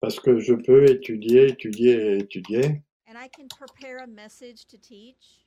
Parce 0.01 0.18
que 0.20 0.38
je 0.38 0.55
peux 0.55 0.88
étudier, 0.90 1.49
étudier 1.49 1.92
et 1.94 2.18
étudier, 2.18 2.82
and 3.09 3.16
I 3.16 3.28
can 3.28 3.46
prepare 3.49 3.99
a 4.03 4.07
message 4.07 4.66
to 4.68 4.76
teach, 4.78 5.44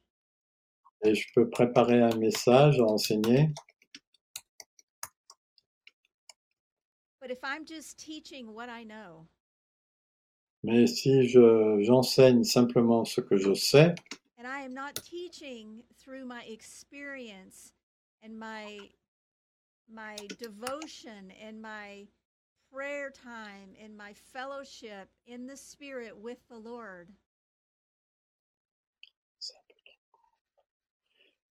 et 1.04 1.16
je 1.16 1.26
peux 1.34 1.50
préparer 1.50 2.02
un 2.02 2.16
message 2.18 2.80
à 2.80 2.84
enseigner. 2.84 3.50
but 7.22 7.30
if 7.32 7.40
I'm 7.44 7.66
just 7.66 7.98
teaching 7.98 8.54
what 8.54 8.68
I 8.70 8.84
know, 8.84 9.28
Mais 10.64 10.88
si 10.88 11.28
je, 11.28 11.82
j'enseigne 11.82 12.44
simplement 12.44 13.04
ce 13.04 13.20
que 13.22 13.36
je 13.38 13.54
sais, 13.54 13.96
and 14.38 14.46
I 14.46 14.62
am 14.64 14.74
not 14.74 14.96
teaching 14.96 15.84
through 15.98 16.26
my 16.26 16.44
experience 16.48 17.74
and 18.24 18.38
my 18.38 18.90
my 19.88 20.16
devotion 20.40 21.32
and 21.44 21.62
my 21.62 22.08
prayer 22.72 23.10
time 23.10 23.76
and 23.84 23.98
my 23.98 24.14
fellowship 24.14 25.10
in 25.26 25.48
the 25.48 25.58
spirit 25.58 26.16
with 26.16 26.38
the 26.48 26.58
Lord, 26.58 27.08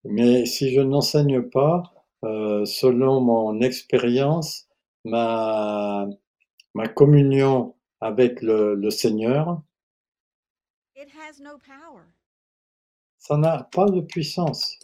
mais 0.05 0.47
si 0.47 0.73
je 0.73 0.81
n'enseigne 0.81 1.43
pas 1.43 1.83
euh, 2.25 2.65
selon 2.65 3.21
mon 3.21 3.61
expérience, 3.61 4.69
ma, 5.05 6.09
ma 6.75 6.89
communion 6.89 7.75
avec 8.01 8.41
le, 8.43 8.75
le 8.75 8.91
Seigneur, 8.91 9.63
it 10.97 11.09
has 11.11 11.41
no 11.41 11.59
power. 11.59 12.05
ça 13.19 13.37
n'a 13.37 13.69
pas 13.73 13.87
de 13.87 14.01
puissance. 14.01 14.79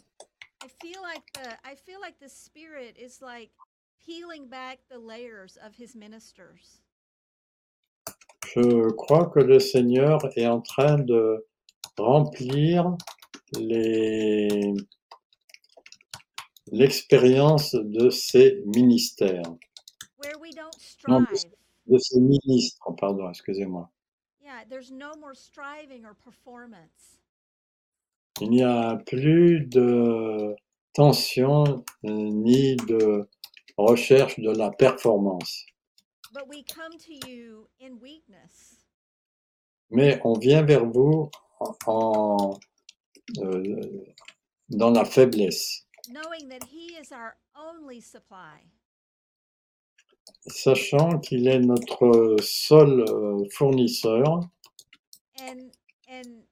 I 0.62 0.68
feel 0.80 1.00
like 1.02 1.24
the 1.34 1.56
I 1.64 1.74
feel 1.74 2.00
like 2.00 2.18
the 2.20 2.28
spirit 2.28 2.96
is 2.98 3.20
like 3.22 3.50
peeling 4.04 4.48
back 4.48 4.78
the 4.90 4.98
layers 4.98 5.56
of 5.64 5.74
his 5.74 5.94
ministers. 5.94 6.82
Je 8.54 8.90
crois 8.92 9.26
que 9.26 9.40
le 9.40 9.58
Seigneur 9.58 10.18
est 10.36 10.46
en 10.46 10.60
train 10.62 10.96
de 10.98 11.46
remplir 11.98 12.96
les, 13.58 14.72
l'expérience 16.72 17.74
de 17.74 18.10
ses 18.10 18.62
ministères, 18.66 19.42
Where 20.18 20.38
we 20.40 20.54
don't 20.54 20.72
Non, 21.08 21.20
mais 21.20 21.36
strive. 21.36 21.55
De 21.86 21.98
ses 21.98 22.20
ministres, 22.20 22.90
pardon, 22.98 23.28
excusez-moi. 23.30 23.88
Yeah, 24.42 24.64
there's 24.68 24.90
no 24.90 25.12
more 25.20 25.34
striving 25.34 26.04
or 26.04 26.14
performance. 26.14 27.18
Il 28.40 28.50
n'y 28.50 28.62
a 28.62 28.96
plus 29.06 29.60
de 29.66 30.54
tension 30.94 31.84
euh, 32.04 32.08
ni 32.10 32.76
de 32.76 33.26
recherche 33.78 34.38
de 34.38 34.50
la 34.50 34.70
performance, 34.70 35.64
But 36.32 36.48
we 36.48 36.62
come 36.64 36.92
to 36.98 37.28
you 37.28 37.68
in 37.80 37.98
weakness. 38.00 38.84
mais 39.90 40.20
on 40.24 40.38
vient 40.38 40.62
vers 40.62 40.84
vous 40.84 41.30
en, 41.60 41.74
en, 41.86 42.58
euh, 43.38 44.04
dans 44.68 44.90
la 44.90 45.04
faiblesse, 45.04 45.86
knowing 46.10 46.48
that 46.50 46.64
He 46.70 46.94
is 47.00 47.10
our 47.12 47.36
only 47.56 48.00
supply. 48.00 48.60
Sachant 50.46 51.18
qu'il 51.18 51.48
est 51.48 51.58
notre 51.60 52.36
seul 52.40 53.00
euh, 53.08 53.44
fournisseur 53.52 54.24
And 55.40 55.70
and 56.08 56.42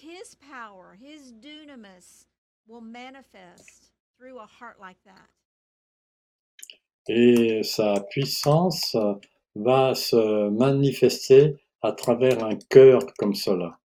His 0.00 0.34
power, 0.50 0.96
His 1.00 1.32
dunamis 1.32 2.26
will 2.66 2.80
manifest 2.80 3.90
through 4.18 4.38
a 4.38 4.46
heart 4.46 4.78
like 4.80 4.98
that. 5.04 5.28
et 7.06 7.62
sa 7.62 8.00
puissance 8.10 8.96
va 9.54 9.94
se 9.94 10.48
manifester 10.48 11.54
à 11.82 11.92
travers 11.92 12.42
un 12.42 12.56
cœur 12.70 13.00
comme 13.18 13.34
cela. 13.34 13.78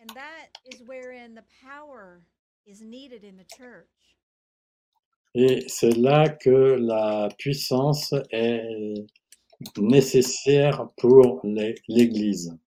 And 0.00 0.08
that 0.14 0.50
is 0.64 0.82
wherein 0.86 1.34
the 1.34 1.42
power 1.64 2.22
is 2.64 2.80
needed 2.80 3.24
in 3.24 3.36
the 3.36 3.44
church. 3.56 3.88
Et 5.34 5.64
c'est 5.66 5.96
là 5.96 6.28
que 6.28 6.50
la 6.50 7.28
puissance 7.38 8.14
est 8.30 9.06
nécessaire 9.78 10.88
pour 10.98 11.40
l'Église. 11.88 12.58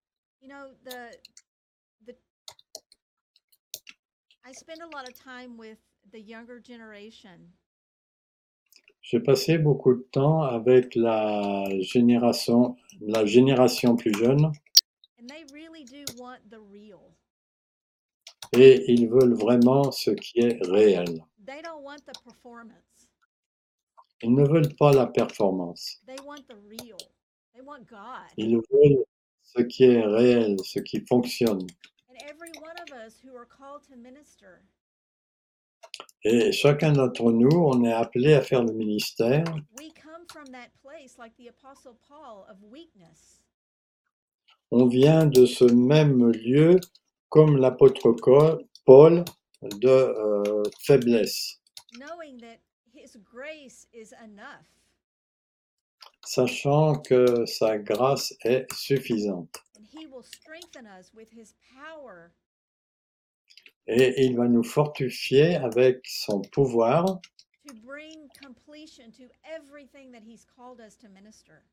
J'ai 9.02 9.20
passé 9.20 9.58
beaucoup 9.60 9.94
de 9.94 10.08
temps 10.12 10.42
avec 10.42 10.96
la 10.96 11.66
génération, 11.82 12.76
la 13.02 13.26
génération 13.26 13.96
plus 13.96 14.14
jeune 14.14 14.52
and 15.26 15.30
they 15.30 15.44
really 15.54 15.84
do 15.84 16.04
want 16.18 16.40
the 16.50 16.60
real. 16.60 17.16
et 18.54 18.92
ils 18.92 19.08
veulent 19.08 19.34
vraiment 19.34 19.92
ce 19.92 20.12
qui 20.12 20.40
est 20.40 20.64
réel. 20.68 21.24
They 21.46 21.62
don't 21.62 21.84
want 21.84 22.06
the 22.06 22.14
performance. 22.24 23.08
Ils 24.22 24.34
ne 24.34 24.44
veulent 24.48 24.74
pas 24.78 24.92
la 24.94 25.08
performance. 25.08 26.00
They 26.08 26.18
want 26.26 26.48
the 26.48 26.56
real. 26.68 26.98
They 27.54 27.62
want 27.62 27.86
God. 27.88 28.32
Ils 28.38 28.56
veulent 28.72 29.06
ce 29.44 29.62
qui 29.64 29.84
est 29.86 30.02
réel, 30.02 30.58
ce 30.64 30.80
qui 30.80 31.02
fonctionne. 31.06 31.68
And 32.10 32.18
every 32.24 32.52
one 32.62 32.76
of 32.82 32.92
us 33.06 33.20
who 33.24 33.36
are 33.36 33.46
called 33.46 33.84
to 33.90 33.96
minister, 33.96 34.62
Et 36.24 36.52
chacun 36.52 36.94
d'entre 36.94 37.32
nous, 37.32 37.52
on 37.56 37.84
est 37.86 37.94
appelé 37.94 38.34
à 38.34 38.42
faire 38.42 38.64
le 38.64 38.74
ministère 38.74 39.44
we 39.78 39.92
come 39.94 40.26
from 40.30 40.46
that 40.52 40.70
place 40.82 41.18
like 41.20 41.34
the 41.38 41.48
apostle 41.50 41.96
Paul 42.08 42.46
of 42.50 42.58
weakness. 42.64 43.42
On 44.72 44.88
vient 44.88 45.28
de 45.28 45.46
ce 45.46 45.66
même 45.66 46.32
lieu 46.32 46.80
comme 47.30 47.58
l'apôtre 47.58 48.12
Co- 48.14 48.60
Paul 48.86 49.24
de 49.80 49.90
euh, 49.90 50.64
faiblesse, 50.86 51.60
knowing 51.98 52.38
that 52.40 52.60
his 52.94 53.18
grace 53.24 53.88
is 53.94 54.14
enough. 54.24 54.66
sachant 56.26 57.02
que 57.04 57.46
sa 57.46 57.78
grâce 57.78 58.34
est 58.44 58.68
suffisante. 58.74 59.58
And 59.78 59.86
he 59.94 60.08
will 60.08 60.24
strengthen 60.24 60.88
us 60.88 61.12
with 61.14 61.30
his 61.32 61.54
power 61.74 62.32
Et 63.88 64.26
il 64.26 64.36
va 64.36 64.48
nous 64.48 64.64
fortifier 64.64 65.56
avec 65.56 66.02
son 66.06 66.42
pouvoir 66.42 67.22
to 67.68 67.74
bring 67.86 68.28
completion 68.42 69.12
to 69.12 69.30
everything 69.46 70.12
that 70.12 70.24
he's 70.24 70.46
called 70.56 70.80
us 70.80 70.96
to 70.96 71.08
minister. 71.10 71.64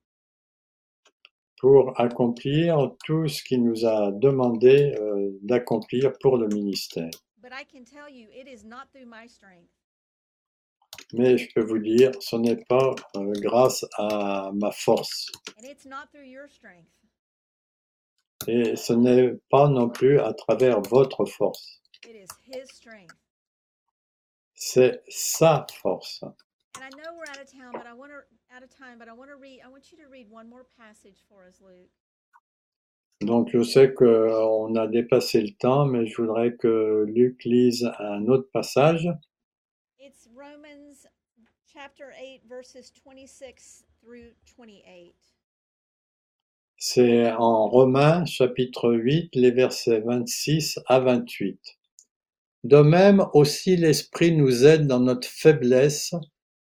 pour 1.63 1.99
accomplir 1.99 2.91
tout 3.05 3.29
ce 3.29 3.43
qu'il 3.45 3.63
nous 3.63 3.87
a 3.87 4.11
demandé 4.11 4.97
euh, 4.99 5.31
d'accomplir 5.43 6.13
pour 6.21 6.37
le 6.37 6.49
ministère. 6.49 7.11
But 7.43 7.53
I 7.53 7.65
can 7.65 7.85
tell 7.85 8.09
you, 8.09 8.29
it 8.33 8.47
is 8.47 8.65
not 8.65 8.93
through 8.93 9.07
my 9.07 9.27
strength. 9.27 9.69
Mais 11.13 11.37
je 11.39 11.49
peux 11.53 11.65
vous 11.65 11.79
dire, 11.79 12.13
ce 12.21 12.37
n'est 12.37 12.65
pas 12.69 12.95
euh, 13.17 13.33
grâce 13.41 13.85
à 13.99 14.51
ma 14.55 14.71
force 14.71 15.27
And 15.59 15.65
it's 15.65 15.85
not 15.85 16.11
through 16.13 16.27
your 16.27 16.49
strength. 16.49 16.89
et 18.47 18.77
ce 18.77 18.93
n'est 18.93 19.35
pas 19.51 19.69
non 19.69 19.89
plus 19.89 20.21
à 20.21 20.33
travers 20.33 20.81
votre 20.83 21.25
force. 21.25 21.81
It 22.05 22.15
is 22.17 22.29
his 22.45 22.69
strength. 22.73 23.15
C'est 24.55 25.03
sa 25.09 25.67
force. 25.83 26.23
And 26.23 26.85
I 26.85 26.91
know 26.91 27.13
we're 27.15 27.31
out 27.31 27.41
of 27.41 27.51
town, 27.51 27.73
but 27.73 27.87
I 27.87 27.93
want 27.93 28.13
to 28.13 28.23
out 28.55 28.63
of 28.63 28.71
time, 28.71 28.99
but 28.99 29.09
I 29.09 29.13
want 29.13 29.31
to 29.31 29.37
read 29.37 29.61
I 29.65 29.69
want 29.69 29.91
you 29.91 29.99
to 29.99 30.09
read 30.09 30.31
one 30.31 30.49
more 30.49 30.65
passage 30.79 31.25
for 31.29 31.47
us, 31.47 31.61
Luke. 31.61 31.91
Donc 33.23 33.51
je 33.53 33.63
sais 33.63 33.93
qu'on 33.95 34.75
a 34.75 34.87
dépassé 34.89 35.41
le 35.43 35.53
temps, 35.53 35.87
mais 35.87 36.07
je 36.07 36.21
voudrais 36.21 36.55
que 36.57 37.05
Luc 37.07 37.45
lise 37.45 37.89
un 37.99 38.27
autre 38.27 38.49
passage. 38.53 39.09
It's 40.01 40.29
Romans 40.35 41.07
chapter 41.73 42.07
8 42.21 42.43
verses 42.49 42.93
26 43.05 43.87
through 44.03 44.35
28. 44.59 45.15
C'est 46.77 47.31
en 47.31 47.69
Romains 47.69 48.25
chapitre 48.25 48.93
8, 48.93 49.37
les 49.37 49.53
versets 49.53 50.01
26 50.01 50.81
à 50.87 50.99
28. 50.99 51.61
De 52.65 52.79
même 52.79 53.25
aussi 53.35 53.77
l'Esprit 53.77 54.37
nous 54.37 54.67
aide 54.67 54.89
dans 54.89 54.99
notre 54.99 55.29
faiblesse, 55.29 56.13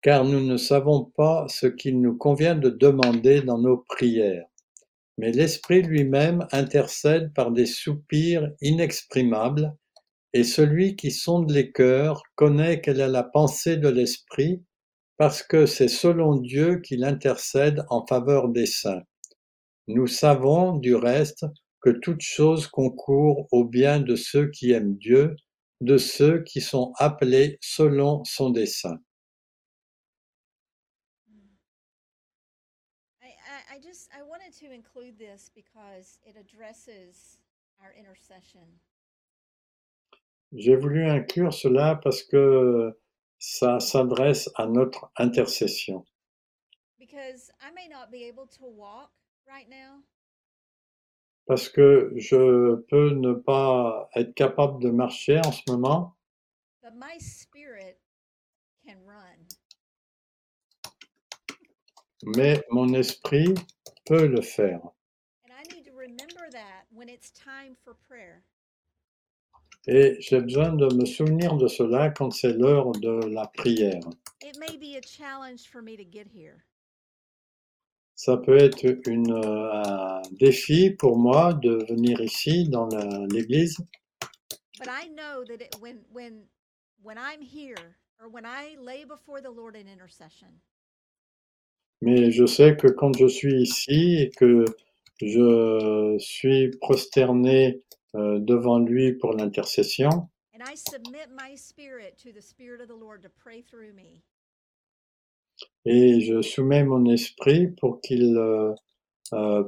car 0.02 0.26
nous 0.26 0.46
ne 0.46 0.58
savons 0.58 1.06
pas 1.16 1.46
ce 1.48 1.66
qu'il 1.66 2.02
nous 2.02 2.14
convient 2.14 2.56
de 2.56 2.68
demander 2.68 3.40
dans 3.40 3.58
nos 3.58 3.78
prières. 3.78 4.51
Mais 5.22 5.30
l'Esprit 5.30 5.82
lui-même 5.82 6.48
intercède 6.50 7.32
par 7.32 7.52
des 7.52 7.66
soupirs 7.66 8.50
inexprimables, 8.60 9.72
et 10.32 10.42
celui 10.42 10.96
qui 10.96 11.12
sonde 11.12 11.48
les 11.48 11.70
cœurs 11.70 12.24
connaît 12.34 12.80
quelle 12.80 12.98
est 12.98 13.08
la 13.08 13.22
pensée 13.22 13.76
de 13.76 13.86
l'Esprit, 13.86 14.64
parce 15.18 15.44
que 15.44 15.64
c'est 15.64 15.86
selon 15.86 16.34
Dieu 16.34 16.80
qu'il 16.80 17.04
intercède 17.04 17.84
en 17.88 18.04
faveur 18.04 18.48
des 18.48 18.66
saints. 18.66 19.04
Nous 19.86 20.08
savons, 20.08 20.76
du 20.76 20.96
reste, 20.96 21.46
que 21.82 21.90
toute 21.90 22.22
chose 22.22 22.66
concourt 22.66 23.46
au 23.52 23.64
bien 23.64 24.00
de 24.00 24.16
ceux 24.16 24.50
qui 24.50 24.72
aiment 24.72 24.96
Dieu, 24.96 25.36
de 25.82 25.98
ceux 25.98 26.42
qui 26.42 26.60
sont 26.60 26.94
appelés 26.98 27.58
selon 27.60 28.24
son 28.24 28.50
dessein. 28.50 28.98
I, 33.22 33.28
I, 33.28 33.76
I 33.76 33.80
just 33.80 34.08
I 34.12 34.22
wanted 34.28 34.51
to 34.62 34.72
include 34.72 35.18
this 35.18 35.50
because 35.54 36.18
it 36.24 36.36
addresses 36.38 37.38
our 37.80 37.92
intercession. 37.98 38.66
J'ai 40.54 40.76
voulu 40.76 41.08
inclure 41.08 41.52
cela 41.52 41.96
parce 41.96 42.22
que 42.22 42.92
ça 43.38 43.80
s'adresse 43.80 44.48
à 44.56 44.66
notre 44.66 45.10
intercession. 45.16 46.04
Because 46.98 47.50
I 47.60 47.72
may 47.74 47.88
not 47.88 48.10
be 48.10 48.24
able 48.24 48.46
to 48.58 48.66
walk 48.66 49.10
right 49.48 49.68
now, 49.68 50.02
parce 51.46 51.68
que 51.68 52.12
je 52.16 52.76
peux 52.88 53.10
ne 53.10 53.32
pas 53.32 54.08
être 54.14 54.34
capable 54.34 54.80
de 54.80 54.90
marcher 54.90 55.38
en 55.38 55.52
ce 55.52 55.62
moment, 55.68 56.14
but 56.82 56.94
my 56.94 57.18
spirit 57.18 57.98
can 58.86 58.98
run. 59.04 59.48
mais 62.36 62.62
mon 62.70 62.94
esprit 62.94 63.54
peut 64.04 64.26
le 64.26 64.40
faire. 64.42 64.80
Et 69.86 70.16
j'ai 70.20 70.40
besoin 70.40 70.72
de 70.72 70.94
me 70.94 71.04
souvenir 71.04 71.56
de 71.56 71.66
cela 71.66 72.10
quand 72.10 72.30
c'est 72.30 72.52
l'heure 72.52 72.92
de 72.92 73.26
la 73.26 73.46
prière. 73.46 74.02
It 74.42 74.58
may 74.58 74.76
be 74.76 74.96
a 74.96 75.02
challenge 75.02 75.68
for 75.70 75.82
me 75.82 75.96
to 75.96 76.04
get 76.04 76.26
here, 76.32 76.64
Ça 78.14 78.36
peut 78.36 78.56
être 78.56 78.84
une, 79.08 79.32
un 79.32 80.22
défi 80.32 80.90
pour 80.90 81.16
moi 81.18 81.54
de 81.54 81.84
venir 81.88 82.20
ici 82.20 82.68
dans 82.68 82.88
l'église, 83.32 83.78
mais 92.02 92.32
je 92.32 92.44
sais 92.46 92.76
que 92.76 92.88
quand 92.88 93.16
je 93.16 93.26
suis 93.26 93.62
ici 93.62 94.16
et 94.18 94.30
que 94.30 94.64
je 95.20 96.16
suis 96.18 96.70
prosterné 96.80 97.80
euh, 98.16 98.40
devant 98.40 98.80
lui 98.80 99.12
pour 99.14 99.32
l'intercession, 99.32 100.28
and 100.52 100.62
I 100.66 100.74
submit 100.76 101.28
my 101.30 101.56
spirit 101.56 102.18
to 102.18 102.32
the 102.32 102.42
spirit 102.42 102.80
of 102.82 102.88
the 102.88 102.98
Lord 102.98 103.22
to 103.22 103.28
pray 103.28 103.62
through 103.62 103.94
me, 103.94 104.20
et 105.84 106.20
je 106.20 106.42
soumets 106.42 106.82
mon 106.84 107.06
esprit 107.06 107.68
pour 107.68 108.00
qu'il 108.00 108.36
euh, 108.36 108.74
euh, 109.32 109.64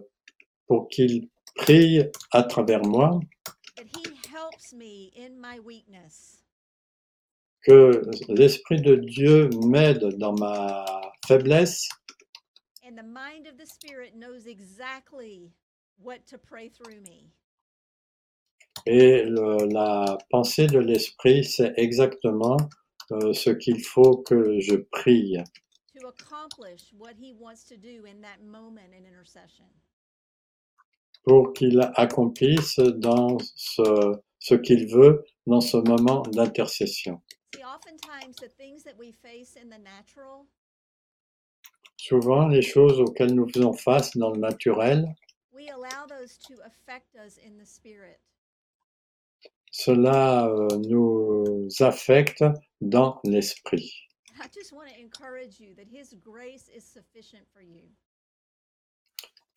pour 0.67 0.89
qu'il 0.89 1.29
prie 1.55 2.03
à 2.33 2.43
travers 2.43 2.83
moi, 2.83 3.21
that 3.77 3.85
He 3.97 4.11
helps 4.29 4.75
me 4.75 5.13
in 5.17 5.41
my 5.41 5.61
weakness, 5.61 6.43
que 7.63 8.03
l'esprit 8.29 8.83
de 8.83 8.97
Dieu 8.97 9.51
m'aide 9.65 10.19
dans 10.19 10.37
ma 10.37 10.85
faiblesse 11.29 11.89
and 12.95 12.99
the 12.99 13.13
mind 13.13 13.47
of 13.49 13.59
the 13.59 13.67
Spirit 13.67 14.15
knows 14.15 14.47
exactly 14.47 15.53
what 16.01 16.25
to 16.29 16.39
pray 16.39 16.69
through 16.69 17.01
me. 17.01 17.31
et 18.87 19.25
le- 19.25 19.67
la 19.73 20.19
pensée 20.31 20.67
de 20.67 20.79
l'esprit 20.79 21.43
c'est 21.45 21.73
exactement 21.77 22.57
euh, 23.13 23.33
ce 23.33 23.51
qu'il 23.51 23.83
faut 23.83 24.19
que 24.19 24.61
je 24.61 24.77
prie 24.77 25.37
to 25.99 26.07
accomplish 26.09 26.93
what 26.99 27.15
he 27.19 27.33
wants 27.33 27.65
to 27.65 27.77
do 27.77 28.05
in 28.07 28.21
that 28.21 28.41
moment 28.45 28.93
in 28.93 29.05
intercession. 29.07 29.65
pour 31.25 31.53
qu'il 31.55 31.81
accomplisse 31.97 32.79
dans 32.79 33.39
ce, 33.57 34.21
ce 34.39 34.55
qu'il 34.55 34.87
veut 34.87 35.25
dans 35.47 35.61
ce 35.63 35.79
moment 35.79 36.23
d'intercession. 36.33 37.21
See, 37.55 37.63
oftentimes 37.65 38.37
the 38.37 38.49
things 38.59 38.83
that 38.85 38.97
we 38.99 39.13
face 39.13 39.57
in 39.57 39.69
the 39.71 39.79
natural, 39.79 40.47
Souvent, 42.07 42.49
les 42.49 42.61
choses 42.61 43.01
auxquelles 43.01 43.35
nous 43.35 43.49
faisons 43.49 43.73
face 43.73 44.15
dans 44.15 44.31
le 44.31 44.39
naturel, 44.39 45.07
cela 49.71 50.47
euh, 50.49 50.69
nous 50.87 51.67
affecte 51.81 52.45
dans 52.83 53.21
l'esprit. 53.25 53.91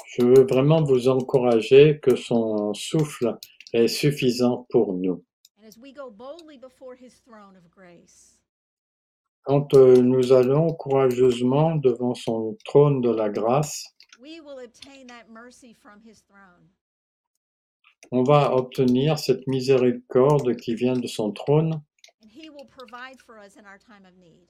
Je 0.05 0.23
veux 0.23 0.45
vraiment 0.45 0.81
vous 0.81 1.09
encourager 1.09 1.99
que 1.99 2.15
son 2.15 2.73
souffle 2.73 3.37
est 3.73 3.89
suffisant 3.89 4.65
pour 4.69 4.93
nous. 4.93 5.21
Quand 9.47 9.73
euh, 9.75 10.01
nous 10.01 10.33
allons 10.33 10.73
courageusement 10.73 11.77
devant 11.77 12.13
son 12.13 12.57
trône 12.65 12.99
de 12.99 13.09
la 13.09 13.29
grâce, 13.29 13.85
we 14.21 14.41
will 14.41 14.59
obtain 14.61 15.07
that 15.07 15.29
mercy 15.31 15.73
from 15.73 16.01
his 16.05 16.21
throne. 16.27 16.67
on 18.11 18.23
va 18.23 18.53
obtenir 18.53 19.17
cette 19.17 19.47
miséricorde 19.47 20.57
qui 20.57 20.75
vient 20.75 20.97
de 20.99 21.07
son 21.07 21.31
trône, 21.31 21.81
And 22.21 22.29
he 22.29 22.49
will 22.49 22.67
provide 22.67 23.21
for 23.25 23.37
us 23.39 23.55
in 23.55 23.65
our 23.65 23.77
time 23.79 24.05
of 24.05 24.17
need. 24.19 24.49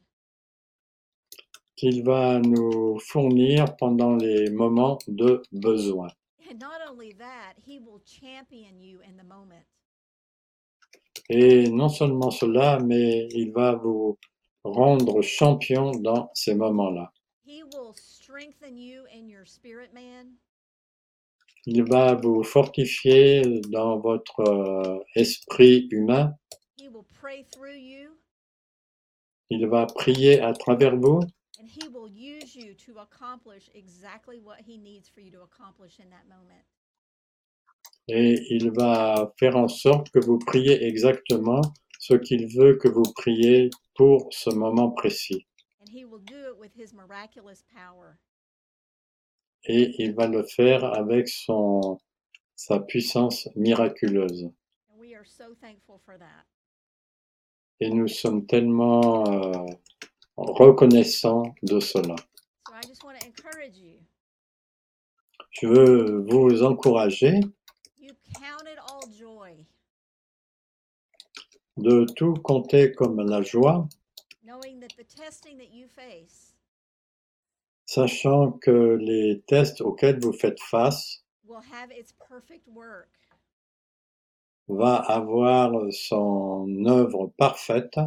qu'il 1.76 2.04
va 2.04 2.39
nous 2.39 2.98
fournir 3.00 3.76
pendant 3.78 4.16
les 4.16 4.50
moments 4.50 4.98
de 5.08 5.43
besoin. 5.52 6.08
And 6.50 6.58
not 6.60 6.82
only 6.89 7.14
that, 7.20 7.54
he 7.64 7.78
will 7.80 8.02
champion 8.04 8.80
you 8.80 9.02
in 9.04 9.16
the 9.16 9.24
moment. 9.24 9.64
Et 11.30 11.70
non 11.70 11.89
seulement 11.89 12.32
cela, 12.32 12.80
mais 12.80 13.28
il 13.32 13.52
va 13.52 13.74
vous 13.76 14.18
rendre 14.72 15.22
champion 15.22 15.91
dans 15.91 16.30
ces 16.34 16.55
moments-là. 16.55 17.11
He 17.45 17.63
will 17.63 17.93
strengthen 17.95 18.78
you 18.78 19.03
in 19.13 19.28
your 19.28 19.45
spirit, 19.45 19.93
man. 19.93 20.34
Il 21.65 21.84
va 21.84 22.15
vous 22.15 22.43
fortifier 22.43 23.41
dans 23.70 23.99
votre 23.99 24.39
euh, 24.39 25.03
esprit 25.15 25.88
humain. 25.91 26.34
He 26.78 26.88
will 26.88 27.05
pray 27.20 27.45
through 27.51 27.76
you, 27.78 28.11
Il 29.49 29.68
va 29.68 29.86
prier 29.86 30.39
à 30.41 30.53
travers 30.53 30.95
vous 30.95 31.20
and 31.59 31.68
he 31.68 31.88
will 31.88 32.09
use 32.09 32.55
you 32.55 32.74
to 32.76 32.99
accomplish 32.99 33.70
exactly 33.74 34.39
what 34.39 34.57
he 34.65 34.78
needs 34.78 35.09
for 35.09 35.22
you 35.22 35.32
to 35.32 35.41
accomplish 35.41 35.99
in 35.99 36.09
that 36.09 36.28
moment. 36.30 36.63
et 38.07 38.41
il 38.49 38.72
va 38.72 39.34
faire 39.38 39.57
en 39.57 39.68
sorte 39.68 40.09
que 40.11 40.20
vous 40.20 40.39
priez 40.39 40.86
exactement 40.86 41.61
ce 41.99 42.13
qu'il 42.13 42.47
veut 42.47 42.76
que 42.78 42.88
vous 42.88 43.03
priez 43.15 43.70
pour 43.98 44.30
ce 44.32 44.52
moment 44.52 44.91
précis. 44.91 45.48
Et 49.64 50.03
il 50.03 50.14
va 50.14 50.28
le 50.28 50.44
faire 50.44 50.86
avec 50.86 51.28
son, 51.28 51.99
sa 52.56 52.80
puissance 52.80 53.49
miraculeuse. 53.56 54.49
Et 57.80 57.90
nous 57.90 58.07
sommes 58.07 58.45
tellement 58.45 59.26
euh, 59.28 59.65
reconnaissants 60.36 61.56
de 61.64 61.80
cela. 61.80 62.15
Je 65.52 65.68
veux 65.68 66.19
vous 66.30 66.64
encourager 66.64 67.40
You 67.99 68.14
count 68.36 68.68
it 68.68 68.78
all 68.78 69.10
joy, 69.11 69.65
de 71.78 72.06
tout 72.16 72.34
compter 72.36 72.91
comme 72.91 73.22
la 73.22 73.41
joie, 73.41 73.88
knowing 74.44 74.80
that 74.80 74.94
the 74.98 75.04
testing 75.04 75.58
that 75.58 75.72
you 75.72 75.88
face 75.88 76.54
sachant 77.88 78.52
que 78.60 78.98
les 78.99 79.41
tests 79.48 79.82
auxquels 79.82 80.20
vous 80.20 80.34
faites 80.34 80.60
face 80.60 81.24
will 81.45 81.62
have 81.72 81.90
its 81.91 82.14
perfect 82.30 82.68
work. 82.68 83.10
va 84.68 84.95
avoir 84.95 85.72
son 85.91 86.86
œuvre 86.86 87.32
parfaite 87.38 87.98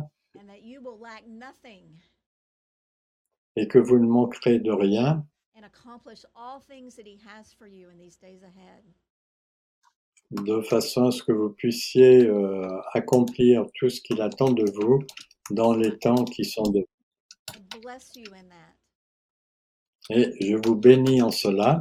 et 3.57 3.67
que 3.67 3.79
vous 3.79 3.99
ne 3.99 4.07
manquerez 4.07 4.59
de 4.59 4.71
rien 4.71 5.27
de 10.31 10.61
façon 10.63 11.07
à 11.07 11.11
ce 11.11 11.23
que 11.23 11.33
vous 11.33 11.51
puissiez 11.51 12.27
euh, 12.27 12.69
accomplir 12.93 13.67
tout 13.75 13.89
ce 13.89 14.01
qu'il 14.01 14.21
attend 14.23 14.51
de 14.53 14.65
vous 14.71 15.01
dans 15.51 15.75
les 15.75 15.99
temps 15.99 16.25
qui 16.25 16.45
sont 16.45 16.71
de 16.71 16.87
that. 18.49 18.75
Et 20.11 20.33
je 20.41 20.57
vous 20.57 20.77
bénis 20.77 21.23
en 21.23 21.31
cela. 21.31 21.81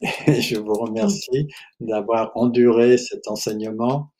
Et 0.26 0.40
je 0.40 0.56
vous 0.58 0.74
remercie 0.74 1.48
d'avoir 1.80 2.36
enduré 2.36 2.98
cet 2.98 3.28
enseignement. 3.28 4.12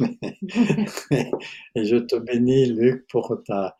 Et 1.74 1.84
je 1.84 1.96
te 1.96 2.16
bénis 2.16 2.66
Luc 2.66 3.06
pour 3.08 3.40
ta 3.44 3.76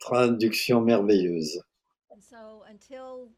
traduction 0.00 0.84
merveilleuse. 0.84 1.58
And 2.10 2.22
so 2.22 2.64
until 2.68 3.30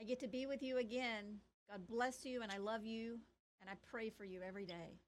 I 0.00 0.04
get 0.04 0.20
to 0.20 0.28
be 0.28 0.46
with 0.46 0.62
you 0.62 0.78
again, 0.78 1.40
God 1.70 1.86
bless 1.88 2.24
you 2.24 2.42
and 2.42 2.50
I 2.52 2.58
love 2.58 2.84
you 2.84 3.18
and 3.60 3.70
I 3.70 3.74
pray 3.90 4.10
for 4.10 4.24
you 4.24 4.40
every 4.42 4.66
day. 4.66 4.98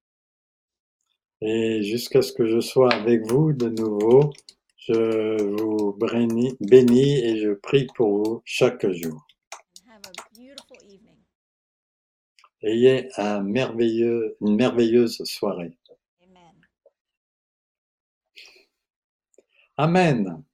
Et 1.43 1.83
jusqu'à 1.83 2.23
ce 2.23 2.33
que 2.33 2.47
je 2.47 2.61
sois 2.61 2.93
avec 2.95 3.27
vous 3.27 3.53
de 3.53 3.69
nouveau, 3.69 4.33
je 4.79 5.43
vous 5.43 5.93
bénis, 6.61 7.19
et 7.19 7.37
je 7.39 7.53
prie 7.53 7.87
pour 7.95 8.25
vous 8.25 8.43
chaque 8.45 8.89
jour. 8.91 9.27
Ayez 12.63 13.11
un 13.19 13.43
merveilleux, 13.43 14.37
une 14.41 14.57
merveilleuse 14.57 15.23
soirée. 15.25 15.77
Amen. 19.77 20.46